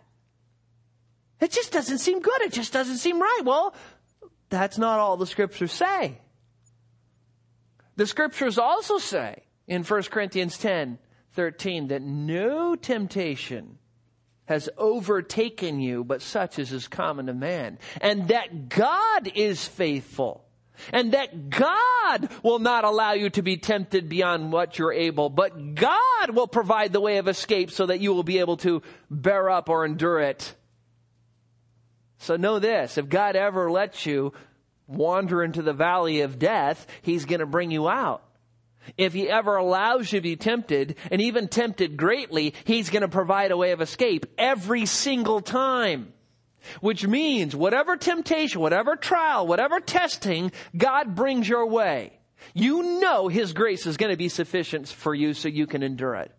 It 1.40 1.52
just 1.52 1.72
doesn't 1.72 2.00
seem 2.00 2.22
good. 2.22 2.42
It 2.42 2.54
just 2.54 2.74
doesn't 2.74 2.98
seem 2.98 3.20
right. 3.20 3.42
Well, 3.44 3.76
that's 4.50 4.78
not 4.78 5.00
all 5.00 5.18
the 5.18 5.28
scriptures 5.28 5.72
say. 5.72 6.20
The 7.96 8.08
scriptures 8.08 8.58
also 8.58 9.00
say 9.00 9.44
in 9.68 9.84
1 9.84 10.04
Corinthians 10.04 10.58
10 10.58 11.00
13 11.34 11.90
that 11.90 12.02
no 12.02 12.76
temptation 12.76 13.78
has 14.48 14.70
overtaken 14.78 15.80
you, 15.80 16.04
but 16.04 16.22
such 16.22 16.58
as 16.58 16.72
is 16.72 16.88
common 16.88 17.28
to 17.28 17.34
man. 17.34 17.78
And 18.02 18.30
that 18.30 18.70
God 18.70 19.32
is 19.36 19.66
faithful. 19.66 20.44
And 20.94 21.14
that 21.14 21.50
God 21.50 22.30
will 22.44 22.60
not 22.60 22.84
allow 22.84 23.14
you 23.14 23.30
to 23.32 23.42
be 23.42 23.58
tempted 23.58 24.10
beyond 24.10 24.52
what 24.52 24.78
you're 24.78 24.94
able, 24.94 25.30
but 25.30 25.76
God 25.76 26.30
will 26.32 26.48
provide 26.48 26.94
the 26.94 27.02
way 27.02 27.18
of 27.18 27.28
escape 27.28 27.72
so 27.72 27.88
that 27.88 28.00
you 28.00 28.14
will 28.14 28.24
be 28.24 28.40
able 28.40 28.58
to 28.58 28.82
bear 29.10 29.50
up 29.50 29.70
or 29.70 29.86
endure 29.86 30.20
it. 30.20 30.54
So 32.20 32.36
know 32.36 32.60
this, 32.60 32.98
if 32.98 33.10
God 33.10 33.36
ever 33.36 33.72
lets 33.72 34.06
you 34.06 34.34
wander 34.86 35.44
into 35.44 35.62
the 35.62 35.74
valley 35.74 36.22
of 36.22 36.40
death, 36.40 36.88
He's 37.02 37.26
gonna 37.26 37.46
bring 37.46 37.72
you 37.72 37.90
out. 37.90 38.24
If 38.98 39.14
he 39.14 39.30
ever 39.30 39.56
allows 39.56 40.12
you 40.12 40.20
to 40.20 40.24
be 40.24 40.36
tempted, 40.36 40.96
and 41.12 41.22
even 41.22 41.48
tempted 41.48 41.98
greatly, 41.98 42.54
he's 42.64 42.90
going 42.90 43.02
to 43.02 43.08
provide 43.08 43.52
a 43.52 43.58
way 43.58 43.72
of 43.72 43.82
escape 43.82 44.26
every 44.38 44.86
single 44.86 45.42
time. 45.42 46.14
Which 46.82 47.08
means 47.08 47.56
whatever 47.56 47.96
temptation, 47.96 48.62
whatever 48.62 48.96
trial, 48.96 49.48
whatever 49.48 49.80
testing 49.80 50.52
God 50.76 51.16
brings 51.16 51.48
your 51.48 51.66
way, 51.66 52.14
you 52.54 53.00
know 53.00 53.28
his 53.28 53.54
grace 53.54 53.86
is 53.86 53.98
going 53.98 54.12
to 54.12 54.18
be 54.18 54.30
sufficient 54.30 54.88
for 54.88 55.16
you 55.16 55.34
so 55.34 55.48
you 55.48 55.68
can 55.68 55.84
endure 55.84 56.16
it. 56.16 56.32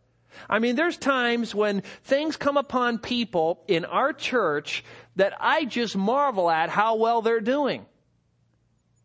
I 0.49 0.59
mean, 0.59 0.76
there's 0.76 0.96
times 0.96 1.55
when 1.55 1.82
things 2.05 2.36
come 2.36 2.57
upon 2.57 2.99
people 2.99 3.64
in 3.66 3.84
our 3.84 4.12
church 4.12 4.84
that 5.16 5.34
I 5.40 5.64
just 5.64 5.96
marvel 5.96 6.51
at 6.51 6.70
how 6.70 6.96
well 6.96 7.22
they're 7.22 7.40
doing. 7.40 7.86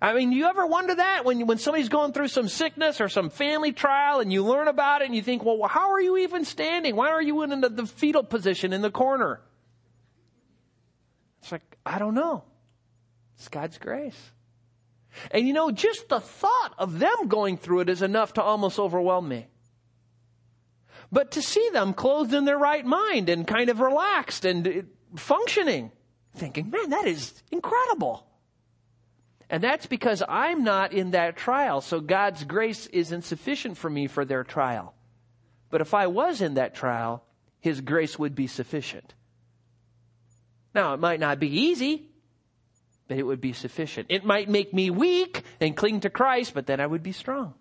I 0.04 0.14
mean, 0.14 0.34
you 0.34 0.47
ever 0.47 0.68
wonder 0.68 0.95
that 0.95 1.24
when, 1.24 1.47
when 1.47 1.58
somebody's 1.60 1.88
going 1.88 2.12
through 2.12 2.28
some 2.28 2.49
sickness 2.49 2.99
or 2.99 3.08
some 3.08 3.30
family 3.30 3.72
trial 3.72 4.20
and 4.20 4.34
you 4.34 4.43
learn 4.43 4.68
about 4.68 5.01
it 5.01 5.06
and 5.06 5.16
you 5.16 5.22
think, 5.22 5.45
well, 5.45 5.66
how 5.66 5.91
are 5.91 6.01
you 6.01 6.18
even 6.18 6.43
standing? 6.43 6.97
Why 6.97 7.08
are 7.12 7.22
you 7.22 7.41
in 7.41 7.62
the, 7.62 7.70
the 7.70 7.86
fetal 7.86 8.22
position 8.22 8.74
in 8.74 8.82
the 8.82 8.91
corner? 8.91 9.39
It's 11.41 11.54
like, 11.54 11.78
I 11.86 11.99
don't 11.99 12.16
know. 12.16 12.43
It's 13.38 13.47
God's 13.47 13.78
grace. 13.78 14.32
And 15.32 15.47
you 15.47 15.54
know, 15.54 15.72
just 15.72 16.10
the 16.10 16.20
thought 16.20 16.74
of 16.78 16.99
them 16.99 17.30
going 17.30 17.56
through 17.56 17.80
it 17.80 17.89
is 17.89 18.01
enough 18.01 18.34
to 18.34 18.43
almost 18.43 18.80
overwhelm 18.80 19.30
me. 19.30 19.47
But 21.14 21.32
to 21.32 21.41
see 21.41 21.70
them 21.72 21.93
clothed 21.93 22.34
in 22.34 22.43
their 22.43 22.58
right 22.58 22.86
mind 22.86 23.30
and 23.30 23.47
kind 23.47 23.70
of 23.70 23.80
relaxed 23.80 24.43
and 24.43 24.68
uh, 24.68 24.72
functioning, 25.16 25.93
thinking, 26.36 26.72
man, 26.72 26.89
that 26.89 27.08
is 27.08 27.41
incredible. 27.51 28.28
And 29.50 29.64
that's 29.64 29.86
because 29.86 30.24
I'm 30.28 30.64
not 30.64 30.94
in 30.94 31.12
that 31.12 31.38
trial, 31.38 31.82
so 31.82 32.00
God's 32.00 32.44
grace 32.44 32.88
isn't 32.88 33.24
sufficient 33.24 33.78
for 33.78 33.89
me 33.89 34.08
for 34.08 34.26
their 34.26 34.44
trial. 34.44 34.96
But 35.70 35.82
if 35.82 35.94
I 35.94 36.08
was 36.08 36.41
in 36.41 36.56
that 36.56 36.76
trial, 36.76 37.24
His 37.60 37.82
grace 37.82 38.18
would 38.18 38.36
be 38.36 38.48
sufficient. 38.48 39.14
Now, 40.74 40.94
it 40.94 41.00
might 41.00 41.20
not 41.20 41.39
be 41.39 41.62
easy, 41.62 42.10
but 43.08 43.18
it 43.18 43.24
would 43.24 43.41
be 43.41 43.54
sufficient. 43.54 44.08
It 44.10 44.26
might 44.26 44.50
make 44.50 44.74
me 44.74 44.89
weak 44.89 45.44
and 45.60 45.76
cling 45.76 46.02
to 46.02 46.10
Christ, 46.10 46.54
but 46.54 46.66
then 46.66 46.80
I 46.80 46.88
would 46.88 47.04
be 47.04 47.12
strong. 47.12 47.54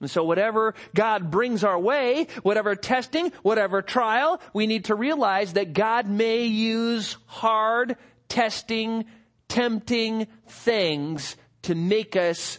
And 0.00 0.10
so 0.10 0.24
whatever 0.24 0.74
God 0.94 1.30
brings 1.30 1.64
our 1.64 1.78
way, 1.78 2.28
whatever 2.42 2.74
testing, 2.76 3.32
whatever 3.42 3.80
trial, 3.80 4.40
we 4.52 4.66
need 4.66 4.86
to 4.86 4.94
realize 4.94 5.54
that 5.54 5.72
God 5.72 6.06
may 6.06 6.44
use 6.44 7.16
hard 7.26 7.96
testing, 8.28 9.06
tempting 9.54 10.26
things 10.48 11.36
to 11.62 11.76
make 11.76 12.16
us 12.16 12.58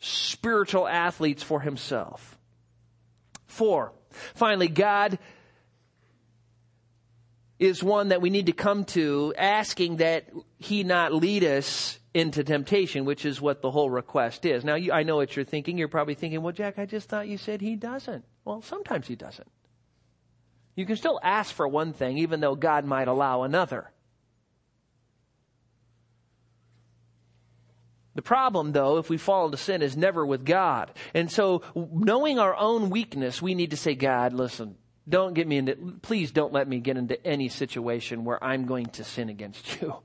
spiritual 0.00 0.88
athletes 0.88 1.40
for 1.40 1.60
himself. 1.60 2.36
Four, 3.46 3.92
finally, 4.34 4.66
God 4.66 5.20
is 7.60 7.80
one 7.80 8.08
that 8.08 8.20
we 8.20 8.30
need 8.30 8.46
to 8.46 8.52
come 8.52 8.84
to 8.86 9.34
asking 9.38 9.98
that 9.98 10.28
he 10.58 10.82
not 10.82 11.14
lead 11.14 11.44
us 11.44 12.00
into 12.12 12.42
temptation, 12.42 13.04
which 13.04 13.24
is 13.24 13.40
what 13.40 13.62
the 13.62 13.70
whole 13.70 13.88
request 13.88 14.44
is. 14.44 14.64
Now, 14.64 14.74
you, 14.74 14.90
I 14.90 15.04
know 15.04 15.14
what 15.14 15.36
you're 15.36 15.44
thinking. 15.44 15.78
You're 15.78 15.86
probably 15.86 16.14
thinking, 16.14 16.42
well, 16.42 16.52
Jack, 16.52 16.76
I 16.76 16.86
just 16.86 17.08
thought 17.08 17.28
you 17.28 17.38
said 17.38 17.60
he 17.60 17.76
doesn't. 17.76 18.24
Well, 18.44 18.62
sometimes 18.62 19.06
he 19.06 19.14
doesn't. 19.14 19.48
You 20.74 20.86
can 20.86 20.96
still 20.96 21.20
ask 21.22 21.54
for 21.54 21.68
one 21.68 21.92
thing, 21.92 22.18
even 22.18 22.40
though 22.40 22.56
God 22.56 22.84
might 22.84 23.06
allow 23.06 23.44
another. 23.44 23.92
The 28.16 28.22
problem, 28.22 28.72
though, 28.72 28.96
if 28.96 29.10
we 29.10 29.18
fall 29.18 29.44
into 29.44 29.58
sin, 29.58 29.82
is 29.82 29.94
never 29.94 30.24
with 30.24 30.46
God. 30.46 30.90
And 31.12 31.30
so, 31.30 31.62
knowing 31.74 32.38
our 32.38 32.56
own 32.56 32.88
weakness, 32.88 33.42
we 33.42 33.54
need 33.54 33.72
to 33.72 33.76
say, 33.76 33.94
God, 33.94 34.32
listen, 34.32 34.76
don't 35.06 35.34
get 35.34 35.46
me 35.46 35.58
into, 35.58 35.76
please 36.00 36.32
don't 36.32 36.52
let 36.52 36.66
me 36.66 36.80
get 36.80 36.96
into 36.96 37.24
any 37.26 37.50
situation 37.50 38.24
where 38.24 38.42
I'm 38.42 38.64
going 38.64 38.86
to 38.86 39.04
sin 39.04 39.28
against 39.28 39.82
you. 39.82 39.96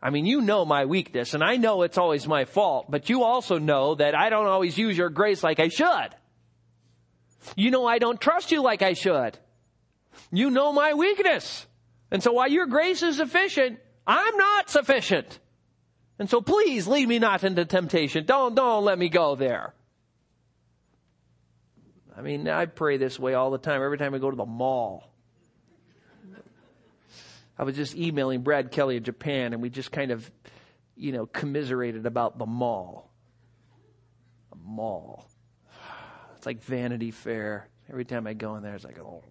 I 0.00 0.10
mean, 0.10 0.24
you 0.24 0.40
know 0.40 0.64
my 0.64 0.84
weakness, 0.84 1.34
and 1.34 1.42
I 1.42 1.56
know 1.56 1.82
it's 1.82 1.98
always 1.98 2.28
my 2.28 2.44
fault, 2.44 2.88
but 2.88 3.10
you 3.10 3.24
also 3.24 3.58
know 3.58 3.96
that 3.96 4.14
I 4.14 4.30
don't 4.30 4.46
always 4.46 4.78
use 4.78 4.96
your 4.96 5.10
grace 5.10 5.42
like 5.42 5.58
I 5.58 5.66
should. 5.66 6.14
You 7.56 7.72
know 7.72 7.86
I 7.86 7.98
don't 7.98 8.20
trust 8.20 8.52
you 8.52 8.62
like 8.62 8.82
I 8.82 8.92
should. 8.92 9.36
You 10.30 10.50
know 10.50 10.72
my 10.72 10.94
weakness. 10.94 11.66
And 12.12 12.22
so 12.22 12.32
while 12.32 12.48
your 12.48 12.66
grace 12.66 13.02
is 13.02 13.16
sufficient, 13.16 13.80
I'm 14.06 14.36
not 14.36 14.70
sufficient. 14.70 15.40
And 16.20 16.28
so 16.28 16.42
please 16.42 16.86
lead 16.86 17.08
me 17.08 17.18
not 17.18 17.42
into 17.44 17.64
temptation. 17.64 18.26
Don't, 18.26 18.54
don't 18.54 18.84
let 18.84 18.98
me 18.98 19.08
go 19.08 19.36
there. 19.36 19.72
I 22.14 22.20
mean, 22.20 22.46
I 22.46 22.66
pray 22.66 22.98
this 22.98 23.18
way 23.18 23.32
all 23.32 23.50
the 23.50 23.56
time, 23.56 23.82
every 23.82 23.96
time 23.96 24.14
I 24.14 24.18
go 24.18 24.30
to 24.30 24.36
the 24.36 24.44
mall. 24.44 25.10
I 27.58 27.64
was 27.64 27.74
just 27.74 27.96
emailing 27.96 28.42
Brad 28.42 28.70
Kelly 28.70 28.98
in 28.98 29.02
Japan, 29.02 29.54
and 29.54 29.62
we 29.62 29.70
just 29.70 29.92
kind 29.92 30.10
of, 30.10 30.30
you 30.94 31.12
know, 31.12 31.24
commiserated 31.24 32.04
about 32.04 32.36
the 32.38 32.44
mall. 32.44 33.10
The 34.50 34.58
mall. 34.62 35.26
It's 36.36 36.44
like 36.44 36.62
Vanity 36.62 37.12
Fair. 37.12 37.66
Every 37.88 38.04
time 38.04 38.26
I 38.26 38.34
go 38.34 38.56
in 38.56 38.62
there, 38.62 38.74
it's 38.74 38.84
like, 38.84 38.98
oh, 38.98 39.24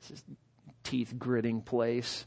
this 0.00 0.10
is 0.12 0.24
teeth 0.84 1.12
gritting 1.18 1.60
place. 1.60 2.24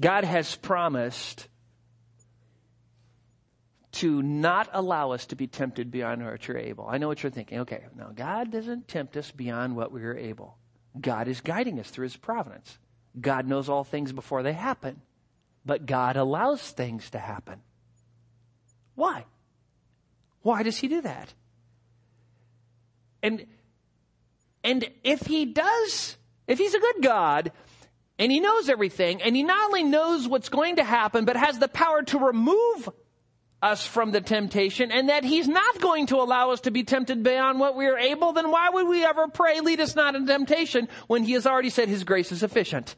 God 0.00 0.24
has 0.24 0.54
promised 0.56 1.48
to 3.92 4.22
not 4.22 4.68
allow 4.74 5.12
us 5.12 5.24
to 5.26 5.36
be 5.36 5.46
tempted 5.46 5.90
beyond 5.90 6.22
what 6.22 6.46
you're 6.46 6.58
able. 6.58 6.86
I 6.86 6.98
know 6.98 7.08
what 7.08 7.22
you're 7.22 7.32
thinking. 7.32 7.60
Okay, 7.60 7.84
now 7.96 8.12
God 8.14 8.52
doesn't 8.52 8.88
tempt 8.88 9.16
us 9.16 9.30
beyond 9.30 9.74
what 9.74 9.90
we 9.90 10.02
are 10.04 10.16
able. 10.16 10.58
God 11.00 11.28
is 11.28 11.40
guiding 11.40 11.80
us 11.80 11.88
through 11.88 12.04
His 12.04 12.16
providence. 12.16 12.78
God 13.18 13.46
knows 13.46 13.70
all 13.70 13.84
things 13.84 14.12
before 14.12 14.42
they 14.42 14.52
happen, 14.52 15.00
but 15.64 15.86
God 15.86 16.16
allows 16.16 16.70
things 16.70 17.08
to 17.10 17.18
happen. 17.18 17.60
Why? 18.94 19.24
Why 20.42 20.62
does 20.62 20.76
He 20.76 20.88
do 20.88 21.00
that? 21.00 21.32
And 23.22 23.46
and 24.62 24.90
if 25.04 25.22
He 25.22 25.46
does, 25.46 26.18
if 26.46 26.58
He's 26.58 26.74
a 26.74 26.80
good 26.80 27.02
God, 27.02 27.52
and 28.18 28.32
he 28.32 28.40
knows 28.40 28.68
everything, 28.68 29.22
and 29.22 29.36
he 29.36 29.42
not 29.42 29.66
only 29.66 29.84
knows 29.84 30.26
what's 30.26 30.48
going 30.48 30.76
to 30.76 30.84
happen, 30.84 31.24
but 31.24 31.36
has 31.36 31.58
the 31.58 31.68
power 31.68 32.02
to 32.02 32.18
remove 32.18 32.88
us 33.62 33.86
from 33.86 34.12
the 34.12 34.20
temptation, 34.20 34.90
and 34.90 35.08
that 35.08 35.24
he's 35.24 35.48
not 35.48 35.80
going 35.80 36.06
to 36.06 36.16
allow 36.16 36.50
us 36.50 36.60
to 36.62 36.70
be 36.70 36.84
tempted 36.84 37.22
beyond 37.22 37.58
what 37.58 37.76
we 37.76 37.86
are 37.86 37.98
able, 37.98 38.32
then 38.32 38.50
why 38.50 38.68
would 38.70 38.86
we 38.86 39.04
ever 39.04 39.28
pray, 39.28 39.60
lead 39.60 39.80
us 39.80 39.94
not 39.94 40.14
into 40.14 40.32
temptation, 40.32 40.88
when 41.06 41.24
he 41.24 41.32
has 41.32 41.46
already 41.46 41.70
said 41.70 41.88
his 41.88 42.04
grace 42.04 42.32
is 42.32 42.40
sufficient? 42.40 42.94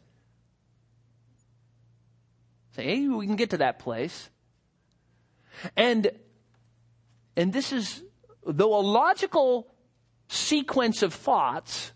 Say, 2.77 2.85
hey, 2.85 3.09
we 3.09 3.27
can 3.27 3.37
get 3.37 3.51
to 3.51 3.59
that 3.59 3.79
place. 3.79 4.31
And, 5.77 6.11
and 7.37 7.53
this 7.53 7.73
is, 7.73 8.03
though 8.47 8.79
a 8.79 8.83
logical 8.83 9.67
sequence 10.29 11.03
of 11.03 11.15
thoughts, 11.15 11.93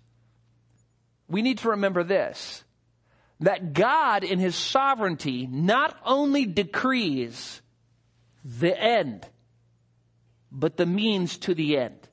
we 1.28 1.42
need 1.42 1.58
to 1.58 1.70
remember 1.70 2.02
this 2.02 2.64
that 3.43 3.72
God 3.72 4.24
in 4.24 4.38
his 4.38 4.55
sovereignty 4.55 5.47
not 5.51 5.97
only 6.05 6.47
decrees 6.47 7.61
the 8.45 8.78
end, 8.80 9.26
but 10.51 10.76
the 10.76 10.86
means 10.86 11.38
to 11.38 11.55
the 11.55 11.76
end. 11.76 12.09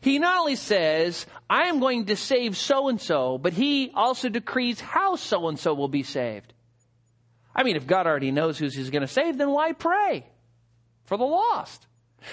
He 0.00 0.18
not 0.18 0.40
only 0.40 0.56
says, 0.56 1.26
I 1.48 1.64
am 1.64 1.80
going 1.80 2.06
to 2.06 2.16
save 2.16 2.56
so 2.56 2.88
and 2.88 3.00
so, 3.00 3.38
but 3.38 3.54
he 3.54 3.90
also 3.94 4.28
decrees 4.28 4.80
how 4.80 5.16
so 5.16 5.48
and 5.48 5.58
so 5.58 5.72
will 5.72 5.88
be 5.88 6.02
saved. 6.02 6.52
I 7.54 7.62
mean, 7.62 7.76
if 7.76 7.86
God 7.86 8.06
already 8.06 8.30
knows 8.30 8.58
who 8.58 8.66
he's 8.66 8.90
going 8.90 9.02
to 9.02 9.08
save, 9.08 9.38
then 9.38 9.50
why 9.50 9.72
pray 9.72 10.26
for 11.04 11.16
the 11.16 11.24
lost? 11.24 11.86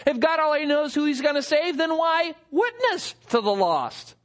If 0.05 0.19
God 0.19 0.39
already 0.39 0.65
knows 0.65 0.93
who 0.93 1.05
he's 1.05 1.21
going 1.21 1.35
to 1.35 1.43
save, 1.43 1.77
then 1.77 1.95
why 1.97 2.35
witness 2.51 3.15
to 3.29 3.39
the 3.39 3.55
lost? 3.55 4.15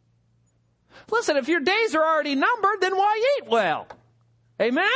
Listen, 1.10 1.36
if 1.36 1.48
your 1.48 1.60
days 1.60 1.94
are 1.94 2.04
already 2.04 2.34
numbered, 2.34 2.80
then 2.80 2.96
why 2.96 3.20
eat 3.38 3.48
well? 3.48 3.86
Amen? 4.60 4.86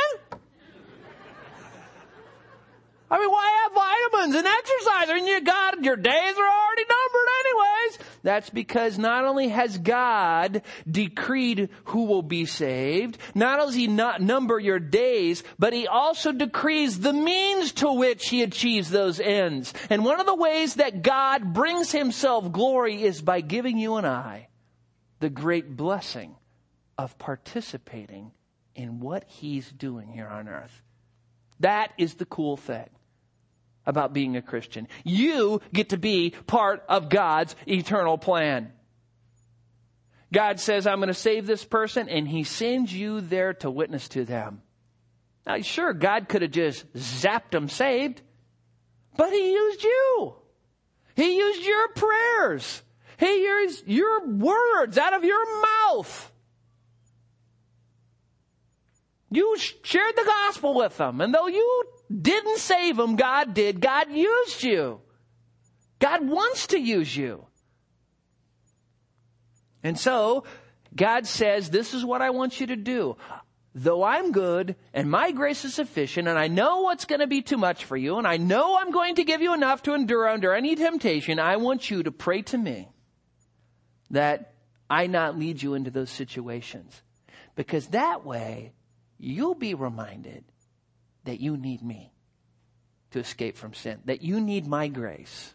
I 3.09 3.19
mean, 3.19 3.29
why 3.29 3.63
have 3.63 3.73
vitamins 3.73 4.35
and 4.35 4.47
exercise? 4.47 5.09
I 5.09 5.13
mean, 5.13 5.27
you 5.27 5.41
got, 5.41 5.83
your 5.83 5.95
days 5.95 6.13
are 6.37 6.49
already 6.49 6.85
numbered 6.89 7.29
anyways. 7.39 7.99
That's 8.23 8.49
because 8.49 8.97
not 8.97 9.25
only 9.25 9.49
has 9.49 9.77
God 9.77 10.63
decreed 10.89 11.69
who 11.85 12.05
will 12.05 12.23
be 12.23 12.45
saved, 12.45 13.19
not 13.35 13.59
only 13.59 13.71
does 13.73 13.75
he 13.75 13.87
not 13.87 14.21
number 14.21 14.59
your 14.59 14.79
days, 14.79 15.43
but 15.59 15.71
he 15.71 15.87
also 15.87 16.31
decrees 16.31 16.99
the 16.99 17.13
means 17.13 17.73
to 17.73 17.93
which 17.93 18.29
he 18.29 18.41
achieves 18.41 18.89
those 18.89 19.19
ends. 19.19 19.73
And 19.91 20.03
one 20.03 20.19
of 20.19 20.25
the 20.25 20.35
ways 20.35 20.75
that 20.75 21.03
God 21.03 21.53
brings 21.53 21.91
himself 21.91 22.51
glory 22.51 23.03
is 23.03 23.21
by 23.21 23.41
giving 23.41 23.77
you 23.77 23.95
and 23.95 24.07
I 24.07 24.47
the 25.25 25.29
great 25.31 25.75
blessing 25.75 26.35
of 26.99 27.17
participating 27.17 28.29
in 28.75 28.99
what 28.99 29.23
he's 29.27 29.71
doing 29.71 30.07
here 30.07 30.27
on 30.27 30.47
earth. 30.47 30.83
That 31.61 31.91
is 31.97 32.13
the 32.13 32.25
cool 32.25 32.57
thing 32.57 32.87
about 33.87 34.13
being 34.13 34.35
a 34.35 34.43
Christian. 34.43 34.87
You 35.03 35.61
get 35.73 35.89
to 35.89 35.97
be 35.97 36.35
part 36.45 36.83
of 36.87 37.09
God's 37.09 37.55
eternal 37.67 38.19
plan. 38.19 38.71
God 40.31 40.59
says, 40.59 40.85
I'm 40.85 40.99
going 40.99 41.07
to 41.07 41.15
save 41.15 41.47
this 41.47 41.65
person, 41.65 42.07
and 42.07 42.27
He 42.27 42.43
sends 42.43 42.93
you 42.93 43.19
there 43.19 43.55
to 43.55 43.71
witness 43.71 44.07
to 44.09 44.25
them. 44.25 44.61
Now, 45.47 45.59
sure, 45.61 45.91
God 45.93 46.29
could 46.29 46.43
have 46.43 46.51
just 46.51 46.93
zapped 46.93 47.49
them 47.49 47.67
saved, 47.67 48.21
but 49.17 49.31
He 49.31 49.53
used 49.53 49.83
you. 49.83 50.35
He 51.15 51.35
used 51.35 51.65
your 51.65 51.87
prayers. 51.93 52.83
He 53.17 53.25
hears 53.25 53.83
your 53.85 54.27
words 54.27 54.97
out 54.97 55.13
of 55.13 55.23
your 55.23 55.61
mouth. 55.61 56.31
You 59.31 59.57
shared 59.57 60.15
the 60.15 60.23
gospel 60.23 60.75
with 60.75 60.97
them, 60.97 61.19
and 61.19 61.33
though 61.33 61.47
you 61.47 61.83
didn't 62.21 62.59
save 62.59 62.97
them, 62.97 63.15
God 63.15 63.53
did. 63.53 63.81
God 63.81 64.11
used 64.11 64.63
you. 64.63 65.01
God 65.99 66.27
wants 66.27 66.67
to 66.67 66.79
use 66.79 67.15
you. 67.15 67.45
And 69.83 69.99
so, 69.99 70.43
God 70.95 71.27
says, 71.27 71.69
This 71.69 71.93
is 71.93 72.05
what 72.05 72.21
I 72.21 72.29
want 72.29 72.59
you 72.59 72.67
to 72.67 72.75
do. 72.75 73.17
Though 73.73 74.03
I'm 74.03 74.31
good 74.31 74.77
and 74.93 75.11
my 75.11 75.31
grace 75.31 75.65
is 75.65 75.73
sufficient, 75.73 76.29
and 76.29 76.39
I 76.39 76.47
know 76.47 76.81
what's 76.81 77.03
going 77.03 77.19
to 77.19 77.27
be 77.27 77.41
too 77.41 77.57
much 77.57 77.83
for 77.83 77.97
you, 77.97 78.17
and 78.17 78.25
I 78.25 78.37
know 78.37 78.77
I'm 78.77 78.91
going 78.91 79.15
to 79.15 79.25
give 79.25 79.41
you 79.41 79.53
enough 79.53 79.83
to 79.83 79.93
endure 79.93 80.29
under 80.29 80.53
any 80.53 80.75
temptation, 80.75 81.39
I 81.39 81.57
want 81.57 81.91
you 81.91 82.03
to 82.03 82.11
pray 82.11 82.41
to 82.43 82.57
me 82.57 82.87
that 84.11 84.53
I 84.89 85.07
not 85.07 85.37
lead 85.37 85.61
you 85.61 85.73
into 85.73 85.91
those 85.91 86.09
situations. 86.09 87.01
Because 87.55 87.87
that 87.87 88.25
way, 88.25 88.73
you'll 89.17 89.55
be 89.55 89.73
reminded 89.73 90.43
that 91.23 91.39
you 91.39 91.57
need 91.57 91.81
me 91.81 92.11
to 93.11 93.19
escape 93.19 93.57
from 93.57 93.73
sin, 93.73 93.99
that 94.05 94.21
you 94.21 94.39
need 94.39 94.67
my 94.67 94.87
grace. 94.87 95.53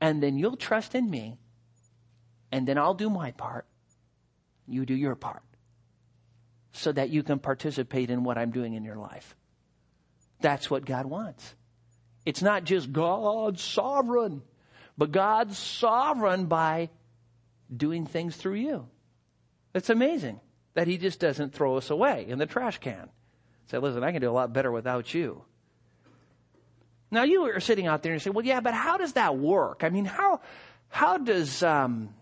And 0.00 0.22
then 0.22 0.38
you'll 0.38 0.56
trust 0.56 0.94
in 0.94 1.08
me, 1.10 1.38
and 2.50 2.66
then 2.66 2.78
I'll 2.78 2.94
do 2.94 3.10
my 3.10 3.32
part. 3.32 3.66
You 4.66 4.86
do 4.86 4.94
your 4.94 5.14
part. 5.14 5.42
So 6.72 6.92
that 6.92 7.10
you 7.10 7.22
can 7.22 7.38
participate 7.38 8.08
in 8.08 8.24
what 8.24 8.38
I'm 8.38 8.50
doing 8.50 8.74
in 8.74 8.84
your 8.84 8.96
life. 8.96 9.36
That's 10.40 10.70
what 10.70 10.86
God 10.86 11.06
wants. 11.06 11.54
It's 12.24 12.42
not 12.42 12.64
just 12.64 12.92
God's 12.92 13.62
sovereign, 13.62 14.42
but 14.96 15.12
God's 15.12 15.58
sovereign 15.58 16.46
by 16.46 16.90
doing 17.74 18.06
things 18.06 18.36
through 18.36 18.54
you. 18.54 18.88
It's 19.74 19.90
amazing 19.90 20.40
that 20.74 20.86
He 20.86 20.98
just 20.98 21.20
doesn't 21.20 21.54
throw 21.54 21.76
us 21.76 21.90
away 21.90 22.26
in 22.28 22.38
the 22.38 22.46
trash 22.46 22.78
can. 22.78 23.08
Say, 23.66 23.78
listen, 23.78 24.04
I 24.04 24.12
can 24.12 24.20
do 24.20 24.30
a 24.30 24.32
lot 24.32 24.52
better 24.52 24.70
without 24.70 25.14
you. 25.14 25.44
Now 27.10 27.24
you 27.24 27.42
are 27.44 27.60
sitting 27.60 27.86
out 27.86 28.02
there 28.02 28.12
and 28.12 28.20
you 28.20 28.24
say, 28.24 28.30
well, 28.30 28.44
yeah, 28.44 28.60
but 28.60 28.74
how 28.74 28.96
does 28.96 29.12
that 29.14 29.36
work? 29.36 29.82
I 29.84 29.90
mean, 29.90 30.06
how, 30.06 30.40
how 30.88 31.18
does, 31.18 31.62
um, 31.62 32.14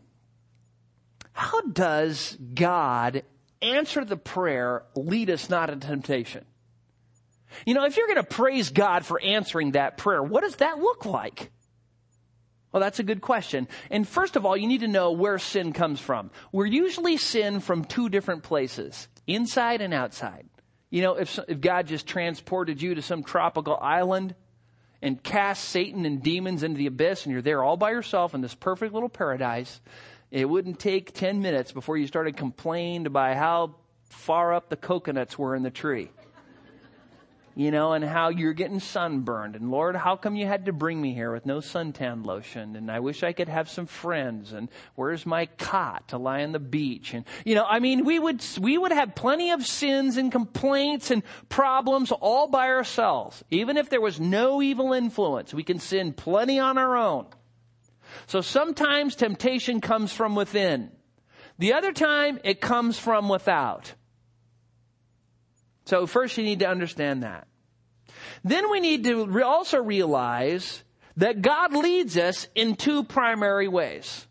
how 1.32 1.60
does 1.62 2.36
God 2.54 3.22
answer 3.62 4.04
the 4.04 4.16
prayer, 4.16 4.82
lead 4.96 5.30
us 5.30 5.48
not 5.48 5.70
into 5.70 5.86
temptation? 5.86 6.44
You 7.66 7.74
know, 7.74 7.84
if 7.84 7.96
you're 7.96 8.06
going 8.06 8.16
to 8.16 8.24
praise 8.24 8.70
God 8.70 9.04
for 9.04 9.20
answering 9.20 9.72
that 9.72 9.96
prayer, 9.96 10.22
what 10.22 10.42
does 10.42 10.56
that 10.56 10.78
look 10.78 11.04
like? 11.04 11.50
Well, 12.72 12.80
that's 12.80 13.00
a 13.00 13.04
good 13.04 13.20
question. 13.20 13.66
And 13.90 14.06
first 14.06 14.36
of 14.36 14.46
all, 14.46 14.56
you 14.56 14.68
need 14.68 14.80
to 14.80 14.88
know 14.88 15.12
where 15.12 15.38
sin 15.38 15.72
comes 15.72 16.00
from. 16.00 16.30
We're 16.52 16.66
usually 16.66 17.16
sin 17.16 17.60
from 17.60 17.84
two 17.84 18.08
different 18.08 18.42
places, 18.42 19.08
inside 19.26 19.80
and 19.80 19.92
outside. 19.92 20.46
You 20.90 21.02
know, 21.02 21.14
if, 21.14 21.38
if 21.48 21.60
God 21.60 21.86
just 21.86 22.06
transported 22.06 22.80
you 22.80 22.94
to 22.94 23.02
some 23.02 23.22
tropical 23.22 23.76
island 23.76 24.34
and 25.02 25.22
cast 25.22 25.64
Satan 25.64 26.04
and 26.04 26.22
demons 26.22 26.62
into 26.62 26.78
the 26.78 26.86
abyss 26.86 27.24
and 27.24 27.32
you're 27.32 27.42
there 27.42 27.62
all 27.62 27.76
by 27.76 27.90
yourself 27.90 28.34
in 28.34 28.40
this 28.40 28.54
perfect 28.54 28.92
little 28.92 29.08
paradise, 29.08 29.80
it 30.30 30.48
wouldn't 30.48 30.78
take 30.78 31.12
10 31.12 31.42
minutes 31.42 31.72
before 31.72 31.96
you 31.96 32.06
started 32.06 32.36
complaining 32.36 33.04
by 33.04 33.34
how 33.34 33.74
far 34.04 34.54
up 34.54 34.68
the 34.68 34.76
coconuts 34.76 35.38
were 35.38 35.56
in 35.56 35.62
the 35.62 35.70
tree 35.70 36.10
you 37.60 37.70
know, 37.70 37.92
and 37.92 38.02
how 38.02 38.30
you're 38.30 38.54
getting 38.54 38.80
sunburned. 38.80 39.54
And 39.54 39.70
Lord, 39.70 39.94
how 39.94 40.16
come 40.16 40.34
you 40.34 40.46
had 40.46 40.64
to 40.64 40.72
bring 40.72 40.98
me 40.98 41.12
here 41.12 41.30
with 41.30 41.44
no 41.44 41.58
suntan 41.58 42.24
lotion? 42.24 42.74
And 42.74 42.90
I 42.90 43.00
wish 43.00 43.22
I 43.22 43.34
could 43.34 43.50
have 43.50 43.68
some 43.68 43.84
friends. 43.84 44.54
And 44.54 44.70
where's 44.94 45.26
my 45.26 45.44
cot 45.44 46.08
to 46.08 46.16
lie 46.16 46.42
on 46.42 46.52
the 46.52 46.58
beach? 46.58 47.12
And, 47.12 47.26
you 47.44 47.54
know, 47.54 47.66
I 47.68 47.78
mean, 47.78 48.06
we 48.06 48.18
would, 48.18 48.42
we 48.58 48.78
would 48.78 48.92
have 48.92 49.14
plenty 49.14 49.50
of 49.50 49.66
sins 49.66 50.16
and 50.16 50.32
complaints 50.32 51.10
and 51.10 51.22
problems 51.50 52.12
all 52.12 52.48
by 52.48 52.68
ourselves. 52.68 53.44
Even 53.50 53.76
if 53.76 53.90
there 53.90 54.00
was 54.00 54.18
no 54.18 54.62
evil 54.62 54.94
influence, 54.94 55.52
we 55.52 55.62
can 55.62 55.80
sin 55.80 56.14
plenty 56.14 56.58
on 56.58 56.78
our 56.78 56.96
own. 56.96 57.26
So 58.26 58.40
sometimes 58.40 59.16
temptation 59.16 59.82
comes 59.82 60.14
from 60.14 60.34
within. 60.34 60.92
The 61.58 61.74
other 61.74 61.92
time, 61.92 62.40
it 62.42 62.62
comes 62.62 62.98
from 62.98 63.28
without. 63.28 63.92
So 65.84 66.06
first 66.06 66.38
you 66.38 66.44
need 66.44 66.60
to 66.60 66.66
understand 66.66 67.22
that. 67.22 67.48
Then 68.44 68.70
we 68.70 68.80
need 68.80 69.04
to 69.04 69.42
also 69.42 69.82
realize 69.82 70.82
that 71.16 71.42
God 71.42 71.74
leads 71.74 72.16
us 72.16 72.48
in 72.54 72.76
two 72.76 73.04
primary 73.04 73.68
ways. 73.68 74.26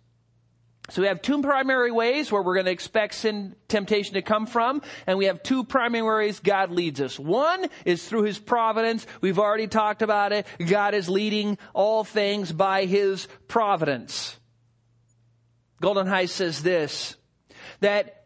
So 0.90 1.04
we 1.04 1.08
have 1.08 1.22
two 1.22 1.42
primary 1.44 1.92
ways 1.92 2.32
where 2.32 2.42
we're 2.42 2.56
going 2.56 2.66
to 2.66 2.72
expect 2.72 3.14
sin 3.14 3.56
temptation 3.68 4.16
to 4.16 4.24
come 4.24 4.48
from, 4.48 4.82
and 5.06 5.20
we 5.20 5.26
have 5.26 5.44
two 5.44 5.64
primary 5.64 6.26
ways 6.26 6.40
God 6.40 6.72
leads 6.72 7.00
us. 7.00 7.20
One 7.20 7.68
is 7.86 8.08
through 8.08 8.24
His 8.24 8.40
providence. 8.40 9.06
We've 9.22 9.38
already 9.38 9.68
talked 9.68 10.02
about 10.02 10.32
it. 10.32 10.48
God 10.68 10.96
is 10.96 11.08
leading 11.08 11.60
all 11.74 12.04
things 12.04 12.52
by 12.52 12.86
His 12.86 13.28
providence. 13.48 14.36
Geldenhuys 15.82 16.30
says 16.30 16.64
this, 16.64 17.16
that 17.82 18.19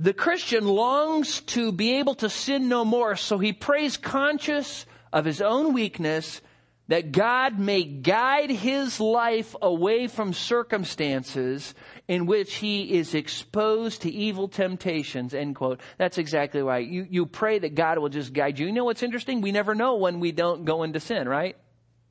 the 0.00 0.14
Christian 0.14 0.66
longs 0.66 1.42
to 1.42 1.72
be 1.72 1.98
able 1.98 2.14
to 2.16 2.30
sin 2.30 2.70
no 2.70 2.86
more, 2.86 3.16
so 3.16 3.38
he 3.38 3.52
prays 3.52 3.98
conscious 3.98 4.86
of 5.12 5.26
his 5.26 5.42
own 5.42 5.74
weakness 5.74 6.40
that 6.88 7.12
God 7.12 7.58
may 7.58 7.84
guide 7.84 8.50
his 8.50 8.98
life 8.98 9.54
away 9.60 10.08
from 10.08 10.32
circumstances 10.32 11.74
in 12.08 12.26
which 12.26 12.54
he 12.54 12.94
is 12.94 13.14
exposed 13.14 14.02
to 14.02 14.10
evil 14.10 14.48
temptations, 14.48 15.34
end 15.34 15.54
quote. 15.54 15.80
That's 15.98 16.18
exactly 16.18 16.62
right. 16.62 16.84
You, 16.84 17.06
you 17.08 17.26
pray 17.26 17.58
that 17.58 17.74
God 17.74 17.98
will 17.98 18.08
just 18.08 18.32
guide 18.32 18.58
you. 18.58 18.66
You 18.66 18.72
know 18.72 18.84
what's 18.84 19.04
interesting? 19.04 19.42
We 19.42 19.52
never 19.52 19.74
know 19.74 19.96
when 19.96 20.18
we 20.18 20.32
don't 20.32 20.64
go 20.64 20.82
into 20.82 20.98
sin, 20.98 21.28
right? 21.28 21.56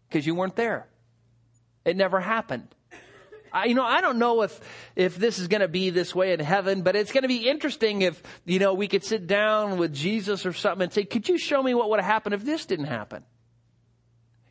Because 0.07 0.25
you 0.25 0.35
weren't 0.35 0.55
there. 0.55 0.87
It 1.83 1.97
never 1.97 2.21
happened. 2.21 2.73
I, 3.51 3.65
you 3.65 3.75
know, 3.75 3.83
I 3.83 4.01
don't 4.01 4.19
know 4.19 4.41
if, 4.43 4.59
if 4.95 5.15
this 5.15 5.39
is 5.39 5.47
going 5.47 5.61
to 5.61 5.67
be 5.67 5.89
this 5.89 6.13
way 6.13 6.33
in 6.33 6.39
heaven, 6.39 6.81
but 6.81 6.95
it's 6.95 7.11
going 7.11 7.23
to 7.23 7.27
be 7.27 7.49
interesting 7.49 8.01
if, 8.01 8.21
you 8.45 8.59
know, 8.59 8.73
we 8.73 8.87
could 8.87 9.03
sit 9.03 9.27
down 9.27 9.77
with 9.77 9.93
Jesus 9.93 10.45
or 10.45 10.53
something 10.53 10.83
and 10.83 10.93
say, 10.93 11.05
could 11.05 11.27
you 11.27 11.37
show 11.37 11.61
me 11.61 11.73
what 11.73 11.89
would 11.89 11.99
have 11.99 12.09
happened 12.09 12.35
if 12.35 12.43
this 12.43 12.65
didn't 12.65 12.85
happen? 12.85 13.23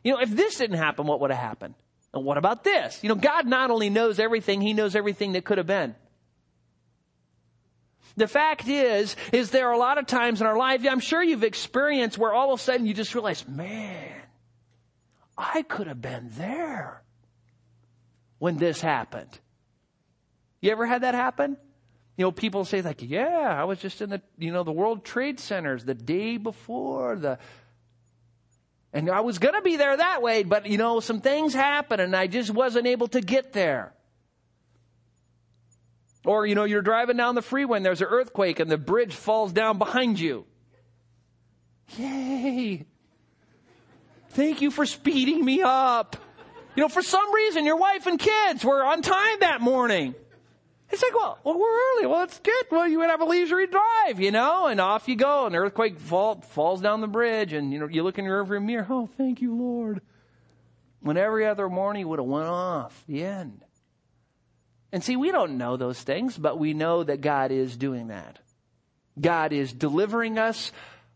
You 0.03 0.13
know, 0.13 0.19
if 0.21 0.29
this 0.29 0.57
didn't 0.57 0.77
happen, 0.77 1.07
what 1.07 1.19
would 1.21 1.31
have 1.31 1.39
happened? 1.39 1.75
And 2.13 2.25
what 2.25 2.37
about 2.37 2.63
this? 2.63 3.03
You 3.03 3.09
know, 3.09 3.15
God 3.15 3.45
not 3.45 3.71
only 3.71 3.89
knows 3.89 4.19
everything, 4.19 4.61
He 4.61 4.73
knows 4.73 4.95
everything 4.95 5.33
that 5.33 5.45
could 5.45 5.57
have 5.57 5.67
been. 5.67 5.95
The 8.17 8.27
fact 8.27 8.67
is, 8.67 9.15
is 9.31 9.51
there 9.51 9.67
are 9.69 9.73
a 9.73 9.77
lot 9.77 9.97
of 9.97 10.05
times 10.05 10.41
in 10.41 10.47
our 10.47 10.57
life, 10.57 10.85
I'm 10.85 10.99
sure 10.99 11.23
you've 11.23 11.43
experienced 11.43 12.17
where 12.17 12.33
all 12.33 12.53
of 12.53 12.59
a 12.59 12.63
sudden 12.63 12.85
you 12.85 12.93
just 12.93 13.13
realize, 13.13 13.47
man, 13.47 14.11
I 15.37 15.61
could 15.61 15.87
have 15.87 16.01
been 16.01 16.29
there 16.31 17.01
when 18.39 18.57
this 18.57 18.81
happened. 18.81 19.39
You 20.61 20.71
ever 20.71 20.85
had 20.85 21.03
that 21.03 21.13
happen? 21.13 21.57
You 22.17 22.25
know, 22.25 22.31
people 22.31 22.65
say 22.65 22.81
like, 22.81 23.01
yeah, 23.01 23.55
I 23.57 23.63
was 23.63 23.79
just 23.79 24.01
in 24.01 24.09
the, 24.09 24.21
you 24.37 24.51
know, 24.51 24.63
the 24.63 24.71
World 24.71 25.05
Trade 25.05 25.39
Centers 25.39 25.85
the 25.85 25.93
day 25.93 26.37
before 26.37 27.15
the, 27.15 27.39
and 28.91 29.09
I 29.09 29.21
was 29.21 29.37
going 29.37 29.53
to 29.53 29.61
be 29.61 29.77
there 29.77 29.95
that 29.95 30.21
way, 30.21 30.43
but 30.43 30.65
you 30.65 30.77
know, 30.77 30.99
some 30.99 31.21
things 31.21 31.53
happened 31.53 32.01
and 32.01 32.15
I 32.15 32.27
just 32.27 32.49
wasn't 32.49 32.87
able 32.87 33.07
to 33.09 33.21
get 33.21 33.53
there. 33.53 33.93
Or, 36.25 36.45
you 36.45 36.55
know, 36.55 36.65
you're 36.65 36.81
driving 36.81 37.15
down 37.15 37.35
the 37.35 37.41
freeway 37.41 37.77
and 37.77 37.85
there's 37.85 38.01
an 38.01 38.07
earthquake 38.09 38.59
and 38.59 38.69
the 38.69 38.77
bridge 38.77 39.13
falls 39.13 39.53
down 39.53 39.77
behind 39.77 40.19
you. 40.19 40.45
Yay! 41.97 42.85
Thank 44.31 44.61
you 44.61 44.71
for 44.71 44.85
speeding 44.85 45.43
me 45.43 45.61
up. 45.63 46.17
You 46.79 46.85
know, 46.85 46.87
for 46.87 47.01
some 47.01 47.33
reason, 47.35 47.65
your 47.65 47.75
wife 47.75 48.07
and 48.07 48.17
kids 48.17 48.63
were 48.63 48.81
on 48.85 49.01
time 49.01 49.39
that 49.41 49.59
morning. 49.59 50.15
It's 50.89 51.03
like, 51.03 51.13
well, 51.13 51.37
well, 51.43 51.59
we're 51.59 51.67
early. 51.67 52.05
Well, 52.05 52.23
it's 52.23 52.39
good. 52.39 52.65
Well, 52.71 52.87
you 52.87 52.99
would 52.99 53.09
have 53.09 53.19
a 53.19 53.25
leisurely 53.25 53.67
drive, 53.67 54.21
you 54.21 54.31
know, 54.31 54.67
and 54.67 54.79
off 54.79 55.09
you 55.09 55.17
go. 55.17 55.45
An 55.45 55.55
earthquake 55.55 55.99
fall, 55.99 56.39
falls 56.39 56.79
down 56.79 57.01
the 57.01 57.07
bridge, 57.07 57.51
and 57.51 57.73
you 57.73 57.79
know, 57.79 57.89
you 57.89 58.01
look 58.01 58.17
in 58.17 58.23
your 58.23 58.45
rearview 58.45 58.63
mirror. 58.63 58.87
Oh, 58.89 59.09
thank 59.17 59.41
you, 59.41 59.53
Lord. 59.57 59.99
When 61.01 61.17
every 61.17 61.45
other 61.45 61.67
morning 61.67 62.07
would 62.07 62.19
have 62.19 62.25
went 62.29 62.47
off, 62.47 63.03
the 63.07 63.25
end. 63.25 63.65
And 64.93 65.03
see, 65.03 65.17
we 65.17 65.33
don't 65.33 65.57
know 65.57 65.75
those 65.75 66.01
things, 66.01 66.37
but 66.37 66.59
we 66.59 66.73
know 66.73 67.03
that 67.03 67.19
God 67.19 67.51
is 67.51 67.75
doing 67.75 68.07
that. 68.07 68.39
God 69.19 69.51
is 69.51 69.73
delivering 69.73 70.37
us 70.39 70.71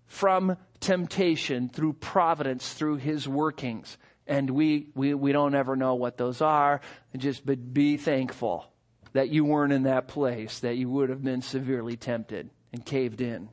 from 0.08 0.58
temptation 0.82 1.70
through 1.70 1.94
providence, 1.94 2.74
through 2.74 2.98
His 2.98 3.30
workings. 3.30 3.98
And 4.28 4.50
we, 4.50 4.88
we, 4.96 5.14
we 5.14 5.32
don't 5.32 5.56
ever 5.56 5.76
know 5.76 5.96
what 5.96 6.18
those 6.18 6.42
are. 6.42 6.82
Just 7.16 7.46
but 7.46 7.74
be 7.74 7.98
thankful 7.98 8.66
that 9.14 9.30
you 9.30 9.46
weren't 9.46 9.74
in 9.74 9.84
that 9.84 10.08
place, 10.08 10.60
that 10.60 10.76
you 10.76 10.90
would 10.90 11.10
have 11.10 11.24
been 11.24 11.42
severely 11.42 11.96
tempted 11.96 12.50
and 12.72 12.86
caved 12.86 13.22
in. 13.22 13.50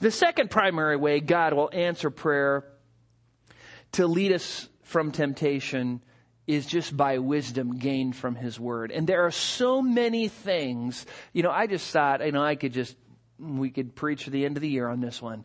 The 0.00 0.10
second 0.10 0.50
primary 0.50 0.96
way 0.96 1.20
God 1.20 1.52
will 1.54 1.70
answer 1.72 2.10
prayer 2.10 2.64
to 3.92 4.06
lead 4.06 4.32
us 4.32 4.68
from 4.82 5.12
temptation 5.12 6.02
is 6.46 6.66
just 6.66 6.96
by 6.96 7.18
wisdom 7.18 7.78
gained 7.78 8.16
from 8.16 8.34
His 8.34 8.58
Word. 8.58 8.90
And 8.90 9.06
there 9.06 9.24
are 9.24 9.30
so 9.30 9.80
many 9.80 10.26
things, 10.26 11.06
you 11.32 11.44
know, 11.44 11.50
I 11.50 11.68
just 11.68 11.88
thought, 11.92 12.24
you 12.24 12.32
know, 12.32 12.42
I 12.42 12.56
could 12.56 12.72
just, 12.72 12.96
we 13.38 13.70
could 13.70 13.94
preach 13.94 14.24
to 14.24 14.30
the 14.30 14.44
end 14.44 14.56
of 14.56 14.60
the 14.60 14.68
year 14.68 14.88
on 14.88 15.00
this 15.00 15.22
one. 15.22 15.44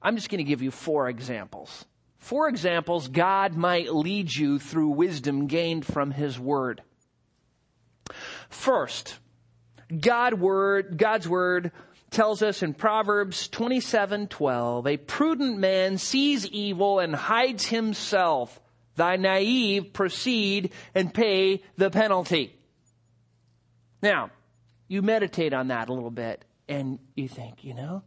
I'm 0.00 0.14
just 0.14 0.28
going 0.28 0.38
to 0.38 0.44
give 0.44 0.62
you 0.62 0.70
four 0.70 1.08
examples. 1.08 1.84
Four 2.24 2.48
examples 2.48 3.08
God 3.08 3.54
might 3.54 3.94
lead 3.94 4.34
you 4.34 4.58
through 4.58 4.88
wisdom 4.88 5.46
gained 5.46 5.84
from 5.84 6.10
His 6.10 6.40
Word. 6.40 6.80
First, 8.48 9.18
God 10.00 10.32
word, 10.32 10.96
God's 10.96 11.28
word 11.28 11.70
tells 12.10 12.42
us 12.42 12.62
in 12.62 12.72
Proverbs 12.72 13.46
27:12, 13.50 14.86
a 14.86 14.96
prudent 14.96 15.58
man 15.58 15.98
sees 15.98 16.46
evil 16.46 16.98
and 16.98 17.14
hides 17.14 17.66
himself. 17.66 18.58
Thy 18.96 19.16
naive 19.16 19.92
proceed 19.92 20.72
and 20.94 21.12
pay 21.12 21.62
the 21.76 21.90
penalty. 21.90 22.56
Now, 24.00 24.30
you 24.88 25.02
meditate 25.02 25.52
on 25.52 25.68
that 25.68 25.90
a 25.90 25.92
little 25.92 26.10
bit 26.10 26.46
and 26.70 26.98
you 27.16 27.28
think, 27.28 27.64
you 27.64 27.74
know, 27.74 28.02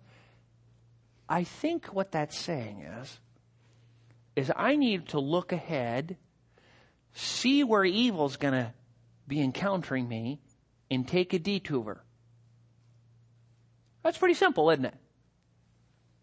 I 1.29 1.43
think 1.43 1.93
what 1.93 2.11
that's 2.11 2.35
saying 2.35 2.79
is 2.79 3.19
is 4.37 4.51
I 4.55 4.75
need 4.75 5.07
to 5.09 5.19
look 5.19 5.51
ahead, 5.51 6.15
see 7.11 7.63
where 7.63 7.83
evil's 7.83 8.37
going 8.37 8.53
to 8.53 8.71
be 9.27 9.41
encountering 9.41 10.07
me 10.07 10.39
and 10.91 11.07
take 11.07 11.33
a 11.33 11.39
detour. 11.39 12.03
That's 14.03 14.19
pretty 14.19 14.35
simple, 14.35 14.69
isn't 14.69 14.85
it? 14.85 14.93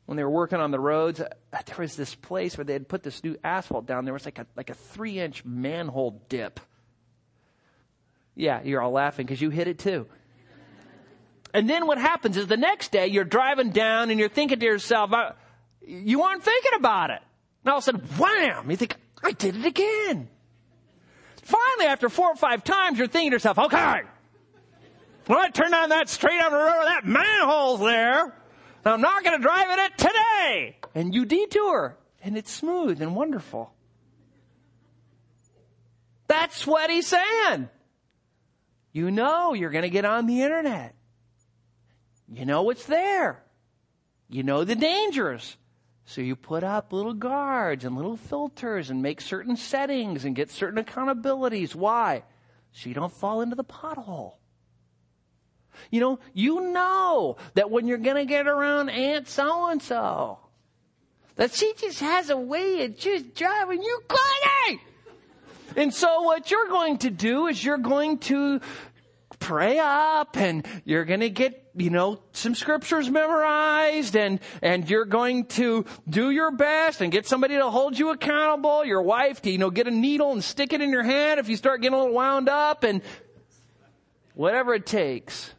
When 0.06 0.16
they 0.16 0.22
were 0.22 0.30
working 0.30 0.60
on 0.60 0.70
the 0.70 0.78
roads, 0.78 1.20
uh, 1.20 1.28
there 1.66 1.76
was 1.78 1.96
this 1.96 2.14
place 2.14 2.56
where 2.56 2.64
they 2.64 2.74
had 2.74 2.88
put 2.88 3.02
this 3.02 3.24
new 3.24 3.36
asphalt 3.42 3.86
down. 3.86 4.04
There 4.04 4.14
was 4.14 4.24
like 4.24 4.38
a 4.38 4.46
like 4.54 4.70
a 4.70 4.74
three 4.74 5.18
inch 5.18 5.44
manhole 5.44 6.22
dip. 6.28 6.60
Yeah, 8.36 8.62
you're 8.62 8.80
all 8.80 8.92
laughing 8.92 9.26
because 9.26 9.40
you 9.40 9.50
hit 9.50 9.66
it 9.66 9.78
too. 9.78 10.06
And 11.52 11.68
then 11.70 11.86
what 11.86 11.98
happens 11.98 12.36
is 12.36 12.46
the 12.46 12.56
next 12.56 12.92
day 12.92 13.06
you're 13.06 13.24
driving 13.24 13.70
down 13.70 14.10
and 14.10 14.20
you're 14.20 14.28
thinking 14.28 14.60
to 14.60 14.66
yourself, 14.66 15.10
you 15.86 16.22
aren't 16.22 16.42
thinking 16.42 16.72
about 16.76 17.10
it. 17.10 17.20
And 17.64 17.72
all 17.72 17.78
of 17.78 17.82
a 17.82 17.84
sudden, 17.84 18.00
wham! 18.18 18.70
You 18.70 18.76
think, 18.76 18.96
I 19.22 19.32
did 19.32 19.56
it 19.56 19.64
again. 19.64 20.28
Finally, 21.42 21.86
after 21.86 22.08
four 22.08 22.28
or 22.28 22.36
five 22.36 22.62
times, 22.64 22.98
you're 22.98 23.06
thinking 23.06 23.30
to 23.30 23.36
yourself, 23.36 23.58
okay, 23.58 24.02
when 25.26 25.38
I 25.38 25.48
turn 25.48 25.70
down 25.70 25.88
that 25.90 26.08
straight 26.08 26.40
on 26.40 26.52
the 26.52 26.58
road, 26.58 26.84
that 26.86 27.06
manhole's 27.06 27.80
there. 27.80 28.34
I'm 28.84 29.00
not 29.00 29.24
going 29.24 29.38
to 29.38 29.42
drive 29.42 29.70
in 29.70 29.78
it 29.78 29.98
today. 29.98 30.76
And 30.94 31.14
you 31.14 31.24
detour, 31.24 31.96
and 32.22 32.36
it's 32.36 32.50
smooth 32.50 33.00
and 33.00 33.16
wonderful. 33.16 33.72
That's 36.26 36.66
what 36.66 36.90
he's 36.90 37.06
saying. 37.06 37.68
You 38.92 39.10
know 39.10 39.54
you're 39.54 39.70
going 39.70 39.82
to 39.82 39.90
get 39.90 40.04
on 40.04 40.26
the 40.26 40.42
internet. 40.42 40.94
You 42.32 42.44
know 42.44 42.68
it's 42.70 42.86
there. 42.86 43.42
You 44.28 44.42
know 44.42 44.64
the 44.64 44.74
dangers. 44.74 45.56
So 46.06 46.20
you 46.20 46.36
put 46.36 46.62
up 46.62 46.92
little 46.92 47.14
guards 47.14 47.84
and 47.84 47.96
little 47.96 48.16
filters 48.16 48.90
and 48.90 49.02
make 49.02 49.20
certain 49.20 49.56
settings 49.56 50.24
and 50.24 50.36
get 50.36 50.50
certain 50.50 50.82
accountabilities. 50.82 51.74
Why? 51.74 52.24
So 52.72 52.88
you 52.88 52.94
don't 52.94 53.12
fall 53.12 53.40
into 53.40 53.56
the 53.56 53.64
pothole. 53.64 54.34
You 55.90 56.00
know, 56.00 56.18
you 56.34 56.72
know 56.72 57.36
that 57.54 57.70
when 57.70 57.86
you're 57.86 57.98
going 57.98 58.16
to 58.16 58.26
get 58.26 58.46
around 58.46 58.90
Aunt 58.90 59.28
so 59.28 59.70
and 59.70 59.82
so, 59.82 60.38
that 61.36 61.52
she 61.52 61.72
just 61.78 62.00
has 62.00 62.30
a 62.30 62.36
way 62.36 62.84
of 62.84 62.96
just 62.96 63.34
driving 63.34 63.82
you 63.82 64.00
crazy. 64.08 64.80
And 65.76 65.92
so 65.92 66.22
what 66.22 66.50
you're 66.50 66.68
going 66.68 66.98
to 66.98 67.10
do 67.10 67.48
is 67.48 67.64
you're 67.64 67.78
going 67.78 68.18
to 68.18 68.60
pray 69.40 69.78
up 69.78 70.36
and 70.36 70.66
you're 70.84 71.04
going 71.04 71.20
to 71.20 71.30
get, 71.30 71.63
you 71.76 71.90
know, 71.90 72.20
some 72.32 72.54
scriptures 72.54 73.10
memorized 73.10 74.16
and, 74.16 74.40
and 74.62 74.88
you're 74.88 75.04
going 75.04 75.46
to 75.46 75.84
do 76.08 76.30
your 76.30 76.50
best 76.50 77.00
and 77.00 77.10
get 77.10 77.26
somebody 77.26 77.56
to 77.56 77.70
hold 77.70 77.98
you 77.98 78.10
accountable, 78.10 78.84
your 78.84 79.02
wife 79.02 79.42
to, 79.42 79.50
you 79.50 79.58
know, 79.58 79.70
get 79.70 79.86
a 79.86 79.90
needle 79.90 80.32
and 80.32 80.42
stick 80.42 80.72
it 80.72 80.80
in 80.80 80.90
your 80.90 81.02
hand 81.02 81.40
if 81.40 81.48
you 81.48 81.56
start 81.56 81.80
getting 81.80 81.94
a 81.94 82.00
little 82.00 82.14
wound 82.14 82.48
up 82.48 82.84
and 82.84 83.02
whatever 84.34 84.74
it 84.74 84.86
takes. 84.86 85.52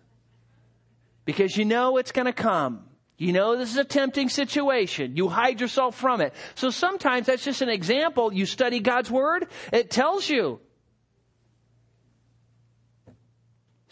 Because 1.26 1.58
you 1.58 1.66
know 1.66 1.98
it's 1.98 2.12
going 2.12 2.28
to 2.28 2.34
come. 2.34 2.84
You 3.18 3.32
know 3.32 3.56
this 3.56 3.72
is 3.72 3.78
a 3.78 3.86
tempting 3.86 4.30
situation. 4.30 5.16
You 5.16 5.30
hide 5.30 5.62
yourself 5.62 5.96
from 5.96 6.22
it. 6.22 6.34
So 6.56 6.70
sometimes 6.70 7.28
that's 7.28 7.44
just 7.44 7.62
an 7.62 7.70
example. 7.70 8.34
You 8.34 8.46
study 8.46 8.80
God's 8.80 9.10
Word. 9.10 9.48
It 9.72 9.90
tells 9.90 10.30
you 10.30 10.60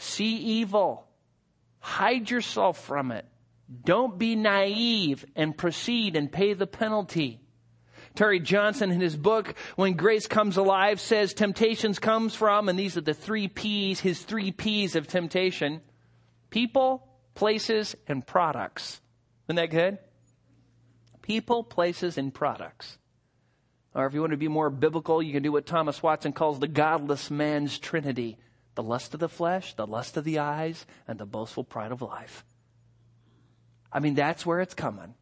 See 0.04 0.36
evil. 0.36 1.08
Hide 1.84 2.32
yourself 2.32 2.82
from 2.86 3.12
it. 3.12 3.26
Don't 3.84 4.18
be 4.18 4.38
naive 4.38 5.26
and 5.36 5.56
proceed 5.56 6.16
and 6.16 6.32
pay 6.32 6.54
the 6.54 6.66
penalty. 6.66 7.42
Terry 8.16 8.40
Johnson 8.40 8.90
in 8.90 9.02
his 9.02 9.18
book, 9.18 9.56
When 9.76 9.94
Grace 9.94 10.26
Comes 10.26 10.56
Alive, 10.56 11.02
says 11.02 11.34
temptations 11.34 12.00
comes 12.00 12.36
from, 12.36 12.70
and 12.70 12.80
these 12.80 12.96
are 12.96 13.02
the 13.02 13.14
three 13.14 13.50
P's, 13.50 14.00
his 14.00 14.22
three 14.22 14.54
P's 14.54 14.96
of 14.96 15.08
temptation. 15.08 15.82
People, 16.50 17.06
places, 17.36 17.98
and 18.08 18.26
products. 18.26 19.02
Isn't 19.50 19.58
that 19.58 19.70
good? 19.70 19.98
People, 21.22 21.66
places, 21.66 22.18
and 22.18 22.34
products. 22.34 22.98
Or 23.94 24.06
if 24.06 24.14
you 24.14 24.22
want 24.22 24.32
to 24.32 24.38
be 24.38 24.48
more 24.48 24.70
biblical, 24.70 25.22
you 25.22 25.34
can 25.34 25.44
do 25.44 25.52
what 25.52 25.66
Thomas 25.66 26.02
Watson 26.02 26.32
calls 26.32 26.62
the 26.62 26.68
godless 26.70 27.30
man's 27.30 27.78
trinity 27.78 28.38
the 28.76 28.84
lust 28.84 29.14
of 29.14 29.20
the 29.20 29.30
flesh, 29.30 29.74
the 29.76 29.88
lust 29.88 30.18
of 30.18 30.24
the 30.24 30.40
eyes, 30.40 30.86
and 31.08 31.20
the 31.20 31.26
boastful 31.26 31.64
pride 31.64 31.92
of 31.92 32.02
life. 32.02 32.46
I 33.92 34.00
mean, 34.00 34.16
that's 34.16 34.46
where 34.46 34.60
it's 34.60 34.74
coming. 34.74 35.14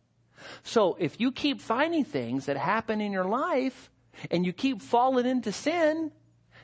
So 0.64 0.95
if 0.99 1.20
you 1.20 1.32
keep 1.32 1.62
finding 1.62 2.04
things 2.04 2.45
that 2.45 2.58
happen 2.58 3.02
in 3.02 3.12
your 3.12 3.26
life 3.26 3.91
and 4.30 4.45
you 4.45 4.54
keep 4.54 4.82
falling 4.82 5.26
into 5.26 5.52
sin, 5.52 6.12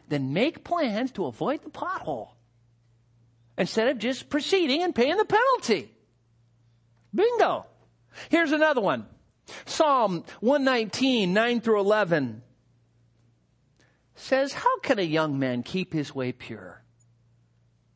then 0.07 0.33
make 0.33 0.63
plans 0.63 1.11
to 1.11 1.25
avoid 1.25 1.63
the 1.63 1.69
pothole 1.69 2.29
instead 3.57 3.89
of 3.89 3.97
just 3.97 4.29
proceeding 4.29 4.81
and 4.83 4.95
paying 4.95 5.17
the 5.17 5.25
penalty. 5.25 5.93
Bingo. 7.13 7.65
Here's 8.29 8.51
another 8.51 8.81
one. 8.81 9.05
Psalm 9.65 10.23
119, 10.39 11.33
9 11.33 11.61
through 11.61 11.79
11 11.79 12.41
says, 14.19 14.53
How 14.53 14.79
can 14.79 14.99
a 14.99 15.03
young 15.03 15.39
man 15.39 15.63
keep 15.63 15.93
his 15.93 16.13
way 16.13 16.31
pure? 16.31 16.83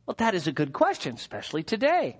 Well, 0.05 0.15
that 0.17 0.35
is 0.35 0.47
a 0.47 0.51
good 0.51 0.73
question, 0.73 1.15
especially 1.15 1.63
today. 1.63 2.19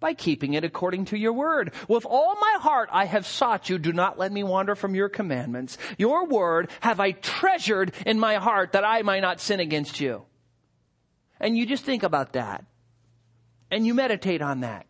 By 0.00 0.14
keeping 0.14 0.54
it 0.54 0.64
according 0.64 1.06
to 1.06 1.18
your 1.18 1.32
word. 1.32 1.72
With 1.88 2.06
all 2.06 2.36
my 2.36 2.56
heart 2.60 2.88
I 2.92 3.04
have 3.06 3.26
sought 3.26 3.68
you. 3.68 3.78
Do 3.78 3.92
not 3.92 4.18
let 4.18 4.30
me 4.30 4.44
wander 4.44 4.76
from 4.76 4.94
your 4.94 5.08
commandments. 5.08 5.76
Your 5.96 6.26
word 6.26 6.70
have 6.80 7.00
I 7.00 7.12
treasured 7.12 7.92
in 8.06 8.20
my 8.20 8.36
heart 8.36 8.72
that 8.72 8.84
I 8.84 9.02
might 9.02 9.22
not 9.22 9.40
sin 9.40 9.58
against 9.58 10.00
you. 10.00 10.24
And 11.40 11.56
you 11.56 11.66
just 11.66 11.84
think 11.84 12.04
about 12.04 12.34
that. 12.34 12.64
And 13.70 13.86
you 13.86 13.92
meditate 13.92 14.40
on 14.40 14.60
that. 14.60 14.86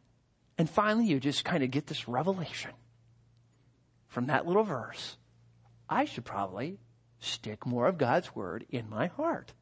And 0.59 0.69
finally 0.69 1.07
you 1.07 1.21
just 1.21 1.45
kind 1.45 1.63
of 1.63 1.71
get 1.71 1.87
this 1.87 2.07
revelation 2.07 2.73
from 4.09 4.27
that 4.27 4.47
little 4.47 4.65
verse. 4.65 5.17
I 5.89 6.05
should 6.05 6.25
probably 6.25 6.79
stick 7.21 7.67
more 7.67 7.87
of 7.87 7.99
God's 7.99 8.35
word 8.35 8.67
in 8.71 8.89
my 8.89 9.07
heart. 9.07 9.53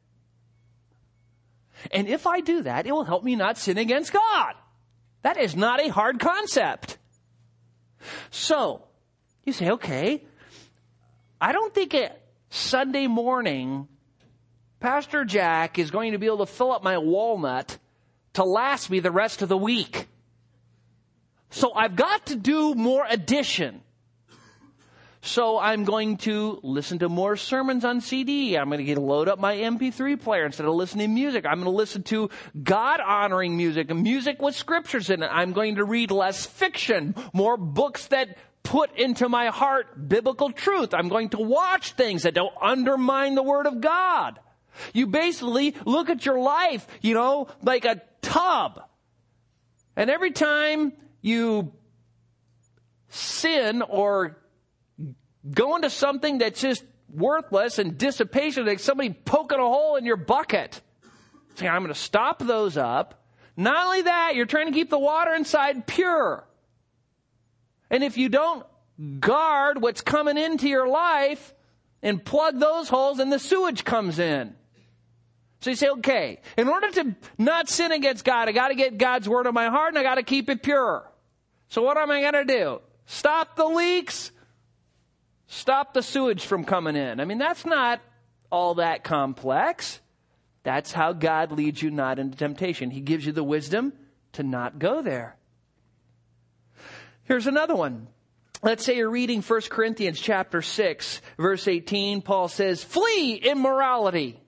And 1.91 2.07
if 2.07 2.25
I 2.25 2.39
do 2.41 2.63
that, 2.63 2.87
it 2.87 2.91
will 2.91 3.03
help 3.03 3.23
me 3.23 3.35
not 3.35 3.57
sin 3.57 3.77
against 3.77 4.13
God. 4.13 4.53
That 5.21 5.37
is 5.37 5.55
not 5.55 5.81
a 5.81 5.89
hard 5.89 6.19
concept. 6.19 6.97
So, 8.29 8.83
you 9.43 9.53
say, 9.53 9.71
okay, 9.71 10.23
I 11.39 11.51
don't 11.51 11.73
think 11.73 11.93
it 11.93 12.19
Sunday 12.49 13.07
morning, 13.07 13.87
Pastor 14.79 15.25
Jack 15.25 15.79
is 15.79 15.91
going 15.91 16.13
to 16.13 16.17
be 16.17 16.27
able 16.27 16.39
to 16.39 16.45
fill 16.45 16.71
up 16.71 16.83
my 16.83 16.97
walnut 16.97 17.77
to 18.33 18.43
last 18.43 18.89
me 18.89 18.99
the 18.99 19.11
rest 19.11 19.41
of 19.41 19.49
the 19.49 19.57
week. 19.57 20.07
So 21.49 21.73
I've 21.73 21.95
got 21.95 22.27
to 22.27 22.35
do 22.35 22.75
more 22.75 23.05
addition. 23.07 23.81
So 25.21 25.59
I'm 25.59 25.83
going 25.83 26.17
to 26.17 26.59
listen 26.63 26.99
to 26.99 27.09
more 27.09 27.35
sermons 27.35 27.83
on 27.83 28.01
CD. 28.01 28.55
I'm 28.57 28.69
going 28.69 28.77
to 28.77 28.83
get 28.83 28.97
load 28.97 29.27
up 29.27 29.39
my 29.39 29.55
MP3 29.55 30.21
player 30.21 30.45
instead 30.45 30.67
of 30.67 30.75
listening 30.75 31.09
to 31.09 31.13
music. 31.13 31.45
I'm 31.45 31.55
going 31.55 31.65
to 31.65 31.69
listen 31.71 32.03
to 32.03 32.29
God 32.61 32.99
honoring 32.99 33.57
music 33.57 33.93
music 33.93 34.41
with 34.41 34.55
scriptures 34.55 35.09
in 35.09 35.23
it. 35.23 35.29
I'm 35.31 35.53
going 35.53 35.75
to 35.75 35.85
read 35.85 36.11
less 36.11 36.45
fiction, 36.45 37.15
more 37.33 37.57
books 37.57 38.07
that 38.07 38.37
put 38.63 38.95
into 38.97 39.29
my 39.29 39.47
heart 39.47 40.09
biblical 40.09 40.51
truth. 40.51 40.93
I'm 40.93 41.09
going 41.09 41.29
to 41.29 41.39
watch 41.39 41.93
things 41.93 42.23
that 42.23 42.33
don't 42.33 42.53
undermine 42.61 43.35
the 43.35 43.43
Word 43.43 43.65
of 43.65 43.81
God. 43.81 44.39
You 44.93 45.07
basically 45.07 45.73
look 45.85 46.09
at 46.09 46.25
your 46.25 46.39
life, 46.39 46.85
you 47.01 47.13
know, 47.13 47.47
like 47.63 47.85
a 47.85 48.01
tub. 48.21 48.81
And 49.95 50.09
every 50.09 50.31
time 50.31 50.93
you 51.21 51.73
sin 53.09 53.81
or 53.81 54.37
go 55.51 55.75
into 55.75 55.89
something 55.89 56.39
that's 56.39 56.61
just 56.61 56.83
worthless 57.09 57.79
and 57.79 57.97
dissipation, 57.97 58.65
like 58.65 58.79
somebody 58.79 59.11
poking 59.11 59.59
a 59.59 59.63
hole 59.63 59.95
in 59.95 60.05
your 60.05 60.17
bucket. 60.17 60.81
Saying, 61.55 61.71
I'm 61.71 61.81
going 61.81 61.93
to 61.93 61.99
stop 61.99 62.39
those 62.39 62.77
up. 62.77 63.23
Not 63.55 63.85
only 63.85 64.03
that, 64.03 64.35
you're 64.35 64.45
trying 64.45 64.67
to 64.67 64.71
keep 64.71 64.89
the 64.89 64.99
water 64.99 65.33
inside 65.33 65.87
pure. 65.87 66.47
And 67.89 68.03
if 68.03 68.17
you 68.17 68.29
don't 68.29 68.65
guard 69.19 69.81
what's 69.81 70.01
coming 70.01 70.37
into 70.37 70.67
your 70.67 70.87
life 70.87 71.53
and 72.03 72.23
plug 72.23 72.59
those 72.59 72.89
holes, 72.89 73.19
and 73.19 73.31
the 73.31 73.39
sewage 73.39 73.83
comes 73.83 74.19
in. 74.19 74.55
So 75.61 75.71
you 75.71 75.75
say, 75.75 75.89
okay, 75.89 76.39
in 76.55 76.67
order 76.67 76.91
to 76.91 77.15
not 77.39 77.67
sin 77.69 77.91
against 77.91 78.23
God, 78.23 78.47
I 78.47 78.51
got 78.51 78.67
to 78.67 78.75
get 78.75 78.99
God's 78.99 79.27
word 79.27 79.47
in 79.47 79.53
my 79.55 79.69
heart 79.69 79.89
and 79.89 79.97
I 79.97 80.03
got 80.03 80.15
to 80.15 80.23
keep 80.23 80.49
it 80.49 80.61
pure. 80.61 81.09
So 81.69 81.81
what 81.81 81.97
am 81.97 82.11
I 82.11 82.21
going 82.21 82.33
to 82.33 82.45
do? 82.45 82.81
Stop 83.07 83.55
the 83.55 83.65
leaks? 83.65 84.31
Stop 85.47 85.93
the 85.93 86.03
sewage 86.03 86.45
from 86.45 86.65
coming 86.65 86.95
in? 86.95 87.19
I 87.19 87.25
mean, 87.25 87.37
that's 87.37 87.65
not 87.65 88.01
all 88.51 88.75
that 88.75 89.03
complex. 89.03 90.01
That's 90.63 90.91
how 90.91 91.13
God 91.13 91.51
leads 91.51 91.81
you 91.81 91.89
not 91.89 92.19
into 92.19 92.37
temptation. 92.37 92.91
He 92.91 92.99
gives 92.99 93.25
you 93.25 93.31
the 93.31 93.43
wisdom 93.43 93.93
to 94.33 94.43
not 94.43 94.79
go 94.79 95.01
there. 95.01 95.37
Here's 97.23 97.47
another 97.47 97.75
one. 97.75 98.07
Let's 98.63 98.83
say 98.83 98.97
you're 98.97 99.09
reading 99.09 99.41
1 99.41 99.61
Corinthians 99.69 100.19
chapter 100.19 100.61
6, 100.61 101.21
verse 101.37 101.67
18. 101.67 102.21
Paul 102.21 102.47
says, 102.47 102.83
flee 102.83 103.35
immorality. 103.35 104.39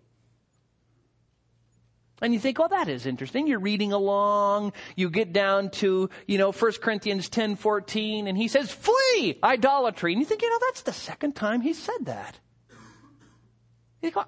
And 2.21 2.33
you 2.33 2.39
think, 2.39 2.59
oh, 2.59 2.67
that 2.67 2.87
is 2.89 3.05
interesting. 3.05 3.47
You're 3.47 3.59
reading 3.59 3.91
along. 3.91 4.73
You 4.95 5.09
get 5.09 5.33
down 5.33 5.69
to, 5.71 6.09
you 6.27 6.37
know, 6.37 6.51
1 6.51 6.71
Corinthians 6.81 7.29
10, 7.29 7.55
14, 7.55 8.27
and 8.27 8.37
he 8.37 8.47
says, 8.47 8.71
flee 8.71 9.39
idolatry. 9.43 10.13
And 10.13 10.21
you 10.21 10.25
think, 10.25 10.41
you 10.41 10.49
know, 10.49 10.59
that's 10.67 10.81
the 10.81 10.93
second 10.93 11.35
time 11.35 11.61
he 11.61 11.73
said 11.73 12.05
that. 12.05 12.39
You 14.01 14.11
go, 14.11 14.25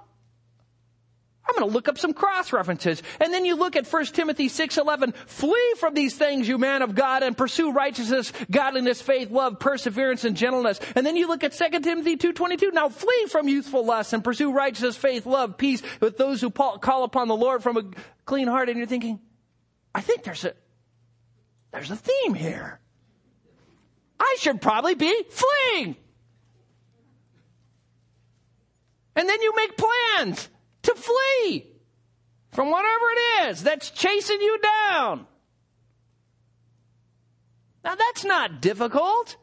I'm 1.52 1.60
going 1.60 1.70
to 1.70 1.74
look 1.74 1.89
up 1.89 1.97
some 1.97 2.14
cross 2.14 2.54
references. 2.54 3.04
And 3.20 3.34
then 3.34 3.43
you 3.43 3.56
look 3.56 3.76
at 3.76 3.86
1 3.86 4.06
Timothy 4.06 4.47
6:11, 4.47 5.14
flee 5.26 5.74
from 5.80 5.93
these 5.93 6.16
things 6.16 6.47
you 6.47 6.58
man 6.58 6.82
of 6.82 6.95
God 6.95 7.24
and 7.24 7.36
pursue 7.36 7.74
righteousness, 7.74 8.32
godliness, 8.49 9.02
faith, 9.02 9.32
love, 9.32 9.60
perseverance 9.60 10.24
and 10.24 10.38
gentleness. 10.38 10.80
And 10.95 11.06
then 11.06 11.18
you 11.18 11.28
look 11.28 11.43
at 11.43 11.52
2 11.52 11.84
Timothy 11.84 12.16
2:22, 12.16 12.72
now 12.72 12.88
flee 12.88 13.26
from 13.30 13.49
youthful 13.49 13.86
lusts 13.86 14.14
and 14.14 14.24
pursue 14.24 14.54
righteousness, 14.54 14.95
faith, 14.95 15.26
love, 15.26 15.58
peace 15.58 15.82
with 15.99 16.18
those 16.18 16.39
who 16.39 16.52
call 16.52 17.04
upon 17.04 17.28
the 17.28 17.36
Lord 17.36 17.62
from 17.62 17.76
a 17.76 17.84
clean 18.24 18.47
heart 18.47 18.70
and 18.70 18.78
you're 18.78 18.88
thinking, 18.88 19.20
I 19.93 19.99
think 19.99 20.24
there's 20.24 20.45
a 20.45 20.54
there's 21.72 21.91
a 21.91 21.97
theme 21.97 22.34
here. 22.34 22.80
I 24.20 24.38
should 24.39 24.62
probably 24.62 24.95
be 24.95 25.24
fleeing. 25.30 25.97
And 29.18 29.28
then 29.28 29.41
you 29.41 29.54
make 29.56 29.76
plans 29.76 30.49
to 30.84 30.96
flee 30.96 31.68
from 32.52 32.70
whatever 32.70 33.06
it 33.16 33.50
is 33.50 33.64
that's 33.64 33.90
chasing 33.90 34.42
you 34.42 34.60
down. 34.60 35.28
Now 37.84 37.96
that's 37.96 38.24
not 38.24 38.62
difficult. 38.62 39.38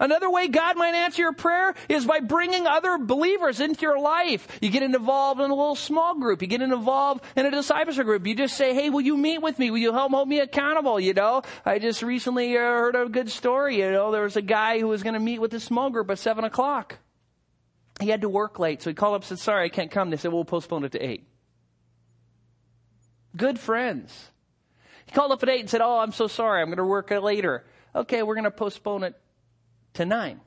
Another 0.00 0.28
way 0.28 0.48
God 0.48 0.76
might 0.76 0.94
answer 0.94 1.22
your 1.22 1.32
prayer 1.32 1.74
is 1.88 2.04
by 2.04 2.18
bringing 2.18 2.66
other 2.66 2.98
believers 2.98 3.60
into 3.60 3.82
your 3.82 3.98
life. 3.98 4.46
You 4.60 4.68
get 4.68 4.82
involved 4.82 5.40
in 5.40 5.50
a 5.50 5.54
little 5.54 5.76
small 5.76 6.18
group. 6.18 6.42
You 6.42 6.48
get 6.48 6.62
involved 6.62 7.24
in 7.36 7.46
a 7.46 7.50
discipleship 7.50 8.04
group. 8.04 8.26
You 8.26 8.34
just 8.34 8.56
say, 8.56 8.74
hey, 8.74 8.90
will 8.90 9.02
you 9.02 9.16
meet 9.16 9.40
with 9.40 9.58
me? 9.58 9.70
Will 9.70 9.78
you 9.78 9.92
help 9.92 10.10
hold 10.10 10.28
me 10.28 10.40
accountable? 10.40 10.98
You 10.98 11.14
know, 11.14 11.42
I 11.64 11.78
just 11.78 12.02
recently 12.02 12.56
uh, 12.56 12.60
heard 12.60 12.96
a 12.96 13.08
good 13.08 13.30
story. 13.30 13.78
You 13.78 13.92
know, 13.92 14.10
there 14.10 14.24
was 14.24 14.36
a 14.36 14.42
guy 14.42 14.80
who 14.80 14.88
was 14.88 15.04
going 15.04 15.14
to 15.14 15.20
meet 15.20 15.38
with 15.38 15.54
a 15.54 15.60
small 15.60 15.90
group 15.90 16.10
at 16.10 16.18
7 16.18 16.42
o'clock. 16.42 16.98
He 18.00 18.08
had 18.08 18.22
to 18.22 18.28
work 18.28 18.58
late, 18.58 18.82
so 18.82 18.90
he 18.90 18.94
called 18.94 19.14
up 19.14 19.22
and 19.22 19.28
said, 19.28 19.38
Sorry, 19.38 19.64
I 19.66 19.68
can't 19.68 19.90
come. 19.90 20.10
They 20.10 20.16
said, 20.16 20.32
We'll 20.32 20.44
postpone 20.44 20.84
it 20.84 20.92
to 20.92 21.04
8. 21.04 21.26
Good 23.36 23.58
friends. 23.58 24.30
He 25.06 25.12
called 25.12 25.32
up 25.32 25.42
at 25.42 25.48
8 25.48 25.60
and 25.60 25.70
said, 25.70 25.80
Oh, 25.80 25.98
I'm 25.98 26.12
so 26.12 26.26
sorry. 26.26 26.60
I'm 26.60 26.68
going 26.68 26.78
to 26.78 26.84
work 26.84 27.10
later. 27.10 27.64
Okay, 27.94 28.22
we're 28.22 28.34
going 28.34 28.44
to 28.44 28.50
postpone 28.50 29.04
it 29.04 29.14
to 29.94 30.04
9. 30.04 30.40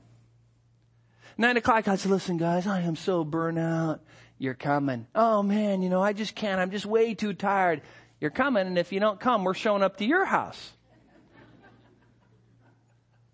9 1.38 1.56
o'clock, 1.56 1.88
I 1.88 1.96
said, 1.96 2.10
Listen, 2.10 2.36
guys, 2.36 2.66
I 2.66 2.80
am 2.80 2.96
so 2.96 3.24
burnt 3.24 3.58
out. 3.58 4.00
You're 4.38 4.54
coming. 4.54 5.06
Oh, 5.14 5.42
man, 5.42 5.82
you 5.82 5.88
know, 5.88 6.02
I 6.02 6.12
just 6.12 6.34
can't. 6.34 6.60
I'm 6.60 6.70
just 6.70 6.86
way 6.86 7.14
too 7.14 7.32
tired. 7.32 7.82
You're 8.20 8.30
coming, 8.30 8.66
and 8.66 8.78
if 8.78 8.92
you 8.92 9.00
don't 9.00 9.18
come, 9.18 9.44
we're 9.44 9.54
showing 9.54 9.82
up 9.82 9.96
to 9.98 10.04
your 10.04 10.24
house. 10.24 10.72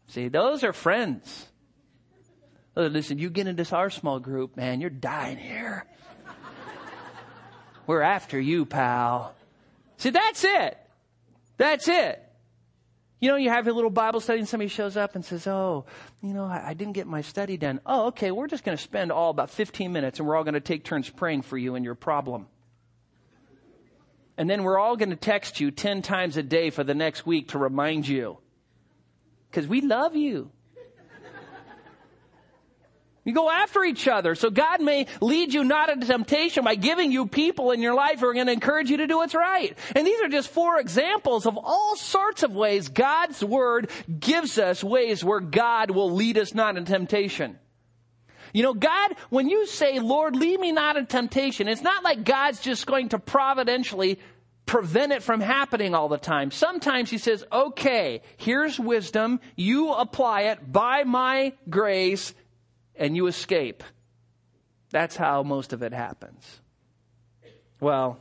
See, 0.08 0.28
those 0.28 0.62
are 0.62 0.72
friends. 0.72 1.48
Listen, 2.76 3.18
you 3.18 3.30
get 3.30 3.46
into 3.46 3.76
our 3.76 3.90
small 3.90 4.18
group, 4.18 4.56
man, 4.56 4.80
you're 4.80 4.90
dying 4.90 5.38
here. 5.38 5.86
We're 7.86 8.02
after 8.02 8.40
you, 8.40 8.64
pal. 8.64 9.34
See, 9.98 10.10
that's 10.10 10.42
it. 10.42 10.78
That's 11.56 11.86
it. 11.88 12.20
You 13.20 13.30
know, 13.30 13.36
you 13.36 13.48
have 13.50 13.66
your 13.66 13.74
little 13.74 13.90
Bible 13.90 14.20
study 14.20 14.40
and 14.40 14.48
somebody 14.48 14.68
shows 14.68 14.96
up 14.96 15.14
and 15.14 15.24
says, 15.24 15.46
Oh, 15.46 15.86
you 16.22 16.34
know, 16.34 16.44
I, 16.44 16.70
I 16.70 16.74
didn't 16.74 16.94
get 16.94 17.06
my 17.06 17.20
study 17.22 17.56
done. 17.56 17.80
Oh, 17.86 18.08
okay, 18.08 18.30
we're 18.30 18.48
just 18.48 18.64
going 18.64 18.76
to 18.76 18.82
spend 18.82 19.12
all 19.12 19.30
about 19.30 19.50
15 19.50 19.92
minutes 19.92 20.18
and 20.18 20.28
we're 20.28 20.36
all 20.36 20.44
going 20.44 20.54
to 20.54 20.60
take 20.60 20.84
turns 20.84 21.08
praying 21.08 21.42
for 21.42 21.56
you 21.56 21.74
and 21.74 21.84
your 21.84 21.94
problem. 21.94 22.48
And 24.36 24.50
then 24.50 24.64
we're 24.64 24.78
all 24.78 24.96
going 24.96 25.10
to 25.10 25.16
text 25.16 25.60
you 25.60 25.70
10 25.70 26.02
times 26.02 26.36
a 26.36 26.42
day 26.42 26.70
for 26.70 26.82
the 26.82 26.94
next 26.94 27.24
week 27.24 27.48
to 27.50 27.58
remind 27.58 28.08
you. 28.08 28.38
Because 29.50 29.68
we 29.68 29.80
love 29.80 30.16
you. 30.16 30.50
You 33.24 33.32
go 33.32 33.50
after 33.50 33.82
each 33.84 34.06
other. 34.06 34.34
So 34.34 34.50
God 34.50 34.82
may 34.82 35.06
lead 35.20 35.54
you 35.54 35.64
not 35.64 35.88
into 35.88 36.06
temptation 36.06 36.62
by 36.64 36.74
giving 36.74 37.10
you 37.10 37.26
people 37.26 37.70
in 37.70 37.80
your 37.80 37.94
life 37.94 38.20
who 38.20 38.26
are 38.26 38.34
going 38.34 38.46
to 38.46 38.52
encourage 38.52 38.90
you 38.90 38.98
to 38.98 39.06
do 39.06 39.16
what's 39.16 39.34
right. 39.34 39.76
And 39.96 40.06
these 40.06 40.20
are 40.20 40.28
just 40.28 40.50
four 40.50 40.78
examples 40.78 41.46
of 41.46 41.56
all 41.56 41.96
sorts 41.96 42.42
of 42.42 42.54
ways 42.54 42.88
God's 42.88 43.42
word 43.42 43.90
gives 44.20 44.58
us 44.58 44.84
ways 44.84 45.24
where 45.24 45.40
God 45.40 45.90
will 45.90 46.10
lead 46.10 46.36
us 46.36 46.54
not 46.54 46.76
into 46.76 46.92
temptation. 46.92 47.58
You 48.52 48.62
know, 48.62 48.74
God, 48.74 49.16
when 49.30 49.48
you 49.48 49.66
say, 49.66 49.98
Lord, 49.98 50.36
lead 50.36 50.60
me 50.60 50.70
not 50.70 50.96
into 50.96 51.08
temptation, 51.08 51.66
it's 51.66 51.82
not 51.82 52.04
like 52.04 52.24
God's 52.24 52.60
just 52.60 52.86
going 52.86 53.08
to 53.08 53.18
providentially 53.18 54.20
prevent 54.66 55.12
it 55.12 55.22
from 55.22 55.40
happening 55.40 55.94
all 55.94 56.08
the 56.08 56.18
time. 56.18 56.50
Sometimes 56.50 57.10
he 57.10 57.18
says, 57.18 57.44
okay, 57.50 58.22
here's 58.36 58.78
wisdom. 58.78 59.40
You 59.56 59.92
apply 59.92 60.42
it 60.42 60.72
by 60.72 61.04
my 61.04 61.54
grace 61.68 62.32
and 62.96 63.16
you 63.16 63.26
escape. 63.26 63.82
That's 64.90 65.16
how 65.16 65.42
most 65.42 65.72
of 65.72 65.82
it 65.82 65.92
happens. 65.92 66.60
Well, 67.80 68.18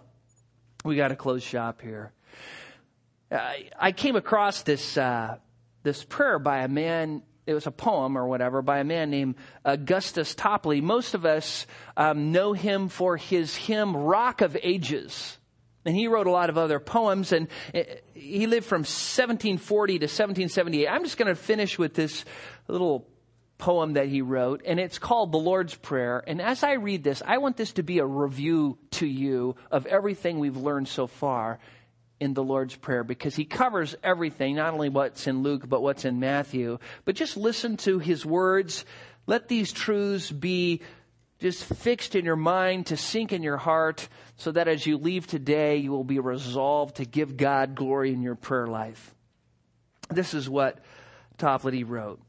we 0.84 0.96
got 0.96 1.10
to 1.10 1.16
close 1.16 1.44
shop 1.44 1.82
here. 1.82 2.12
I, 3.32 3.70
I 3.80 3.92
came 3.92 4.16
across 4.16 4.64
this 4.64 4.98
uh, 4.98 5.38
this 5.84 6.04
prayer 6.04 6.40
by 6.40 6.60
a 6.64 6.68
man. 6.68 7.24
It 7.46 7.54
was 7.54 7.68
a 7.68 7.72
poem 7.72 8.18
or 8.18 8.28
whatever 8.28 8.62
by 8.62 8.80
a 8.80 8.84
man 8.84 9.10
named 9.10 9.36
Augustus 9.66 10.34
Toplady. 10.34 10.82
Most 10.82 11.14
of 11.14 11.26
us 11.26 11.68
um, 11.98 12.32
know 12.32 12.54
him 12.54 12.90
for 12.90 13.18
his 13.18 13.56
hymn 13.56 13.96
"Rock 13.96 14.42
of 14.42 14.58
Ages." 14.62 15.38
And 15.86 15.96
he 15.96 16.08
wrote 16.08 16.28
a 16.28 16.32
lot 16.32 16.50
of 16.50 16.58
other 16.58 16.80
poems, 16.80 17.34
and 17.34 17.50
uh, 17.76 17.82
he 18.14 18.48
lived 18.48 18.66
from 18.66 18.80
1740 18.80 20.00
to 20.00 20.04
1778. 20.06 20.88
I'm 20.88 21.04
just 21.04 21.18
going 21.18 21.28
to 21.28 21.36
finish 21.36 21.78
with 21.78 21.94
this 21.94 22.24
little 22.70 23.06
poem 23.58 23.94
that 23.94 24.08
he 24.08 24.22
wrote, 24.22 24.62
and 24.66 24.80
it's 24.80 25.00
called 25.00 25.32
The 25.32 25.38
Lord's 25.38 25.76
Prayer. 25.76 26.24
And 26.26 26.42
as 26.42 26.64
I 26.64 26.74
read 26.74 27.04
this, 27.04 27.22
I 27.26 27.38
want 27.38 27.58
this 27.58 27.74
to 27.74 27.84
be 27.84 28.00
a 28.00 28.06
review 28.06 28.78
to 28.92 29.06
you 29.06 29.56
of 29.72 29.86
everything 29.86 30.40
we've 30.40 30.58
learned 30.58 30.88
so 30.88 31.08
far 31.08 31.60
in 32.20 32.34
the 32.34 32.44
Lord's 32.44 32.76
Prayer 32.76 33.04
because 33.04 33.36
he 33.36 33.46
covers 33.46 33.96
everything, 34.04 34.56
not 34.56 34.74
only 34.74 34.90
what's 34.90 35.28
in 35.28 35.44
Luke, 35.44 35.68
but 35.68 35.82
what's 35.82 36.06
in 36.06 36.20
Matthew. 36.20 36.80
But 37.06 37.16
just 37.16 37.38
listen 37.38 37.78
to 37.78 38.00
his 38.00 38.26
words 38.26 38.86
Let 39.26 39.48
these 39.48 39.72
truths 39.72 40.30
be 40.30 40.82
just 41.40 41.64
fixed 41.64 42.16
in 42.16 42.26
your 42.26 42.36
mind 42.36 42.88
to 42.88 42.98
sink 42.98 43.32
in 43.32 43.44
your 43.44 43.58
heart 43.58 44.08
so 44.38 44.52
that 44.52 44.68
as 44.68 44.86
you 44.86 44.98
leave 44.98 45.28
today, 45.28 45.78
you 45.78 45.92
will 45.92 46.04
be 46.04 46.20
resolved 46.20 46.98
to 46.98 47.06
give 47.06 47.38
God 47.38 47.76
glory 47.76 48.14
in 48.14 48.22
your 48.22 48.36
prayer 48.36 48.68
life. 48.68 49.14
This 50.10 50.34
is 50.34 50.50
what 50.50 50.80
Toplady 51.38 51.84
wrote. 51.88 52.20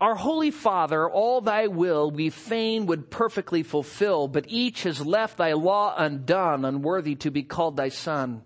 Our 0.00 0.14
Holy 0.14 0.50
Father, 0.50 1.08
all 1.08 1.40
thy 1.40 1.68
will 1.68 2.10
we 2.10 2.30
fain 2.30 2.86
would 2.86 3.10
perfectly 3.10 3.62
fulfill, 3.62 4.28
but 4.28 4.46
each 4.48 4.82
has 4.82 5.04
left 5.04 5.38
thy 5.38 5.52
law 5.52 5.94
undone, 5.96 6.64
unworthy 6.64 7.14
to 7.16 7.30
be 7.30 7.42
called 7.42 7.76
thy 7.76 7.88
son. 7.88 8.42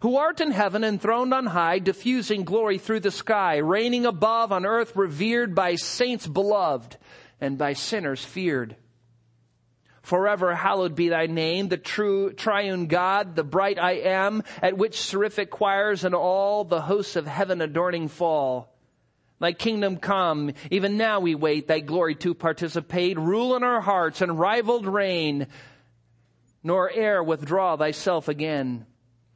Who 0.00 0.16
art 0.16 0.40
in 0.40 0.50
heaven 0.50 0.84
enthroned 0.84 1.34
on 1.34 1.46
high, 1.46 1.78
diffusing 1.78 2.44
glory 2.44 2.78
through 2.78 3.00
the 3.00 3.10
sky, 3.10 3.58
reigning 3.58 4.06
above 4.06 4.52
on 4.52 4.64
earth, 4.64 4.96
revered 4.96 5.54
by 5.54 5.74
saints 5.74 6.26
beloved, 6.26 6.96
and 7.40 7.58
by 7.58 7.74
sinners 7.74 8.24
feared. 8.24 8.76
Forever 10.02 10.54
hallowed 10.54 10.96
be 10.96 11.08
thy 11.08 11.26
name, 11.26 11.68
the 11.68 11.76
true 11.76 12.32
triune 12.32 12.86
God, 12.86 13.36
the 13.36 13.44
bright 13.44 13.78
I 13.78 13.92
am, 13.92 14.42
at 14.60 14.76
which 14.76 15.00
seraphic 15.00 15.50
choirs 15.50 16.04
and 16.04 16.14
all 16.14 16.64
the 16.64 16.80
hosts 16.80 17.14
of 17.14 17.26
heaven 17.26 17.60
adorning 17.60 18.08
fall. 18.08 18.71
Thy 19.42 19.52
kingdom 19.54 19.96
come, 19.96 20.52
even 20.70 20.96
now 20.96 21.18
we 21.18 21.34
wait, 21.34 21.66
thy 21.66 21.80
glory 21.80 22.14
to 22.14 22.32
participate, 22.32 23.18
rule 23.18 23.56
in 23.56 23.64
our 23.64 23.80
hearts 23.80 24.20
and 24.20 24.38
rivaled 24.38 24.86
reign, 24.86 25.48
nor 26.62 26.88
e'er 26.92 27.24
withdraw 27.24 27.76
thyself 27.76 28.28
again. 28.28 28.86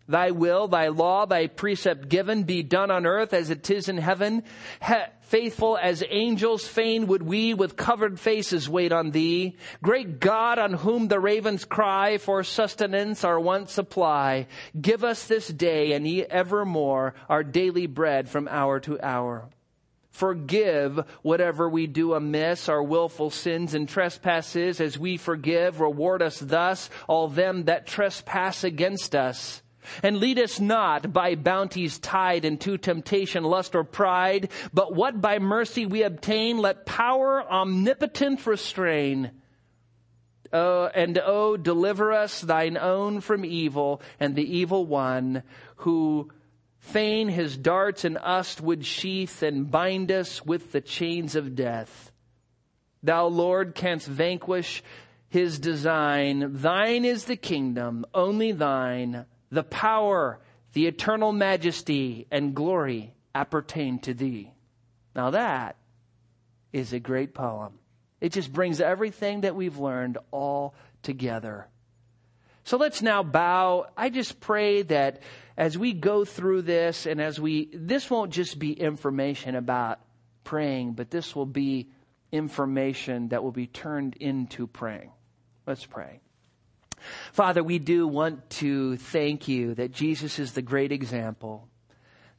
Thy 0.07 0.31
will, 0.31 0.69
thy 0.69 0.91
law, 0.91 1.27
thy 1.27 1.49
precept 1.49 2.09
given 2.09 2.45
be 2.45 2.63
done 2.63 2.93
on 2.93 3.05
earth 3.05 3.35
as 3.35 3.51
it 3.51 3.69
is 3.69 3.89
in 3.89 3.99
heaven. 3.99 4.45
He- 4.87 4.95
faithful 5.23 5.77
as 5.77 6.05
angels, 6.09 6.65
fain 6.65 7.09
would 7.09 7.25
we 7.25 7.53
with 7.53 7.75
covered 7.77 8.21
faces 8.21 8.69
wait 8.69 8.93
on 8.93 9.11
thee. 9.11 9.57
Great 9.83 10.21
God 10.21 10.61
on 10.61 10.75
whom 10.75 11.09
the 11.09 11.19
ravens 11.19 11.65
cry 11.65 12.19
for 12.19 12.45
sustenance 12.45 13.25
our 13.25 13.41
want 13.41 13.71
supply. 13.71 14.47
Give 14.81 15.03
us 15.03 15.27
this 15.27 15.49
day 15.49 15.95
and 15.95 16.07
ye 16.07 16.23
evermore 16.23 17.15
our 17.29 17.43
daily 17.43 17.89
bread 17.89 18.29
from 18.29 18.47
hour 18.47 18.79
to 18.79 19.05
hour. 19.05 19.49
Forgive 20.17 21.05
whatever 21.21 21.69
we 21.69 21.87
do 21.87 22.15
amiss, 22.15 22.71
our 22.71 22.83
wilful 22.83 23.29
sins 23.29 23.75
and 23.75 23.87
trespasses, 23.87 24.81
as 24.81 24.99
we 24.99 25.19
forgive. 25.19 25.79
Reward 25.79 26.23
us 26.23 26.41
thus, 26.41 26.89
all 27.07 27.29
them 27.29 27.65
that 27.65 27.87
trespass 27.87 28.65
against 28.65 29.15
us. 29.15 29.63
And 30.03 30.17
lead 30.17 30.39
us 30.39 30.59
not 30.59 31.13
by 31.13 31.35
bounties 31.35 31.99
tied 31.99 32.47
into 32.47 32.79
temptation, 32.79 33.45
lust, 33.45 33.77
or 33.77 33.85
pride, 33.85 34.49
but 34.73 34.95
what 34.95 35.21
by 35.21 35.39
mercy 35.39 35.85
we 35.85 36.03
obtain, 36.03 36.57
let 36.57 36.87
power 36.87 37.43
omnipotent 37.43 38.47
restrain. 38.47 39.33
Oh, 40.51 40.87
and 40.95 41.21
oh, 41.23 41.59
deliver 41.59 42.11
us 42.15 42.41
thine 42.41 42.79
own 42.79 43.21
from 43.21 43.45
evil 43.45 44.01
and 44.19 44.35
the 44.35 44.57
evil 44.57 44.87
one 44.87 45.43
who 45.77 46.31
fain 46.87 47.29
his 47.29 47.57
darts 47.57 48.05
and 48.05 48.17
us 48.19 48.61
would 48.61 48.85
sheath 48.85 49.43
and 49.43 49.71
bind 49.71 50.11
us 50.11 50.45
with 50.45 50.73
the 50.73 50.81
chains 50.81 51.35
of 51.37 51.55
death. 51.55 52.13
Thou, 53.03 53.27
Lord, 53.27 53.75
canst 53.75 54.07
vanquish 54.07 54.83
his 55.29 55.59
design. 55.59 56.55
Thine 56.55 57.05
is 57.05 57.25
the 57.25 57.37
kingdom, 57.37 58.05
only 58.15 58.53
thine 58.53 59.27
the 59.51 59.63
power, 59.63 60.41
the 60.73 60.87
eternal 60.87 61.33
majesty, 61.33 62.27
and 62.31 62.55
glory 62.55 63.15
appertain 63.35 63.99
to 64.01 64.15
thee. 64.15 64.53
Now 65.15 65.31
that 65.31 65.77
is 66.73 66.93
a 66.93 67.01
great 67.01 67.35
poem. 67.35 67.79
It 68.21 68.33
just 68.33 68.53
brings 68.53 68.81
everything 68.81 69.43
that 69.43 69.55
we've 69.55 69.79
learned 69.79 70.19
all 70.31 70.75
together. 71.03 71.69
So 72.67 72.79
let's 72.79 73.01
now 73.01 73.23
bow. 73.23 73.87
I 73.97 74.11
just 74.11 74.41
pray 74.41 74.83
that 74.83 75.23
as 75.57 75.79
we 75.79 75.93
go 75.93 76.25
through 76.25 76.63
this 76.63 77.07
and 77.07 77.21
as 77.21 77.41
we, 77.41 77.71
this 77.73 78.11
won't 78.11 78.33
just 78.33 78.59
be 78.59 78.73
information 78.73 79.55
about 79.55 80.01
praying, 80.43 80.95
but 80.95 81.09
this 81.09 81.37
will 81.37 81.47
be 81.47 81.93
information 82.33 83.29
that 83.29 83.45
will 83.45 83.53
be 83.53 83.69
turned 83.69 84.17
into 84.17 84.67
praying. 84.67 85.13
Let's 85.65 85.87
pray. 85.87 86.19
Father, 87.33 87.63
we 87.63 87.79
do 87.79 88.09
want 88.09 88.51
to 88.51 88.97
thank 88.97 89.47
you 89.47 89.75
that 89.77 89.93
Jesus 89.93 90.41
is 90.41 90.53
the 90.53 90.61
great 90.61 90.91
example. 90.91 91.69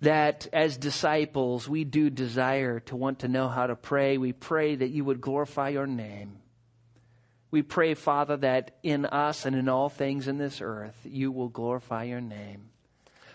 That 0.01 0.45
as 0.51 0.75
disciples, 0.75 1.69
we 1.69 1.85
do 1.85 2.09
desire 2.09 2.81
to 2.81 2.97
want 2.97 3.19
to 3.19 3.29
know 3.29 3.47
how 3.47 3.67
to 3.67 3.77
pray. 3.77 4.17
We 4.17 4.33
pray 4.33 4.75
that 4.75 4.89
you 4.89 5.05
would 5.05 5.21
glorify 5.21 5.69
your 5.69 5.87
name. 5.87 6.39
We 7.57 7.63
pray, 7.63 7.95
Father, 7.95 8.37
that 8.37 8.77
in 8.83 9.07
us 9.07 9.47
and 9.47 9.55
in 9.55 9.67
all 9.67 9.89
things 9.89 10.27
in 10.27 10.37
this 10.37 10.61
earth, 10.61 10.95
you 11.03 11.31
will 11.31 11.49
glorify 11.49 12.03
your 12.03 12.21
name. 12.21 12.69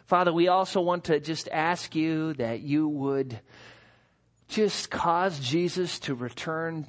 Father, 0.06 0.32
we 0.32 0.46
also 0.46 0.80
want 0.80 1.02
to 1.06 1.18
just 1.18 1.48
ask 1.50 1.96
you 1.96 2.32
that 2.34 2.60
you 2.60 2.86
would 2.86 3.40
just 4.46 4.92
cause 4.92 5.40
Jesus 5.40 5.98
to 5.98 6.14
return 6.14 6.86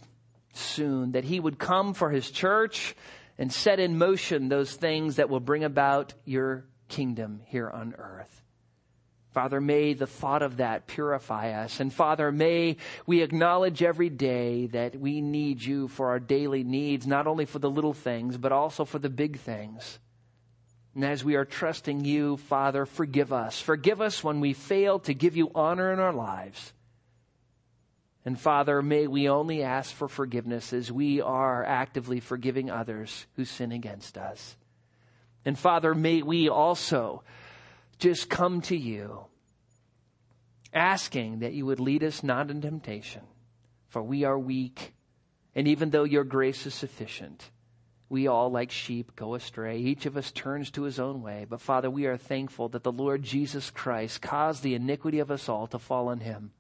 soon, 0.54 1.14
that 1.14 1.24
he 1.24 1.40
would 1.40 1.58
come 1.58 1.96
for 1.96 2.12
his 2.12 2.30
church 2.30 2.96
and 3.40 3.52
set 3.52 3.80
in 3.80 3.98
motion 3.98 4.50
those 4.50 4.76
things 4.76 5.16
that 5.16 5.28
will 5.28 5.40
bring 5.40 5.64
about 5.64 6.14
your 6.26 6.66
kingdom 6.88 7.42
here 7.48 7.68
on 7.68 7.96
earth. 7.98 8.43
Father, 9.34 9.60
may 9.60 9.94
the 9.94 10.06
thought 10.06 10.44
of 10.44 10.58
that 10.58 10.86
purify 10.86 11.52
us. 11.52 11.80
And 11.80 11.92
Father, 11.92 12.32
may 12.32 12.78
we 13.08 13.22
acknowledge 13.22 13.82
every 13.82 14.10
day 14.10 14.68
that 14.68 14.96
we 14.96 15.22
need 15.22 15.64
you 15.64 15.88
for 15.88 16.10
our 16.10 16.20
daily 16.20 16.64
needs, 16.64 17.08
not 17.08 17.26
only 17.26 17.46
for 17.46 17.58
the 17.58 17.70
little 17.70 17.94
things, 17.94 18.38
but 18.38 18.52
also 18.52 18.86
for 18.86 19.00
the 19.00 19.10
big 19.10 19.40
things. 19.40 19.98
And 20.94 21.04
as 21.04 21.24
we 21.24 21.34
are 21.34 21.46
trusting 21.46 22.06
you, 22.06 22.38
Father, 22.38 22.86
forgive 22.86 23.34
us. 23.34 23.60
Forgive 23.60 24.02
us 24.02 24.24
when 24.24 24.40
we 24.40 24.54
fail 24.54 25.00
to 25.00 25.16
give 25.16 25.36
you 25.36 25.50
honor 25.56 25.92
in 25.92 26.00
our 26.00 26.14
lives. 26.14 26.72
And 28.26 28.40
Father, 28.40 28.84
may 28.84 29.08
we 29.08 29.28
only 29.28 29.64
ask 29.64 29.94
for 29.94 30.08
forgiveness 30.08 30.72
as 30.72 30.92
we 30.92 31.22
are 31.22 31.66
actively 31.66 32.20
forgiving 32.20 32.70
others 32.70 33.26
who 33.36 33.46
sin 33.46 33.72
against 33.72 34.16
us. 34.16 34.56
And 35.44 35.58
Father, 35.58 35.96
may 35.96 36.22
we 36.22 36.48
also 36.48 37.24
just 38.04 38.30
come 38.30 38.60
to 38.60 38.76
you 38.76 39.24
asking 40.74 41.40
that 41.40 41.54
you 41.54 41.66
would 41.66 41.80
lead 41.80 42.04
us 42.04 42.22
not 42.22 42.52
in 42.52 42.60
temptation, 42.60 43.22
for 43.88 44.04
we 44.04 44.26
are 44.26 44.38
weak. 44.38 44.94
And 45.56 45.70
even 45.70 45.90
though 45.90 46.04
your 46.04 46.26
grace 46.26 46.66
is 46.66 46.74
sufficient, 46.74 47.50
we 48.10 48.28
all, 48.28 48.52
like 48.52 48.72
sheep, 48.72 49.16
go 49.16 49.36
astray. 49.36 49.78
Each 49.78 50.06
of 50.06 50.18
us 50.18 50.32
turns 50.32 50.70
to 50.72 50.84
his 50.84 51.00
own 51.00 51.22
way. 51.22 51.46
But 51.50 51.62
Father, 51.62 51.90
we 51.90 52.06
are 52.06 52.18
thankful 52.18 52.68
that 52.70 52.84
the 52.84 52.92
Lord 52.92 53.24
Jesus 53.24 53.70
Christ 53.70 54.22
caused 54.22 54.64
the 54.64 54.76
iniquity 54.76 55.20
of 55.20 55.32
us 55.32 55.48
all 55.48 55.68
to 55.68 55.80
fall 55.80 56.10
on 56.10 56.20
him. 56.20 56.52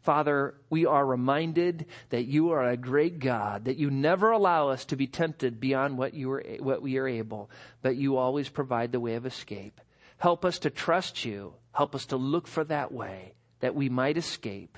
Father, 0.00 0.54
we 0.70 0.86
are 0.86 1.04
reminded 1.04 1.84
that 2.08 2.24
you 2.24 2.52
are 2.52 2.66
a 2.66 2.78
great 2.78 3.18
God, 3.18 3.66
that 3.66 3.76
you 3.76 3.90
never 3.90 4.30
allow 4.30 4.70
us 4.70 4.86
to 4.86 4.96
be 4.96 5.06
tempted 5.06 5.60
beyond 5.60 5.98
what, 5.98 6.14
you 6.14 6.32
are, 6.32 6.42
what 6.60 6.80
we 6.80 6.96
are 6.96 7.06
able, 7.06 7.50
but 7.82 7.96
you 7.96 8.16
always 8.16 8.48
provide 8.48 8.92
the 8.92 9.00
way 9.00 9.14
of 9.16 9.26
escape. 9.26 9.82
Help 10.18 10.44
us 10.44 10.58
to 10.60 10.70
trust 10.70 11.24
you. 11.24 11.54
Help 11.72 11.94
us 11.94 12.06
to 12.06 12.16
look 12.16 12.46
for 12.46 12.64
that 12.64 12.92
way, 12.92 13.34
that 13.60 13.74
we 13.74 13.88
might 13.88 14.16
escape, 14.16 14.76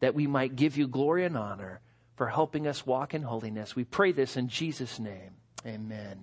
that 0.00 0.14
we 0.14 0.26
might 0.26 0.56
give 0.56 0.76
you 0.76 0.86
glory 0.86 1.24
and 1.24 1.36
honor 1.36 1.80
for 2.14 2.28
helping 2.28 2.66
us 2.66 2.86
walk 2.86 3.14
in 3.14 3.22
holiness. 3.22 3.74
We 3.74 3.84
pray 3.84 4.12
this 4.12 4.36
in 4.36 4.48
Jesus' 4.48 4.98
name. 4.98 5.32
Amen. 5.66 6.18